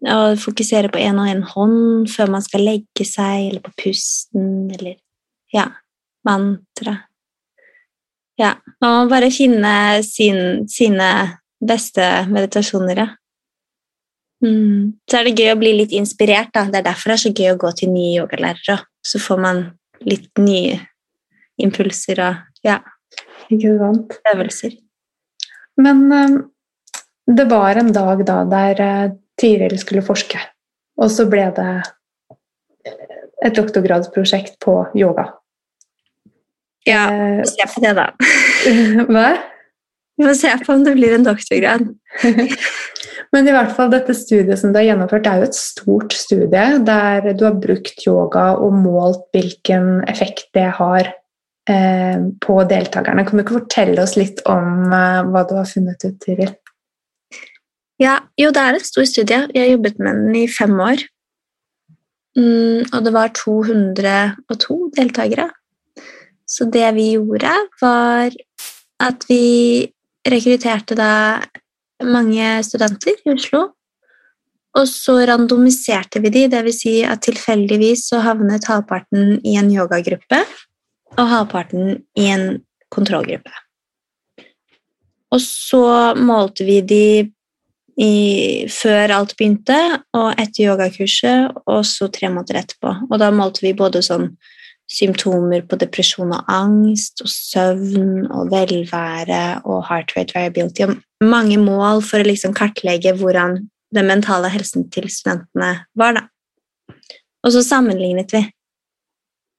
Og 0.02 0.38
fokusere 0.38 0.88
på 0.90 0.98
en 0.98 1.18
og 1.18 1.28
en 1.30 1.42
hånd 1.42 2.08
før 2.10 2.30
man 2.30 2.42
skal 2.42 2.64
legge 2.66 3.04
seg, 3.06 3.50
eller 3.50 3.60
på 3.60 3.70
pusten, 3.84 4.70
eller 4.74 4.96
ja, 5.52 5.68
mantra. 6.26 6.96
Ja, 8.36 8.56
man 8.80 8.96
må 8.96 9.10
bare 9.12 9.30
finne 9.30 10.02
sin, 10.02 10.66
sine 10.66 11.38
beste 11.62 12.26
meditasjoner, 12.26 12.96
ja. 12.96 13.06
Mm. 14.42 14.98
Så 15.06 15.20
er 15.20 15.24
det 15.28 15.38
gøy 15.38 15.52
å 15.52 15.58
bli 15.60 15.72
litt 15.76 15.92
inspirert, 15.94 16.50
da. 16.52 16.64
Det 16.66 16.80
er 16.80 16.88
derfor 16.88 17.12
det 17.12 17.18
er 17.20 17.22
så 17.22 17.34
gøy 17.36 17.52
å 17.52 17.60
gå 17.62 17.70
til 17.78 17.92
nye 17.94 18.16
yogalærere. 18.24 18.80
Så 19.06 19.22
får 19.22 19.38
man 19.38 19.62
litt 20.02 20.32
nye 20.42 20.80
impulser 21.60 22.22
og 22.22 22.64
ja, 22.64 22.78
øvelser. 23.52 24.76
Men 25.80 26.12
eh, 26.12 26.38
det 27.26 27.48
var 27.50 27.76
en 27.80 27.92
dag 27.92 28.24
da 28.26 28.42
der 28.48 28.80
eh, 28.86 29.10
Tiril 29.40 29.78
skulle 29.80 30.04
forske, 30.04 30.38
og 31.00 31.10
så 31.10 31.26
ble 31.26 31.48
det 31.56 31.70
et 33.42 33.56
doktorgradsprosjekt 33.56 34.58
på 34.62 34.76
yoga. 34.94 35.32
Ja, 36.86 37.08
Eh, 37.10 37.36
vi 37.36 37.42
får 37.42 37.50
se 37.50 37.66
på 37.74 37.80
det, 37.80 37.92
da. 37.94 38.06
Hva? 39.12 39.28
Vi 40.16 40.26
får 40.26 40.34
se 40.34 40.52
på 40.64 40.72
om 40.72 40.84
det 40.84 40.94
blir 40.98 41.14
en 41.14 41.26
doktorgrad. 41.26 41.88
Men 43.32 43.48
i 43.48 43.54
hvert 43.54 43.72
fall 43.76 43.90
dette 43.92 44.14
studiet 44.16 44.60
som 44.60 44.72
du 44.72 44.78
har 44.80 44.90
gjennomført, 44.90 45.24
det 45.24 45.32
er 45.32 45.40
jo 45.40 45.48
et 45.48 45.56
stort 45.56 46.12
studie 46.16 46.66
der 46.84 47.32
du 47.32 47.46
har 47.46 47.56
brukt 47.56 48.04
yoga 48.06 48.50
og 48.60 48.74
målt 48.76 49.24
hvilken 49.32 50.02
effekt 50.10 50.50
det 50.56 50.68
har 50.76 51.06
eh, 51.08 51.16
på 52.42 52.58
deltakerne. 52.66 53.24
Kan 53.26 53.38
du 53.38 53.44
ikke 53.44 53.60
fortelle 53.60 54.02
oss 54.02 54.16
litt 54.18 54.42
om 54.50 54.90
eh, 54.90 55.22
hva 55.30 55.44
du 55.46 55.54
har 55.58 55.68
funnet 55.68 56.02
ut, 56.02 56.18
Tiril? 56.22 56.54
Ja, 58.02 58.18
jo, 58.40 58.50
det 58.50 58.62
er 58.62 58.78
en 58.78 58.86
stor 58.86 59.06
studie. 59.06 59.44
Jeg 59.54 59.62
har 59.62 59.74
jobbet 59.76 60.00
med 60.02 60.22
den 60.24 60.38
i 60.42 60.46
fem 60.50 60.74
år. 60.82 61.04
Mm, 62.34 62.88
og 62.88 62.98
det 63.04 63.12
var 63.14 63.34
202 63.36 64.78
deltakere. 64.96 65.50
Så 66.48 66.66
det 66.72 66.88
vi 66.96 67.12
gjorde, 67.14 67.52
var 67.80 68.34
at 69.02 69.28
vi 69.28 69.86
rekrutterte 70.28 70.96
da 70.98 71.12
mange 72.02 72.48
studenter 72.66 73.22
i 73.22 73.36
Oslo. 73.36 73.62
Og 74.72 74.88
så 74.88 75.18
randomiserte 75.28 76.22
vi 76.24 76.32
de, 76.32 76.46
dvs. 76.50 76.78
Si 76.80 76.98
at 77.04 77.22
tilfeldigvis 77.26 78.06
så 78.08 78.22
havnet 78.24 78.66
halvparten 78.66 79.36
i 79.44 79.58
en 79.60 79.70
yogagruppe 79.70 80.42
og 81.18 81.28
halvparten 81.28 82.00
i 82.18 82.26
en 82.32 82.46
kontrollgruppe. 82.92 83.52
Og 85.32 85.40
så 85.40 85.84
målte 86.18 86.66
vi 86.68 86.80
de 86.84 87.06
i, 88.00 88.66
før 88.72 89.12
alt 89.18 89.34
begynte, 89.36 89.76
og 90.16 90.32
etter 90.40 90.70
yogakurset, 90.70 91.52
og 91.68 91.84
så 91.88 92.08
tre 92.12 92.30
måneder 92.32 92.62
etterpå. 92.62 92.94
Og 93.10 93.20
da 93.20 93.30
målte 93.34 93.64
vi 93.64 93.74
både 93.76 94.02
sånn 94.04 94.30
symptomer 94.92 95.62
på 95.64 95.78
depresjon 95.80 96.34
og 96.36 96.48
angst, 96.52 97.22
og 97.24 97.30
søvn 97.32 98.26
og 98.32 98.50
velvære 98.52 99.62
og 99.64 99.84
heart 99.88 100.16
rate 100.16 100.36
variability, 100.36 100.88
og 100.88 100.98
mange 101.24 101.58
mål 101.60 102.02
for 102.04 102.20
å 102.20 102.28
liksom 102.28 102.56
kartlegge 102.56 103.14
hvordan 103.20 103.60
den 103.92 104.08
mentale 104.08 104.50
helsen 104.52 104.88
til 104.92 105.08
studentene 105.12 105.74
var. 105.98 106.16
Da. 106.16 106.96
Og 107.44 107.54
så 107.54 107.64
sammenlignet 107.64 108.32
vi. 108.34 108.44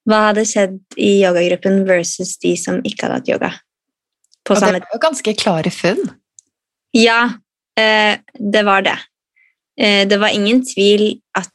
Hva 0.04 0.20
hadde 0.28 0.44
skjedd 0.48 0.76
i 1.00 1.16
yogagruppen 1.22 1.84
versus 1.88 2.36
de 2.42 2.52
som 2.60 2.82
ikke 2.84 3.06
hadde 3.06 3.20
hatt 3.20 3.30
yoga? 3.32 3.50
På 4.44 4.54
Og 4.54 4.60
det 4.60 4.72
var 4.74 4.84
jo 4.92 5.00
ganske 5.00 5.34
klare 5.40 5.72
funn. 5.72 6.02
ja, 6.92 7.32
eh, 7.80 8.18
det 8.38 8.62
var 8.62 8.82
det. 8.82 8.98
Eh, 9.80 10.08
det 10.08 10.20
var 10.20 10.28
ingen 10.28 10.62
tvil 10.62 11.20
at 11.34 11.50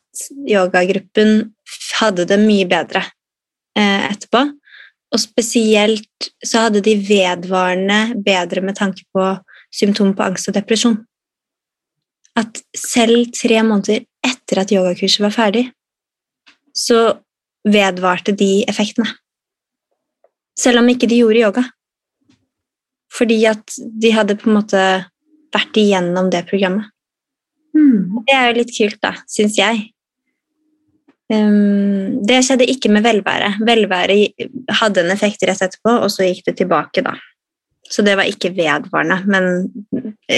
yogagruppen 0.50 1.54
hadde 2.00 2.26
det 2.26 2.40
mye 2.42 2.66
bedre 2.66 3.06
eh, 3.78 4.10
etterpå. 4.10 4.50
Og 5.10 5.22
spesielt 5.22 6.30
så 6.46 6.66
hadde 6.68 6.84
de 6.86 6.96
vedvarende 7.02 8.18
bedre 8.26 8.62
med 8.62 8.78
tanke 8.78 9.06
på 9.14 9.32
symptomer 9.74 10.14
på 10.18 10.26
angst 10.26 10.50
og 10.50 10.58
depresjon. 10.58 11.00
At 12.38 12.62
selv 12.78 13.32
tre 13.34 13.62
måneder 13.66 14.06
etter 14.26 14.62
at 14.62 14.74
yogakurset 14.74 15.24
var 15.24 15.34
ferdig, 15.34 15.66
så 16.76 17.20
vedvarte 17.72 18.36
de 18.36 18.64
effektene. 18.70 19.10
Selv 20.60 20.82
om 20.82 20.90
ikke 20.92 21.08
de 21.10 21.22
gjorde 21.22 21.44
yoga. 21.44 21.64
Fordi 23.14 23.40
at 23.50 23.78
de 23.78 24.12
hadde 24.14 24.38
på 24.40 24.50
en 24.50 24.60
måte 24.60 24.82
vært 25.54 25.80
igjennom 25.82 26.30
det 26.34 26.44
programmet. 26.50 26.92
Mm. 27.74 28.20
Det 28.28 28.36
er 28.36 28.50
jo 28.50 28.60
litt 28.60 28.76
kult, 28.76 29.00
da, 29.02 29.16
syns 29.30 29.58
jeg. 29.58 29.88
Um, 31.30 32.20
det 32.26 32.42
skjedde 32.46 32.68
ikke 32.70 32.92
med 32.94 33.06
velvære. 33.06 33.56
Velvære 33.66 34.18
hadde 34.82 35.04
en 35.04 35.14
effekt 35.14 35.46
rett 35.46 35.62
etterpå, 35.66 35.96
og 36.04 36.10
så 36.14 36.28
gikk 36.28 36.46
det 36.50 36.58
tilbake, 36.62 37.04
da. 37.06 37.16
Så 37.90 38.06
det 38.06 38.16
var 38.20 38.30
ikke 38.30 38.54
vedvarende. 38.54 39.18
Men 39.30 39.46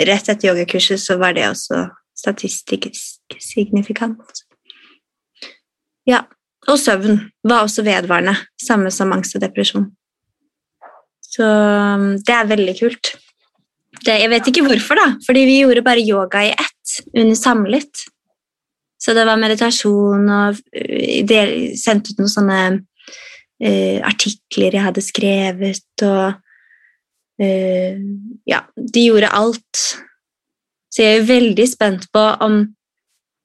rett 0.08 0.30
etter 0.32 0.52
yogakurset 0.52 1.02
så 1.04 1.18
var 1.20 1.36
det 1.36 1.50
også 1.50 1.86
statistisk 2.16 3.40
signifikant. 3.40 4.46
Ja. 6.08 6.24
Og 6.70 6.78
søvn 6.78 7.18
var 7.48 7.66
også 7.66 7.84
vedvarende. 7.86 8.36
Samme 8.62 8.92
som 8.94 9.14
angst 9.16 9.36
og 9.38 9.42
depresjon. 9.42 9.88
Så 11.32 11.48
um, 11.48 12.14
det 12.22 12.36
er 12.36 12.50
veldig 12.50 12.76
kult. 12.80 13.14
Det, 14.02 14.18
jeg 14.20 14.30
vet 14.32 14.50
ikke 14.50 14.66
hvorfor, 14.68 15.00
da. 15.00 15.08
Fordi 15.26 15.46
vi 15.48 15.60
gjorde 15.62 15.86
bare 15.86 16.04
yoga 16.04 16.44
i 16.46 16.54
ett 16.54 16.96
under 17.16 17.38
samlet. 17.40 18.06
Så 19.02 19.16
det 19.18 19.26
var 19.26 19.40
meditasjon 19.42 20.30
og 20.30 20.60
uh, 20.62 21.52
sendte 21.80 22.14
ut 22.14 22.22
noen 22.22 22.34
sånne 22.36 22.62
uh, 22.78 23.98
artikler 24.06 24.78
jeg 24.78 24.86
hadde 24.86 25.06
skrevet, 25.06 26.06
og 26.06 26.38
uh, 27.42 28.06
Ja, 28.50 28.62
de 28.76 29.08
gjorde 29.08 29.34
alt. 29.34 29.82
Så 30.92 31.06
jeg 31.06 31.22
er 31.22 31.30
veldig 31.30 31.66
spent 31.72 32.10
på 32.14 32.22
om 32.44 32.62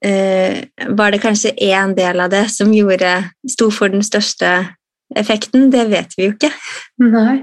Var 0.05 1.11
det 1.11 1.22
kanskje 1.22 1.55
én 1.64 1.94
del 1.97 2.20
av 2.20 2.28
det 2.30 2.44
som 2.53 2.68
gjorde, 2.74 3.12
sto 3.49 3.70
for 3.72 3.88
den 3.88 4.05
største 4.05 4.51
effekten? 5.16 5.70
Det 5.72 5.86
vet 5.88 6.12
vi 6.18 6.28
jo 6.28 6.34
ikke. 6.34 6.51
Nei. 7.03 7.38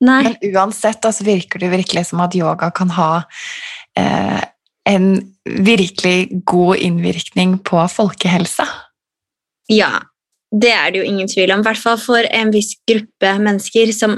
Nei. 0.00 0.20
Men 0.24 0.54
uansett 0.54 1.04
altså, 1.04 1.26
virker 1.26 1.60
det 1.60 1.72
virkelig 1.74 2.06
som 2.08 2.22
at 2.24 2.36
yoga 2.36 2.70
kan 2.72 2.92
ha 2.96 3.10
eh, 3.98 4.40
en 4.88 5.08
virkelig 5.44 6.44
god 6.48 6.80
innvirkning 6.80 7.58
på 7.66 7.82
folkehelsa. 7.92 8.64
Ja, 9.70 9.90
det 10.50 10.72
er 10.72 10.90
det 10.90 11.02
jo 11.02 11.08
ingen 11.10 11.28
tvil 11.28 11.52
om. 11.54 11.60
I 11.60 11.68
hvert 11.68 11.82
fall 11.82 11.98
for 12.00 12.26
en 12.26 12.52
viss 12.54 12.72
gruppe 12.88 13.34
mennesker 13.42 13.92
som 13.94 14.16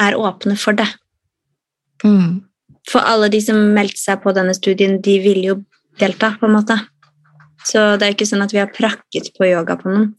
er 0.00 0.16
åpne 0.18 0.56
for 0.58 0.78
det. 0.78 0.88
Mm. 2.04 2.40
For 2.88 3.04
alle 3.04 3.28
de 3.30 3.42
som 3.44 3.58
meldte 3.76 4.00
seg 4.00 4.22
på 4.24 4.32
denne 4.34 4.56
studien, 4.56 4.96
de 5.04 5.18
ville 5.22 5.52
jo 5.52 5.58
delta, 6.00 6.32
på 6.40 6.48
en 6.48 6.56
måte. 6.56 6.78
Så 7.66 7.82
det 8.00 8.06
er 8.06 8.14
ikke 8.14 8.28
sånn 8.28 8.44
at 8.44 8.54
vi 8.54 8.60
har 8.62 8.72
prakket 8.72 9.30
på 9.36 9.48
yoga 9.48 9.76
på 9.80 9.90
noen. 9.90 10.10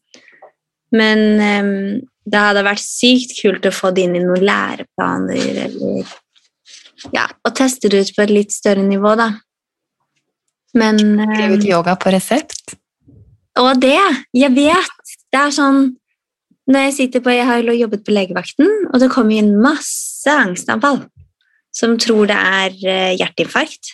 Men 0.95 1.21
um, 1.39 2.01
det 2.27 2.41
hadde 2.41 2.65
vært 2.67 2.83
sykt 2.83 3.37
kult 3.39 3.65
å 3.65 3.73
få 3.73 3.93
det 3.95 4.05
inn 4.05 4.17
i 4.19 4.23
noen 4.23 4.43
læreplaner, 4.45 5.63
eller 5.65 6.17
Ja, 7.15 7.25
og 7.47 7.55
teste 7.57 7.89
det 7.89 8.03
ut 8.03 8.11
på 8.15 8.25
et 8.25 8.33
litt 8.33 8.53
større 8.53 8.83
nivå, 8.85 9.15
da. 9.17 9.31
Men 10.77 10.99
Skrive 10.99 11.57
ut 11.57 11.65
yoga 11.67 11.95
på 11.99 12.13
resept. 12.13 12.75
Og 13.59 13.73
det! 13.81 13.97
Jeg 14.37 14.53
vet! 14.55 15.15
Det 15.31 15.39
er 15.39 15.51
sånn 15.55 15.81
Når 16.71 16.85
jeg 16.85 16.93
sitter 16.95 17.23
på 17.23 17.33
Jeg 17.33 17.47
har 17.47 17.59
jo 17.63 17.73
jobbet 17.75 18.03
på 18.05 18.13
legevakten, 18.15 18.69
og 18.91 18.99
det 19.01 19.09
kommer 19.11 19.39
inn 19.39 19.57
masse 19.63 20.31
angstanfall 20.31 21.01
som 21.71 21.97
tror 21.99 22.27
det 22.27 22.35
er 22.37 22.73
eh, 22.83 23.13
hjerteinfarkt. 23.15 23.93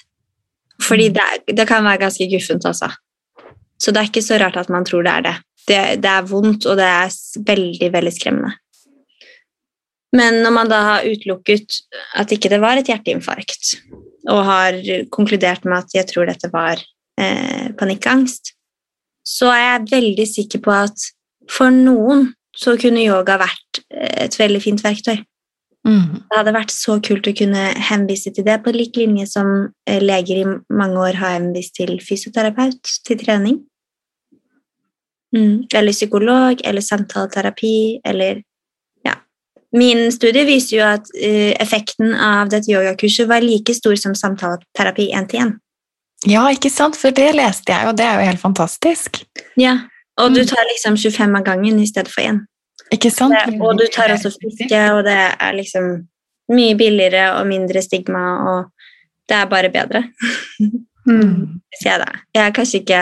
Fordi 0.81 1.09
det, 1.13 1.23
er, 1.23 1.43
det 1.57 1.65
kan 1.69 1.85
være 1.85 2.01
ganske 2.05 2.27
guffent, 2.31 2.65
altså. 2.65 2.89
Så 3.77 3.93
det 3.93 4.01
er 4.01 4.09
ikke 4.09 4.25
så 4.25 4.39
rart 4.41 4.57
at 4.59 4.71
man 4.73 4.85
tror 4.87 5.05
det 5.05 5.13
er 5.13 5.25
det. 5.27 5.35
Det, 5.67 5.81
det 6.03 6.09
er 6.09 6.27
vondt, 6.29 6.65
og 6.65 6.79
det 6.79 6.87
er 6.87 7.13
veldig, 7.47 7.91
veldig 7.93 8.13
skremmende. 8.15 8.53
Men 10.15 10.39
når 10.43 10.53
man 10.55 10.69
da 10.71 10.77
har 10.85 11.07
utelukket 11.07 11.81
at 12.17 12.31
ikke 12.31 12.49
det 12.53 12.61
var 12.63 12.79
et 12.79 12.87
hjerteinfarkt, 12.87 13.75
og 14.31 14.43
har 14.47 14.77
konkludert 15.13 15.65
med 15.67 15.83
at 15.83 15.95
jeg 15.95 16.07
tror 16.09 16.29
dette 16.29 16.49
var 16.51 16.79
eh, 17.19 17.67
panikkangst, 17.79 18.53
så 19.27 19.51
er 19.51 19.63
jeg 19.63 19.91
veldig 19.91 20.27
sikker 20.29 20.63
på 20.63 20.73
at 20.73 21.07
for 21.51 21.71
noen 21.73 22.29
så 22.57 22.75
kunne 22.79 23.03
yoga 23.03 23.37
vært 23.39 23.81
et 23.91 24.35
veldig 24.39 24.61
fint 24.63 24.83
verktøy. 24.83 25.19
Mm. 25.87 26.19
Det 26.27 26.35
hadde 26.35 26.51
vært 26.51 26.73
så 26.75 26.97
kult 26.99 27.27
å 27.29 27.33
kunne 27.37 27.61
henvise 27.89 28.33
til 28.35 28.43
det, 28.43 28.57
på 28.65 28.73
lik 28.75 28.97
linje 28.99 29.27
som 29.31 29.69
eh, 29.87 30.01
leger 30.03 30.41
i 30.41 30.47
mange 30.75 30.99
år 30.99 31.15
har 31.21 31.37
henvist 31.37 31.77
til 31.79 31.93
fysioterapeut 32.03 32.91
til 33.07 33.17
trening. 33.21 33.61
Mm. 35.35 35.67
Eller 35.75 35.91
psykolog, 35.95 36.61
eller 36.63 36.81
samtaleterapi, 36.81 37.99
eller 38.05 38.43
Ja. 39.05 39.13
Min 39.71 40.11
studie 40.11 40.45
viser 40.47 40.77
jo 40.77 40.83
at 40.87 41.07
uh, 41.15 41.53
effekten 41.59 42.13
av 42.15 42.49
dette 42.49 42.71
yogakurset 42.71 43.27
var 43.27 43.41
like 43.43 43.73
stor 43.75 43.95
som 43.95 44.15
samtaleterapi 44.15 45.09
én 45.13 45.27
til 45.27 45.39
én. 45.45 45.51
Ja, 46.25 46.47
ikke 46.49 46.71
sant? 46.71 46.95
For 46.97 47.11
det 47.11 47.33
leste 47.35 47.71
jeg, 47.71 47.87
og 47.87 47.97
det 47.99 48.05
er 48.05 48.19
jo 48.19 48.27
helt 48.31 48.41
fantastisk. 48.41 49.23
Ja. 49.59 49.77
Og 50.17 50.33
du 50.33 50.41
Mm. 50.41 50.47
tar 50.47 50.63
liksom 50.73 50.97
25 50.97 51.35
av 51.35 51.43
gangen 51.43 51.79
i 51.79 51.85
stedet 51.85 52.11
for 52.11 52.21
én. 52.21 52.45
Ikke 52.93 53.11
sant? 53.11 53.35
Det, 53.35 53.59
og 53.59 53.79
du 53.79 53.85
tar 53.91 54.13
også 54.13 54.31
fiske, 54.37 54.81
og 54.93 55.03
det 55.07 55.17
er 55.17 55.55
liksom 55.57 55.89
mye 56.53 56.75
billigere 56.79 57.33
og 57.35 57.47
mindre 57.49 57.81
stigma, 57.83 58.23
og 58.47 58.91
det 59.27 59.39
er 59.41 59.49
bare 59.51 59.73
bedre, 59.73 60.03
Mm. 61.07 61.61
sier 61.79 61.93
jeg 61.93 62.01
da. 62.01 62.07
Jeg 62.35 62.43
er 62.43 62.55
kanskje 62.55 62.79
ikke 62.81 63.01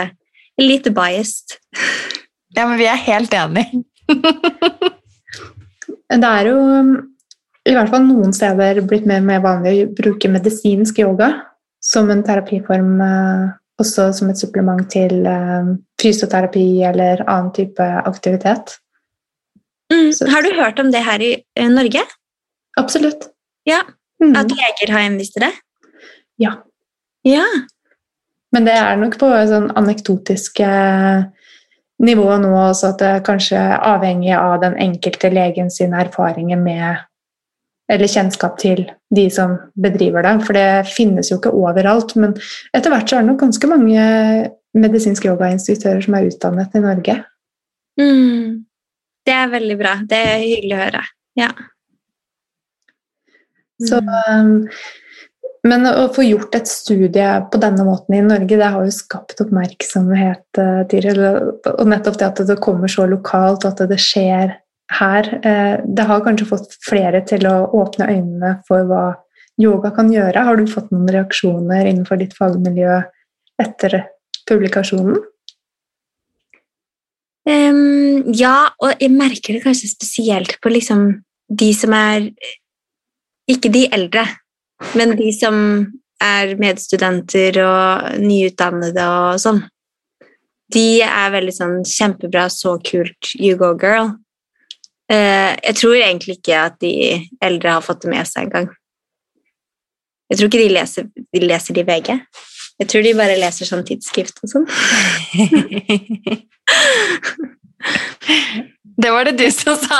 litt 0.62 0.84
biased. 0.94 1.56
Ja, 2.54 2.68
men 2.68 2.78
vi 2.78 2.86
er 2.86 3.00
helt 3.02 3.34
enige. 3.34 3.82
Det 6.06 6.22
er 6.22 6.46
jo 6.46 6.58
i 7.66 7.74
hvert 7.74 7.90
fall 7.90 8.04
noen 8.06 8.34
steder 8.34 8.78
blitt 8.86 9.08
mer 9.10 9.24
og 9.24 9.26
mer 9.26 9.40
vanlig 9.42 9.72
å 9.82 9.92
bruke 9.98 10.30
medisinsk 10.30 11.00
yoga 11.02 11.32
som 11.82 12.10
en 12.14 12.22
terapiform, 12.26 12.92
eh, 13.02 13.48
også 13.82 14.12
som 14.14 14.30
et 14.30 14.38
supplement 14.38 14.86
til 14.90 15.26
eh, 15.26 15.72
fysioterapi 16.00 16.66
eller 16.86 17.24
annen 17.26 17.52
type 17.56 17.86
aktivitet. 18.06 18.78
Mm. 19.92 20.10
Har 20.32 20.42
du 20.42 20.50
hørt 20.56 20.80
om 20.82 20.90
det 20.92 21.04
her 21.06 21.22
i 21.22 21.32
uh, 21.60 21.68
Norge? 21.70 22.02
Absolutt. 22.78 23.28
Ja, 23.66 23.82
Mm. 24.22 24.36
At 24.36 24.52
leger 24.52 24.92
har 24.92 25.04
henvist 25.04 25.34
til 25.36 25.44
det? 25.44 25.52
Ja. 26.40 26.52
Ja. 27.26 27.44
Men 28.52 28.68
det 28.68 28.76
er 28.78 28.96
nok 29.00 29.18
på 29.20 29.28
sånn 29.50 29.68
anekdotisk 29.76 30.62
eh, 30.64 31.26
nivå 32.06 32.28
nå 32.40 32.52
også, 32.54 32.94
at 32.94 33.02
det 33.02 33.10
er 33.10 33.26
kanskje 33.26 33.60
avhengig 33.60 34.32
av 34.38 34.60
den 34.62 34.76
enkelte 34.80 35.32
legen 35.32 35.68
sine 35.72 36.00
erfaringer 36.06 36.60
med 36.60 37.04
eller 37.92 38.10
kjennskap 38.10 38.56
til 38.58 38.80
de 39.14 39.28
som 39.30 39.52
bedriver 39.78 40.24
det. 40.26 40.34
For 40.42 40.56
det 40.56 40.88
finnes 40.90 41.28
jo 41.30 41.36
ikke 41.38 41.54
overalt. 41.54 42.16
Men 42.18 42.32
etter 42.74 42.90
hvert 42.90 43.06
så 43.06 43.18
er 43.18 43.22
det 43.22 43.30
nok 43.30 43.44
ganske 43.44 43.70
mange 43.70 44.06
medisinske 44.76 45.28
yogainstruktører 45.30 46.02
som 46.02 46.16
er 46.18 46.26
utdannet 46.26 46.74
i 46.74 46.82
Norge. 46.82 47.14
Mm. 48.00 48.65
Det 49.26 49.34
er 49.34 49.50
veldig 49.50 49.78
bra. 49.80 49.96
Det 50.06 50.18
er 50.22 50.44
hyggelig 50.44 50.76
å 50.76 50.84
høre. 50.84 51.02
Ja. 51.36 51.50
Så, 53.82 54.00
Mm. 54.00 54.12
um, 54.30 54.68
men 55.66 55.82
å 55.90 56.06
få 56.14 56.22
gjort 56.22 56.54
et 56.54 56.68
studie 56.70 57.26
på 57.50 57.58
denne 57.60 57.84
måten 57.84 58.14
i 58.14 58.22
Norge, 58.22 58.56
det 58.56 58.70
har 58.70 58.84
jo 58.84 58.94
skapt 58.94 59.40
oppmerksomhet, 59.42 60.46
eh, 60.58 60.84
Tiril. 60.90 61.20
Og 61.66 61.86
nettopp 61.90 62.18
det 62.20 62.26
at 62.26 62.46
det 62.46 62.60
kommer 62.62 62.88
så 62.88 63.08
lokalt, 63.10 63.64
og 63.66 63.72
at 63.72 63.88
det 63.90 63.98
skjer 63.98 64.54
her, 64.92 65.24
eh, 65.42 65.80
det 65.82 66.06
har 66.06 66.20
kanskje 66.20 66.46
fått 66.46 66.76
flere 66.86 67.24
til 67.26 67.40
å 67.50 67.66
åpne 67.74 68.06
øynene 68.06 68.62
for 68.68 68.84
hva 68.84 69.16
yoga 69.58 69.90
kan 69.90 70.12
gjøre. 70.12 70.44
Har 70.44 70.56
du 70.56 70.66
fått 70.66 70.92
noen 70.92 71.08
reaksjoner 71.08 71.86
innenfor 71.86 72.18
ditt 72.18 72.34
fagmiljø 72.34 73.04
etter 73.60 74.04
publikasjonen? 74.48 75.18
Em, 77.46 78.24
ja, 78.34 78.72
og 78.82 79.02
jeg 79.02 79.12
merker 79.14 79.54
det 79.54 79.62
kanskje 79.62 79.92
spesielt 79.92 80.56
på 80.62 80.72
liksom 80.72 81.08
de 81.46 81.70
som 81.74 81.94
er 81.94 82.32
Ikke 83.46 83.70
de 83.70 83.84
eldre, 83.94 84.24
men 84.98 85.12
de 85.14 85.28
som 85.30 85.54
er 86.18 86.56
medstudenter 86.58 87.54
og 87.62 88.16
nyutdannede 88.18 89.04
og 89.06 89.38
sånn. 89.38 89.60
De 90.74 90.98
er 91.06 91.30
veldig 91.30 91.54
sånn 91.54 91.76
kjempebra, 91.86 92.48
så 92.50 92.74
kult, 92.82 93.30
you 93.38 93.54
go 93.60 93.70
girl. 93.78 94.16
Uh, 95.06 95.54
jeg 95.62 95.76
tror 95.78 95.94
egentlig 95.94 96.40
ikke 96.40 96.58
at 96.58 96.80
de 96.82 96.92
eldre 97.38 97.76
har 97.76 97.86
fått 97.86 98.02
det 98.02 98.10
med 98.16 98.26
seg 98.26 98.48
engang. 98.48 98.66
Jeg 100.26 100.40
tror 100.40 100.50
ikke 100.50 100.64
de 100.64 100.74
leser, 100.74 101.08
de 101.14 101.44
leser 101.46 101.78
de 101.78 101.86
VG. 101.86 102.16
Jeg 102.80 102.90
tror 102.92 103.02
de 103.06 103.12
bare 103.16 103.38
leser 103.40 103.68
sånn 103.68 103.86
tidsskrift 103.88 104.42
og 104.44 104.48
sånn. 104.52 104.66
Det 108.96 109.10
var 109.12 109.28
det 109.28 109.36
du 109.36 109.50
som 109.52 109.76
sa! 109.76 109.98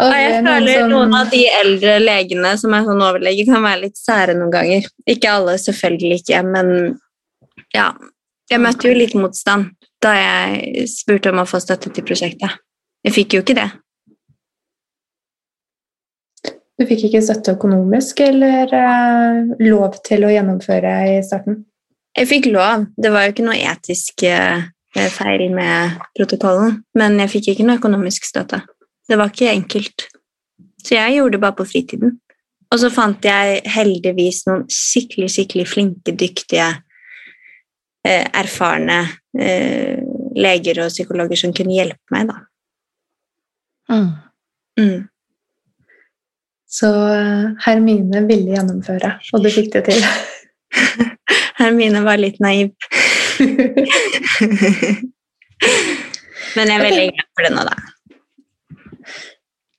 Ja, 0.00 0.06
jeg 0.16 0.32
er 0.34 0.46
føler 0.46 0.88
noen 0.90 1.14
av 1.14 1.30
de 1.30 1.42
eldre 1.60 1.98
legene 2.02 2.54
som 2.58 2.74
er 2.74 2.86
sånn 2.86 3.02
overlege, 3.04 3.46
kan 3.48 3.62
være 3.64 3.84
litt 3.84 3.98
sære 4.00 4.34
noen 4.38 4.52
ganger. 4.54 4.88
Ikke 5.08 5.34
alle, 5.36 5.54
selvfølgelig 5.62 6.22
ikke, 6.22 6.40
men 6.46 6.72
ja. 7.76 7.92
Jeg 8.50 8.62
møtte 8.64 8.90
jo 8.90 8.96
litt 8.98 9.14
motstand 9.14 9.70
da 10.02 10.14
jeg 10.16 10.88
spurte 10.90 11.30
om 11.30 11.42
å 11.42 11.46
få 11.46 11.60
støtte 11.62 11.92
til 11.94 12.06
prosjektet. 12.06 12.58
Jeg 13.06 13.14
fikk 13.14 13.36
jo 13.36 13.44
ikke 13.44 13.58
det. 13.60 13.68
Du 16.80 16.86
fikk 16.88 17.10
ikke 17.10 17.20
støtte 17.20 17.52
økonomisk 17.58 18.22
eller 18.24 18.70
eh, 18.72 19.50
lov 19.66 19.98
til 20.06 20.24
å 20.24 20.30
gjennomføre 20.32 20.94
i 21.10 21.18
starten? 21.26 21.58
Jeg 22.16 22.28
fikk 22.30 22.48
lov. 22.54 22.86
Det 22.96 23.10
var 23.12 23.26
jo 23.26 23.34
ikke 23.34 23.44
noe 23.44 23.58
etisk 23.68 24.24
eh, 24.24 24.64
feil 25.12 25.44
med 25.52 26.00
protokollen, 26.16 26.80
men 26.96 27.20
jeg 27.20 27.32
fikk 27.34 27.50
ikke 27.52 27.68
noe 27.68 27.76
økonomisk 27.82 28.24
støtte. 28.30 28.62
Det 29.04 29.18
var 29.20 29.28
ikke 29.28 29.52
enkelt. 29.52 30.06
Så 30.80 30.96
jeg 30.96 31.18
gjorde 31.18 31.36
det 31.36 31.42
bare 31.44 31.58
på 31.60 31.68
fritiden. 31.68 32.16
Og 32.70 32.80
så 32.80 32.88
fant 32.94 33.28
jeg 33.28 33.60
heldigvis 33.68 34.44
noen 34.48 34.64
skikkelig, 34.70 35.28
skikkelig 35.34 35.66
flinke, 35.68 36.14
dyktige, 36.16 36.70
eh, 38.06 38.24
erfarne 38.40 39.02
eh, 39.36 40.00
leger 40.38 40.86
og 40.86 40.92
psykologer 40.94 41.44
som 41.44 41.52
kunne 41.52 41.76
hjelpe 41.76 42.14
meg, 42.14 42.30
da. 42.30 42.40
Mm. 43.90 44.10
Mm. 44.80 45.09
Så 46.70 46.88
eh, 47.10 47.46
Hermine 47.64 48.22
ville 48.28 48.54
gjennomføre, 48.54 49.16
og 49.34 49.42
du 49.42 49.50
fikk 49.50 49.72
det 49.74 49.82
til. 49.88 50.04
Hermine 51.60 52.04
var 52.06 52.20
litt 52.22 52.38
naiv. 52.42 52.70
Men 56.56 56.70
jeg 56.70 56.76
er 56.76 56.84
veldig 56.84 57.08
glad 57.14 57.28
for 57.34 57.46
det 57.46 57.52
nå, 57.54 57.62
da. 57.66 57.74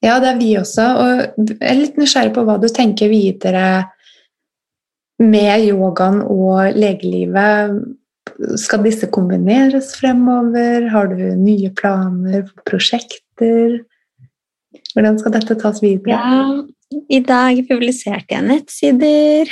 Ja, 0.01 0.17
det 0.21 0.29
er 0.31 0.37
vi 0.39 0.51
også. 0.57 0.85
Og 0.97 1.09
jeg 1.37 1.57
er 1.61 1.77
litt 1.77 1.97
nysgjerrig 1.99 2.33
på 2.35 2.43
hva 2.47 2.57
du 2.61 2.67
tenker 2.73 3.11
videre 3.11 3.65
med 5.21 5.67
yogaen 5.67 6.21
og 6.25 6.73
legelivet. 6.77 7.77
Skal 8.57 8.83
disse 8.85 9.09
kombineres 9.13 9.93
fremover? 9.99 10.89
Har 10.89 11.11
du 11.11 11.21
nye 11.37 11.69
planer 11.77 12.47
for 12.47 12.65
prosjekter? 12.73 13.81
Hvordan 14.95 15.19
skal 15.21 15.35
dette 15.37 15.59
tas 15.61 15.81
videre? 15.83 16.17
Ja, 16.17 16.65
i 16.91 17.19
dag 17.23 17.59
publiserte 17.69 18.35
jeg 18.35 18.47
nettsider. 18.47 19.51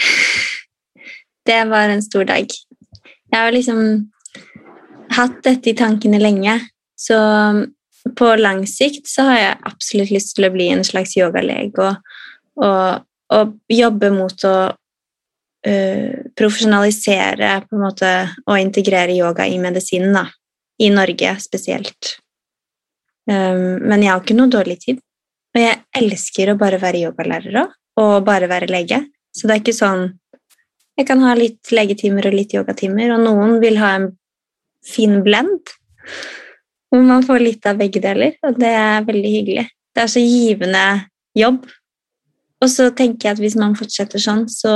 Det 1.49 1.59
var 1.69 1.89
en 1.89 2.03
stor 2.03 2.27
dag. 2.29 2.51
Jeg 3.29 3.39
har 3.39 3.53
liksom 3.53 3.79
hatt 5.15 5.39
dette 5.45 5.71
i 5.71 5.77
tankene 5.77 6.19
lenge, 6.21 6.59
så 6.99 7.17
på 8.19 8.27
lang 8.39 8.63
sikt 8.69 9.09
så 9.09 9.25
har 9.29 9.39
jeg 9.39 9.61
absolutt 9.69 10.13
lyst 10.13 10.35
til 10.37 10.47
å 10.47 10.53
bli 10.53 10.69
en 10.73 10.85
slags 10.87 11.15
yogalege 11.17 11.83
og, 11.83 12.13
og, 12.63 13.01
og 13.35 13.55
jobbe 13.73 14.11
mot 14.13 14.45
å 14.47 14.55
uh, 14.69 16.13
profesjonalisere 16.37 17.51
på 17.65 17.77
en 17.77 17.83
måte, 17.83 18.13
og 18.45 18.61
integrere 18.61 19.17
yoga 19.17 19.47
i 19.47 19.59
medisinen, 19.61 20.15
da. 20.21 20.27
I 20.79 20.87
Norge 20.93 21.33
spesielt. 21.43 22.15
Um, 23.27 23.81
men 23.83 24.03
jeg 24.03 24.13
har 24.13 24.21
ikke 24.23 24.37
noe 24.37 24.51
dårlig 24.51 24.77
tid. 24.85 25.01
Og 25.55 25.61
jeg 25.61 25.79
elsker 25.97 26.51
å 26.51 26.57
bare 26.59 26.79
være 26.81 27.03
yogalærer 27.07 27.61
òg, 27.63 27.75
og 27.99 28.25
bare 28.27 28.49
være 28.51 28.69
lege. 28.69 29.01
Så 29.35 29.47
det 29.47 29.55
er 29.55 29.63
ikke 29.63 29.77
sånn 29.77 30.09
Jeg 30.99 31.07
kan 31.07 31.21
ha 31.23 31.31
litt 31.37 31.69
legetimer 31.71 32.25
og 32.27 32.33
litt 32.35 32.51
yogatimer, 32.51 33.13
og 33.15 33.21
noen 33.23 33.53
vil 33.61 33.77
ha 33.79 33.93
en 33.95 34.09
fin 34.83 35.21
blend 35.23 35.69
hvor 36.89 37.05
man 37.05 37.23
får 37.23 37.39
litt 37.39 37.67
av 37.69 37.77
begge 37.79 38.01
deler, 38.03 38.33
og 38.43 38.57
det 38.59 38.71
er 38.73 39.05
veldig 39.07 39.31
hyggelig. 39.31 39.65
Det 39.95 40.01
er 40.03 40.11
så 40.11 40.23
givende 40.23 40.83
jobb. 41.37 41.61
Og 42.59 42.71
så 42.73 42.89
tenker 42.91 43.29
jeg 43.29 43.37
at 43.37 43.41
hvis 43.43 43.57
man 43.61 43.77
fortsetter 43.79 44.19
sånn, 44.19 44.47
så 44.51 44.73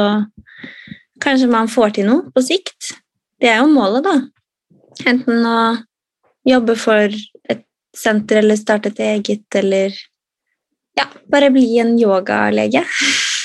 kanskje 1.23 1.49
man 1.51 1.71
får 1.71 1.97
til 1.97 2.07
noe 2.07 2.29
på 2.31 2.43
sikt. 2.45 2.93
Det 3.41 3.49
er 3.51 3.59
jo 3.59 3.71
målet, 3.73 4.05
da. 4.05 4.15
Enten 5.09 5.43
å 5.49 5.59
jobbe 6.47 6.77
for 6.79 7.17
et 7.49 7.65
senter 7.97 8.39
eller 8.43 8.59
starte 8.59 8.93
et 8.93 9.01
eget, 9.09 9.47
eller 9.59 9.97
ja, 10.97 11.07
bare 11.31 11.49
bli 11.53 11.67
en 11.81 11.95
yogalege. 11.99 12.83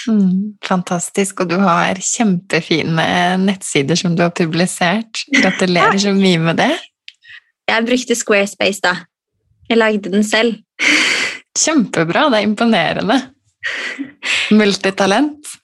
Mm, 0.08 0.58
fantastisk. 0.64 1.42
Og 1.42 1.50
du 1.52 1.56
har 1.62 2.00
kjempefine 2.02 3.06
nettsider 3.42 3.98
som 3.98 4.16
du 4.16 4.24
har 4.26 4.34
publisert. 4.36 5.24
Gratulerer 5.32 5.98
så 6.00 6.14
mye 6.16 6.40
med 6.42 6.60
det. 6.60 6.72
Jeg 7.68 7.84
brukte 7.84 8.16
Squarespace, 8.16 8.80
da. 8.84 8.94
Jeg 9.68 9.80
lagde 9.80 10.12
den 10.12 10.24
selv. 10.24 10.60
Kjempebra. 11.58 12.28
Det 12.32 12.40
er 12.40 12.48
imponerende. 12.48 13.18
Multitalent. 14.56 15.56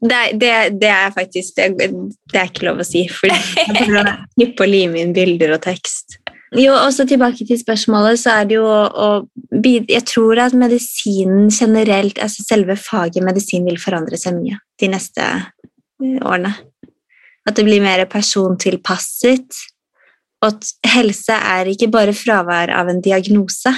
Det, 0.00 0.20
det, 0.40 0.52
det 0.80 0.88
er 0.88 1.10
faktisk 1.12 1.58
det, 1.58 1.74
det, 1.76 2.38
er 2.38 2.48
ikke 2.48 2.64
lov 2.70 2.80
å 2.80 2.86
si, 2.88 3.02
for 3.12 3.28
jeg 3.28 3.74
prøver 3.76 4.08
å 4.48 4.68
lime 4.68 5.02
inn 5.02 5.12
bilder 5.12 5.52
og 5.58 5.60
tekst. 5.66 6.16
Jo, 6.58 6.72
også 6.74 7.04
Tilbake 7.06 7.44
til 7.46 7.58
spørsmålet, 7.60 8.18
så 8.18 8.40
er 8.40 8.48
det 8.50 8.56
jo 8.56 8.66
å 8.66 9.10
Jeg 9.62 10.02
tror 10.08 10.40
at 10.42 10.54
medisinen 10.54 11.50
generelt, 11.50 12.18
altså 12.18 12.42
selve 12.42 12.74
faget 12.76 13.22
medisin, 13.22 13.64
vil 13.64 13.78
forandre 13.78 14.18
seg 14.18 14.34
mye 14.34 14.58
de 14.80 14.88
neste 14.90 15.22
eh, 15.22 16.18
årene. 16.18 16.54
At 17.46 17.54
det 17.56 17.64
blir 17.64 17.82
mer 17.82 18.02
persontilpasset. 18.10 19.60
Og 20.42 20.48
at 20.48 20.90
helse 20.90 21.36
er 21.36 21.70
ikke 21.70 21.90
bare 21.92 22.16
fravær 22.16 22.72
av 22.74 22.88
en 22.88 23.00
diagnose. 23.04 23.70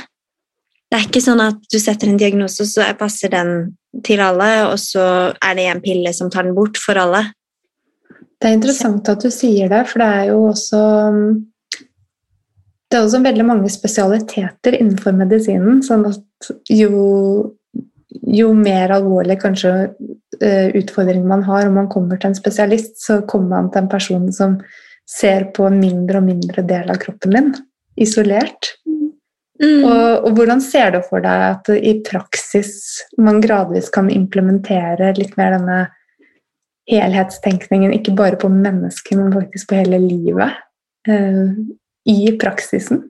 Det 0.88 0.98
er 0.98 1.06
ikke 1.08 1.24
sånn 1.24 1.40
at 1.44 1.60
du 1.72 1.78
setter 1.80 2.08
en 2.08 2.20
diagnose, 2.20 2.64
så 2.68 2.88
passer 2.96 3.32
den 3.32 3.52
til 4.04 4.20
alle, 4.24 4.50
og 4.70 4.78
så 4.80 5.04
er 5.44 5.56
det 5.58 5.68
en 5.68 5.80
pille 5.84 6.12
som 6.16 6.30
tar 6.32 6.46
den 6.46 6.56
bort 6.56 6.80
for 6.80 6.96
alle. 7.00 7.26
Det 8.40 8.48
er 8.48 8.56
interessant 8.56 9.08
at 9.08 9.24
du 9.24 9.30
sier 9.32 9.68
det, 9.72 9.84
for 9.90 10.02
det 10.02 10.10
er 10.20 10.30
jo 10.32 10.38
også 10.50 10.82
det 12.92 12.98
er 12.98 13.06
også 13.06 13.22
veldig 13.24 13.44
mange 13.48 13.72
spesialiteter 13.72 14.76
innenfor 14.76 15.16
medisinen. 15.16 15.80
sånn 15.84 16.04
at 16.10 16.50
jo, 16.68 16.92
jo 18.12 18.52
mer 18.56 18.92
alvorlig 18.92 19.38
kanskje 19.40 19.72
uh, 19.88 20.68
utfordring 20.76 21.24
man 21.28 21.44
har, 21.48 21.66
om 21.68 21.80
man 21.80 21.88
kommer 21.92 22.20
til 22.20 22.32
en 22.32 22.38
spesialist, 22.38 22.98
så 23.00 23.22
kommer 23.28 23.56
man 23.56 23.72
til 23.72 23.84
en 23.84 23.92
person 23.92 24.28
som 24.36 24.58
ser 25.08 25.48
på 25.56 25.66
en 25.68 25.80
mindre 25.80 26.20
og 26.20 26.28
mindre 26.28 26.64
del 26.68 26.92
av 26.92 27.00
kroppen 27.00 27.36
din, 27.36 27.50
isolert. 28.00 28.74
Mm. 29.62 29.82
Og, 29.86 30.24
og, 30.26 30.30
hvordan 30.36 30.60
ser 30.64 30.92
du 30.92 31.00
for 31.06 31.24
deg 31.24 31.48
at 31.52 31.68
i 31.72 31.96
praksis 32.04 32.72
man 33.22 33.40
gradvis 33.44 33.92
kan 33.94 34.08
implementere 34.10 35.12
litt 35.16 35.36
mer 35.38 35.54
denne 35.56 35.82
helhetstenkningen, 36.90 37.92
ikke 37.94 38.16
bare 38.18 38.40
på 38.42 38.50
mennesket, 38.52 39.14
men 39.16 39.32
faktisk 39.32 39.70
på 39.70 39.78
hele 39.80 40.02
livet, 40.02 40.58
uh, 41.08 41.54
i 42.08 42.32
praksisen? 42.40 43.08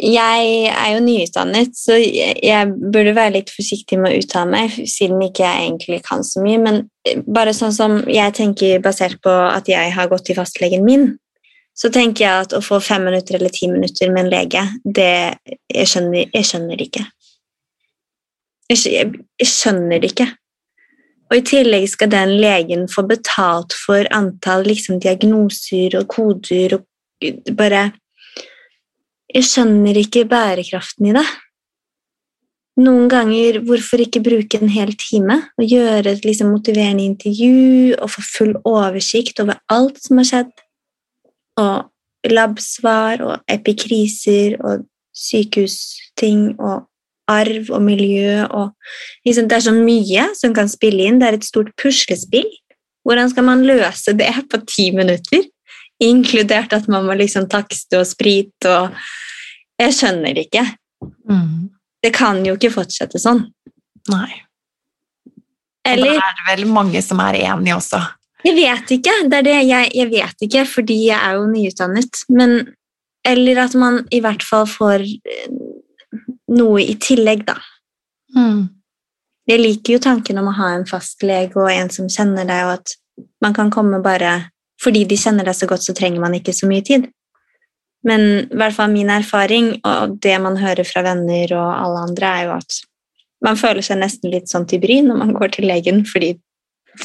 Jeg 0.00 0.68
er 0.70 0.94
jo 0.94 1.00
nyutdannet, 1.04 1.74
så 1.76 1.98
jeg 2.00 2.68
burde 2.72 3.12
være 3.12 3.34
litt 3.34 3.50
forsiktig 3.52 3.98
med 4.00 4.14
å 4.14 4.20
uttale 4.22 4.48
meg, 4.48 4.76
siden 4.88 5.20
ikke 5.26 5.44
jeg 5.44 5.66
egentlig 5.66 5.98
kan 6.06 6.24
så 6.24 6.40
mye. 6.40 6.60
Men 6.62 6.78
bare 7.28 7.52
sånn 7.56 7.74
som 7.76 7.98
jeg 8.08 8.32
tenker 8.38 8.80
basert 8.84 9.20
på 9.20 9.34
at 9.50 9.68
jeg 9.68 9.92
har 9.92 10.08
gått 10.08 10.24
til 10.30 10.38
fastlegen 10.40 10.86
min, 10.86 11.10
så 11.76 11.92
tenker 11.92 12.24
jeg 12.24 12.46
at 12.46 12.56
å 12.56 12.62
få 12.64 12.80
fem 12.82 13.04
minutter 13.08 13.36
eller 13.36 13.52
ti 13.52 13.68
minutter 13.70 14.10
med 14.12 14.24
en 14.24 14.32
lege, 14.32 14.66
det 14.84 15.36
Jeg 15.70 15.86
skjønner, 15.86 16.32
jeg 16.34 16.44
skjønner 16.48 16.80
ikke. 16.82 17.04
Jeg, 18.70 19.12
jeg 19.38 19.48
skjønner 19.48 20.00
det 20.00 20.10
ikke. 20.12 20.26
Og 21.30 21.38
i 21.38 21.44
tillegg 21.46 21.86
skal 21.92 22.10
den 22.10 22.32
legen 22.42 22.88
få 22.90 23.04
betalt 23.06 23.76
for 23.84 24.08
antall 24.16 24.64
liksom, 24.66 24.98
diagnoser 25.02 25.94
og 26.00 26.08
koder 26.10 26.74
og 26.74 26.86
bare 27.56 27.90
Jeg 29.30 29.46
skjønner 29.46 29.94
ikke 29.94 30.24
bærekraften 30.26 31.06
i 31.06 31.14
det. 31.14 31.26
Noen 32.80 33.06
ganger, 33.10 33.60
hvorfor 33.62 34.00
ikke 34.02 34.22
bruke 34.24 34.58
en 34.58 34.72
hel 34.72 34.90
time 34.98 35.36
og 35.58 35.68
gjøre 35.70 36.16
et 36.16 36.24
liksom, 36.26 36.50
motiverende 36.50 37.04
intervju 37.04 37.94
og 38.00 38.10
få 38.10 38.24
full 38.26 38.52
oversikt 38.66 39.38
over 39.42 39.60
alt 39.70 40.00
som 40.02 40.18
har 40.18 40.28
skjedd? 40.30 40.52
Og 41.62 42.30
labsvar 42.30 43.22
og 43.26 43.36
epikriser 43.50 44.56
og 44.64 44.86
sykehusting 45.16 46.56
og 46.58 46.88
arv 47.30 47.70
og 47.70 47.82
miljø 47.84 48.42
og 48.48 48.72
liksom, 49.26 49.48
Det 49.48 49.56
er 49.56 49.66
så 49.68 49.74
mye 49.76 50.26
som 50.34 50.54
kan 50.54 50.68
spille 50.68 51.06
inn. 51.06 51.20
Det 51.20 51.28
er 51.28 51.38
et 51.38 51.46
stort 51.46 51.70
puslespill. 51.80 52.48
Hvordan 53.06 53.30
skal 53.30 53.44
man 53.44 53.64
løse 53.66 54.12
det 54.16 54.32
på 54.50 54.60
ti 54.66 54.90
minutter? 54.90 55.46
Inkludert 56.00 56.72
at 56.72 56.86
man 56.88 57.04
må 57.08 57.16
liksom 57.18 57.48
takste 57.50 58.00
og 58.00 58.08
sprite 58.08 58.70
og 58.70 59.02
Jeg 59.80 59.96
skjønner 59.96 60.36
ikke. 60.36 60.62
Mm. 61.28 61.70
Det 62.04 62.10
kan 62.12 62.42
jo 62.44 62.52
ikke 62.56 62.72
fortsette 62.74 63.20
sånn. 63.20 63.46
Nei. 64.12 64.42
Eller, 65.88 66.12
og 66.12 66.20
da 66.20 66.26
er 66.28 66.36
det 66.36 66.46
vel 66.50 66.66
mange 66.68 67.00
som 67.04 67.20
er 67.24 67.38
enige 67.40 67.78
også. 67.78 68.00
Jeg 68.44 68.56
vet 68.56 68.92
ikke. 68.96 69.14
Det 69.28 69.38
er 69.38 69.46
det 69.46 69.56
jeg, 69.56 69.88
jeg 69.96 70.10
vet 70.12 70.44
ikke, 70.46 70.66
fordi 70.68 70.98
jeg 71.06 71.16
er 71.16 71.38
jo 71.38 71.48
nyutdannet. 71.48 72.22
Men 72.28 72.60
Eller 73.24 73.58
at 73.66 73.74
man 73.76 73.98
i 74.16 74.20
hvert 74.24 74.44
fall 74.44 74.64
får 74.64 75.02
eh, 75.04 75.48
noe 76.56 76.80
i 76.80 76.94
tillegg, 76.96 77.42
da. 77.44 77.58
Mm. 78.32 78.62
Jeg 79.50 79.60
liker 79.60 79.96
jo 79.96 80.00
tanken 80.00 80.40
om 80.40 80.48
å 80.48 80.54
ha 80.56 80.70
en 80.72 80.86
fastlege 80.88 81.58
og 81.60 81.68
en 81.68 81.90
som 81.92 82.08
kjenner 82.08 82.48
deg, 82.48 82.64
og 82.64 82.78
at 82.78 82.94
man 83.44 83.52
kan 83.56 83.68
komme 83.74 84.00
bare 84.00 84.50
fordi 84.80 85.04
de 85.08 85.18
kjenner 85.20 85.46
deg 85.46 85.56
så 85.56 85.68
godt, 85.70 85.84
så 85.84 85.94
trenger 85.96 86.22
man 86.22 86.36
ikke 86.36 86.54
så 86.56 86.68
mye 86.70 86.84
tid. 86.86 87.08
Men 88.06 88.22
i 88.46 88.56
hvert 88.56 88.76
fall 88.76 88.92
min 88.92 89.10
erfaring, 89.12 89.74
og 89.84 90.16
det 90.24 90.36
man 90.40 90.56
hører 90.60 90.88
fra 90.88 91.02
venner 91.04 91.52
og 91.52 91.68
alle 91.68 92.04
andre, 92.08 92.30
er 92.30 92.46
jo 92.48 92.54
at 92.56 92.78
man 93.44 93.58
føler 93.60 93.84
seg 93.84 94.00
nesten 94.00 94.32
litt 94.32 94.48
sånn 94.52 94.66
til 94.68 94.80
bry 94.80 95.00
når 95.04 95.20
man 95.20 95.34
går 95.36 95.56
til 95.56 95.68
legen, 95.68 96.02
fordi 96.08 96.34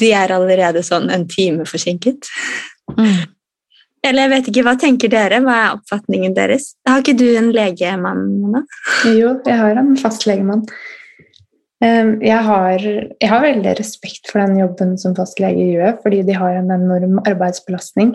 de 0.00 0.10
er 0.16 0.32
allerede 0.34 0.82
sånn 0.84 1.10
en 1.12 1.26
time 1.28 1.66
forsinket. 1.68 2.28
Mm. 2.96 3.24
Eller 4.06 4.26
jeg 4.26 4.32
vet 4.32 4.50
ikke, 4.50 4.64
Hva 4.66 4.74
tenker 4.80 5.10
dere? 5.10 5.40
Hva 5.44 5.54
er 5.62 5.78
oppfatningen 5.78 6.34
deres? 6.36 6.74
Har 6.88 7.02
ikke 7.02 7.16
du 7.18 7.26
en 7.38 7.50
legemann? 7.54 8.26
Nå? 8.52 8.62
Jo, 9.16 9.34
jeg 9.46 9.58
har 9.60 9.80
en 9.80 9.96
fastlegemann. 10.00 10.64
Ehm, 11.84 12.16
jeg 12.24 12.38
har, 12.46 12.80
jeg 12.80 13.28
har, 13.28 13.42
veldig 13.44 13.74
respekt 13.78 14.30
for 14.30 14.40
den 14.40 14.60
jobben 14.62 14.94
som 15.00 15.16
fastlege 15.16 15.66
gjør, 15.74 15.98
fordi 16.04 16.22
de 16.24 16.36
har 16.36 16.56
en 16.56 16.72
enorm 16.72 17.20
arbeidsbelastning. 17.26 18.14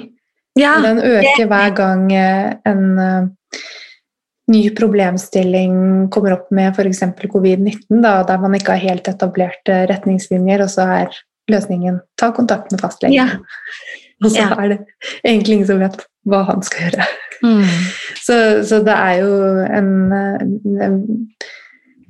Ja, 0.59 0.79
den 0.83 0.99
øker 0.99 1.47
hver 1.47 1.75
gang 1.77 2.09
eh, 2.11 2.49
en 2.67 2.81
uh, 2.99 3.61
ny 4.51 4.65
problemstilling 4.75 6.09
kommer 6.11 6.35
opp 6.35 6.49
med 6.51 6.73
f.eks. 6.75 7.05
covid-19, 7.21 8.01
der 8.01 8.41
man 8.41 8.57
ikke 8.57 8.75
har 8.75 8.83
helt 8.89 9.07
etablerte 9.07 9.85
retningslinjer, 9.93 10.65
og 10.65 10.73
så 10.73 10.89
er 10.97 11.21
løsningen 11.51 12.01
ta 12.19 12.33
kontakt 12.35 12.73
med 12.73 12.83
fastlegen. 12.83 13.15
Ja. 13.15 13.29
Og 14.21 14.29
så 14.29 14.43
ja. 14.43 14.51
er 14.53 14.67
det 14.69 14.75
egentlig 15.25 15.55
ingen 15.55 15.65
som 15.65 15.79
vet 15.81 15.95
hva 16.29 16.43
han 16.45 16.59
skal 16.61 16.83
gjøre. 16.83 17.05
Mm. 17.41 17.69
Så, 18.21 18.35
så, 18.69 18.77
det 18.85 18.93
er 18.93 19.15
jo 19.23 19.31
en, 19.65 19.87
en 20.77 20.99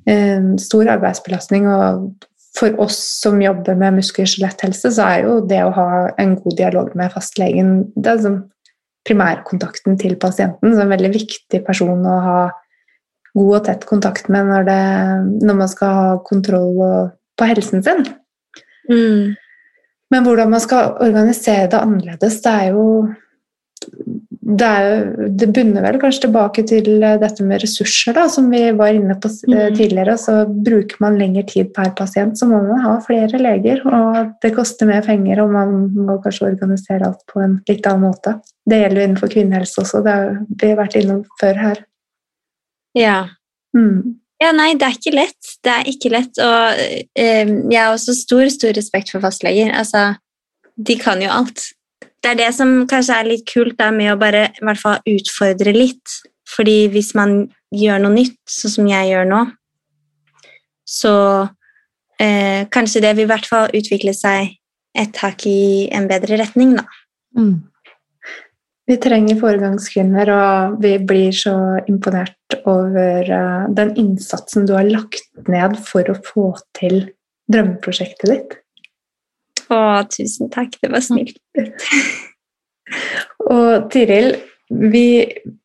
en 0.10 0.54
stor 0.62 0.90
arbeidsbelastning. 0.96 1.68
Og 1.70 2.28
for 2.58 2.78
oss 2.84 3.00
som 3.22 3.42
jobber 3.42 3.78
med 3.80 4.00
muskel- 4.00 4.26
og 4.26 4.32
skjeletthelse, 4.32 4.94
så 4.98 5.08
er 5.08 5.28
jo 5.28 5.38
det 5.48 5.62
å 5.66 5.76
ha 5.76 5.92
en 6.22 6.36
god 6.40 6.58
dialog 6.58 6.96
med 7.00 7.14
fastlegen 7.14 7.78
det 7.96 8.16
er 8.16 8.26
som 8.26 8.42
primærkontakten 9.08 9.98
til 9.98 10.18
pasienten. 10.22 10.76
Så 10.76 10.84
en 10.84 10.92
veldig 10.94 11.14
viktig 11.16 11.64
person 11.66 12.06
å 12.06 12.18
ha 12.26 12.42
god 13.38 13.54
og 13.58 13.64
tett 13.66 13.88
kontakt 13.88 14.28
med 14.30 14.50
når, 14.50 14.68
det, 14.68 14.82
når 15.48 15.58
man 15.64 15.72
skal 15.72 15.96
ha 15.98 16.10
kontroll 16.28 16.76
på 17.40 17.48
helsen 17.48 17.84
sin. 17.86 18.04
Mm. 18.92 19.38
Men 20.12 20.26
hvordan 20.26 20.52
man 20.52 20.62
skal 20.64 20.98
organisere 21.00 21.70
det 21.72 21.80
annerledes, 21.80 22.42
det 22.44 22.52
er 22.52 22.74
jo 22.76 22.86
det, 24.58 24.68
er, 24.68 25.04
det, 25.40 25.48
bunner 25.56 25.84
vel 25.86 25.98
kanskje 26.02 26.26
tilbake 26.26 26.64
til 26.70 27.04
eh, 27.04 27.18
dette 27.22 27.46
med 27.46 27.62
ressurser, 27.64 28.16
da, 28.18 28.28
som 28.32 28.50
vi 28.52 28.64
var 28.78 28.96
inne 28.96 29.16
på 29.22 29.30
eh, 29.30 29.68
mm. 29.72 29.76
tidligere. 29.78 30.16
Så 30.20 30.38
bruker 30.52 31.02
man 31.04 31.20
lengre 31.20 31.44
tid 31.50 31.72
per 31.76 31.92
pasient, 31.98 32.40
så 32.40 32.48
må 32.50 32.62
man 32.66 32.84
ha 32.86 32.96
flere 33.06 33.42
leger. 33.42 33.84
Og 33.88 34.34
det 34.44 34.54
koster 34.56 34.90
mer 34.90 35.06
penger, 35.06 35.44
og 35.44 35.54
man 35.56 35.76
må 35.96 36.18
kanskje 36.24 36.50
organisere 36.52 37.10
alt 37.10 37.22
på 37.32 37.44
en 37.44 37.60
litt 37.70 37.88
annen 37.90 38.10
måte. 38.10 38.38
Det 38.68 38.82
gjelder 38.82 39.02
jo 39.02 39.10
innenfor 39.10 39.34
kvinnehelse 39.36 39.84
også, 39.84 40.04
det 40.06 40.16
har 40.18 40.42
vi 40.64 40.74
vært 40.80 40.98
innom 41.00 41.22
før 41.42 41.62
her. 41.66 41.86
Ja. 42.98 43.20
Mm. 43.78 44.18
Ja, 44.42 44.50
nei, 44.58 44.72
det 44.74 44.88
er 44.88 44.98
ikke 44.98 45.14
lett. 45.14 45.52
Det 45.62 45.74
er 45.74 45.90
ikke 45.92 46.10
lett. 46.16 46.40
Og 46.42 46.82
eh, 46.82 47.52
jeg 47.70 47.78
har 47.78 47.94
også 47.94 48.16
stor, 48.18 48.48
stor 48.54 48.74
respekt 48.78 49.14
for 49.14 49.24
fastleger. 49.24 49.70
Altså, 49.78 50.16
de 50.82 50.98
kan 51.00 51.22
jo 51.22 51.30
alt 51.30 51.70
det 52.22 52.34
er 52.34 52.38
det 52.38 52.52
som 52.54 52.84
kanskje 52.90 53.18
er 53.18 53.30
litt 53.30 53.48
kult 53.50 53.78
da, 53.80 53.90
med 53.94 54.14
å 54.14 54.20
bare 54.22 54.50
i 54.54 54.66
hvert 54.66 54.82
fall 54.82 55.02
utfordre 55.10 55.74
litt. 55.76 56.20
Fordi 56.52 56.86
hvis 56.92 57.14
man 57.18 57.46
gjør 57.74 58.04
noe 58.04 58.14
nytt, 58.14 58.40
sånn 58.50 58.76
som 58.76 58.90
jeg 58.90 59.10
gjør 59.12 59.28
nå, 59.30 59.42
så 60.92 61.16
eh, 62.20 62.68
kanskje 62.74 63.04
det 63.06 63.16
vil 63.16 63.26
i 63.26 63.32
hvert 63.32 63.48
fall 63.48 63.72
utvikle 63.78 64.14
seg 64.18 64.58
et 64.98 65.22
hakk 65.24 65.46
i 65.48 65.88
en 65.96 66.10
bedre 66.10 66.42
retning, 66.42 66.76
da. 66.80 66.86
Mm. 67.38 67.62
Vi 68.90 68.98
trenger 69.00 69.40
foregangskvinner, 69.40 70.30
og 70.36 70.80
vi 70.84 70.98
blir 71.08 71.32
så 71.36 71.54
imponert 71.88 72.58
over 72.68 73.30
uh, 73.30 73.70
den 73.72 73.94
innsatsen 74.02 74.66
du 74.68 74.74
har 74.76 74.90
lagt 74.90 75.30
ned 75.48 75.78
for 75.86 76.10
å 76.12 76.18
få 76.26 76.50
til 76.76 77.06
drømmeprosjektet 77.52 78.34
ditt. 78.34 78.58
Å, 79.72 79.80
tusen 80.12 80.52
takk. 80.52 80.76
Det 80.82 80.92
var 80.92 81.04
snilt. 81.06 81.38
Og 83.52 83.88
Tiril, 83.92 84.34
vi 84.72 85.06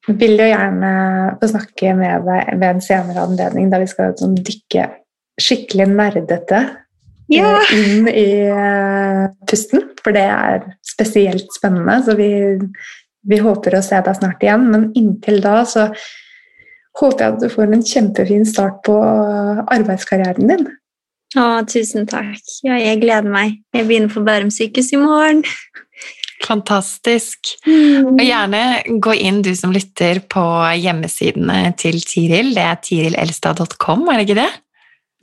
vil 0.07 0.39
jo 0.39 0.49
gjerne 0.49 0.93
få 1.41 1.51
snakke 1.51 1.95
med 1.99 2.27
deg 2.27 2.53
ved 2.59 2.69
en 2.69 2.83
senere 2.85 3.27
anledning, 3.27 3.71
da 3.71 3.81
vi 3.83 3.89
skal 3.91 4.15
sånn, 4.19 4.37
dykke 4.47 4.89
skikkelig 5.43 5.89
nerdete 5.93 6.63
Ja! 7.33 7.59
inn 7.77 8.07
i 8.11 8.29
uh, 8.51 9.27
pusten, 9.51 9.91
for 10.03 10.17
det 10.17 10.27
er 10.31 10.71
spesielt 10.87 11.51
spennende. 11.55 11.99
Så 12.07 12.17
vi, 12.19 12.31
vi 13.27 13.43
håper 13.43 13.79
å 13.79 13.85
se 13.85 14.01
deg 14.07 14.19
snart 14.21 14.47
igjen, 14.47 14.71
men 14.73 14.91
inntil 14.99 15.43
da 15.45 15.61
så 15.69 15.91
håper 16.97 17.23
jeg 17.23 17.35
at 17.35 17.43
du 17.43 17.49
får 17.53 17.75
en 17.75 17.85
kjempefin 17.85 18.47
start 18.49 18.81
på 18.87 18.97
arbeidskarrieren 18.97 20.49
din. 20.49 20.69
Å, 21.35 21.45
tusen 21.67 22.07
takk. 22.07 22.39
Ja, 22.63 22.77
jeg 22.79 23.01
gleder 23.03 23.27
meg. 23.27 23.59
Jeg 23.75 23.89
begynner 23.89 24.13
på 24.13 24.23
Bærum 24.27 24.53
sykehus 24.55 24.93
i 24.95 25.01
morgen. 25.01 25.43
Fantastisk. 26.47 27.57
Og 27.67 28.23
gjerne 28.23 28.63
gå 29.03 29.17
inn, 29.19 29.43
du 29.43 29.51
som 29.59 29.73
lytter, 29.75 30.21
på 30.31 30.45
hjemmesidene 30.79 31.73
til 31.81 31.99
Tiril. 32.07 32.53
Det 32.55 32.63
er 32.63 32.81
tirilelstad.com, 32.85 34.07
er 34.13 34.21
det 34.21 34.29
ikke 34.29 34.39
det? 34.39 34.49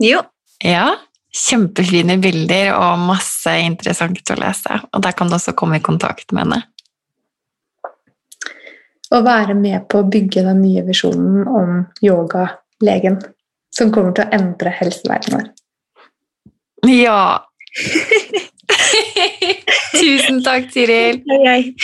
Jo. 0.03 0.19
Ja. 0.63 0.89
Kjempefine 1.33 2.19
bilder 2.21 2.73
og 2.75 3.07
masse 3.07 3.55
interessant 3.63 4.33
å 4.35 4.39
lese. 4.41 4.83
Og 4.91 5.05
der 5.05 5.15
kan 5.17 5.31
du 5.31 5.37
også 5.39 5.55
komme 5.57 5.79
i 5.79 5.85
kontakt 5.85 6.35
med 6.35 6.45
henne. 6.45 6.61
Å 9.13 9.21
være 9.21 9.55
med 9.57 9.87
på 9.89 10.01
å 10.01 10.09
bygge 10.09 10.43
den 10.45 10.61
nye 10.65 10.83
visjonen 10.85 11.45
om 11.47 11.83
yogalegen 12.03 13.19
som 13.73 13.91
kommer 13.93 14.13
til 14.17 14.25
å 14.25 14.33
endre 14.41 14.73
helseverdenen 14.73 15.39
vår. 15.39 15.51
Ja! 16.87 17.43
Tusen 19.93 20.41
takk, 20.43 20.71
Tiril. 20.73 21.21
Hei, 21.29 21.75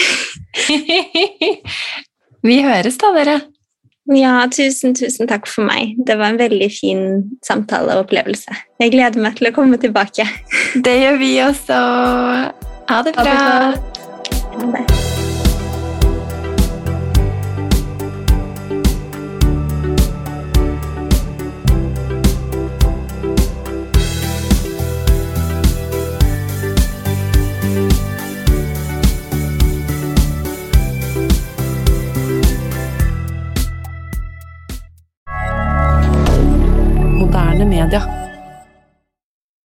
hei. 0.67 1.61
Vi 2.47 2.61
høres 2.63 2.97
da, 2.99 3.11
dere. 3.15 3.39
Ja, 4.15 4.47
tusen, 4.49 4.95
tusen 4.97 5.27
takk 5.29 5.47
for 5.47 5.63
meg. 5.67 5.93
Det 6.07 6.17
var 6.17 6.27
en 6.33 6.39
veldig 6.39 6.69
fin 6.73 7.03
samtale 7.45 7.93
og 7.93 7.99
opplevelse. 8.07 8.51
Jeg 8.81 8.91
gleder 8.95 9.21
meg 9.21 9.37
til 9.37 9.47
å 9.51 9.55
komme 9.55 9.77
tilbake. 9.81 10.25
Det 10.75 10.95
gjør 11.03 11.17
vi 11.21 11.31
også. 11.45 11.77
Ha 12.89 12.97
det 13.05 13.13
bra. 13.19 13.21
Ha 13.21 13.25
det 13.29 13.37
bra. 13.37 13.69
bra. 13.69 13.77
Ha 14.57 14.63
det. 14.79 15.18
Moderne 37.30 37.63
media. 37.63 38.28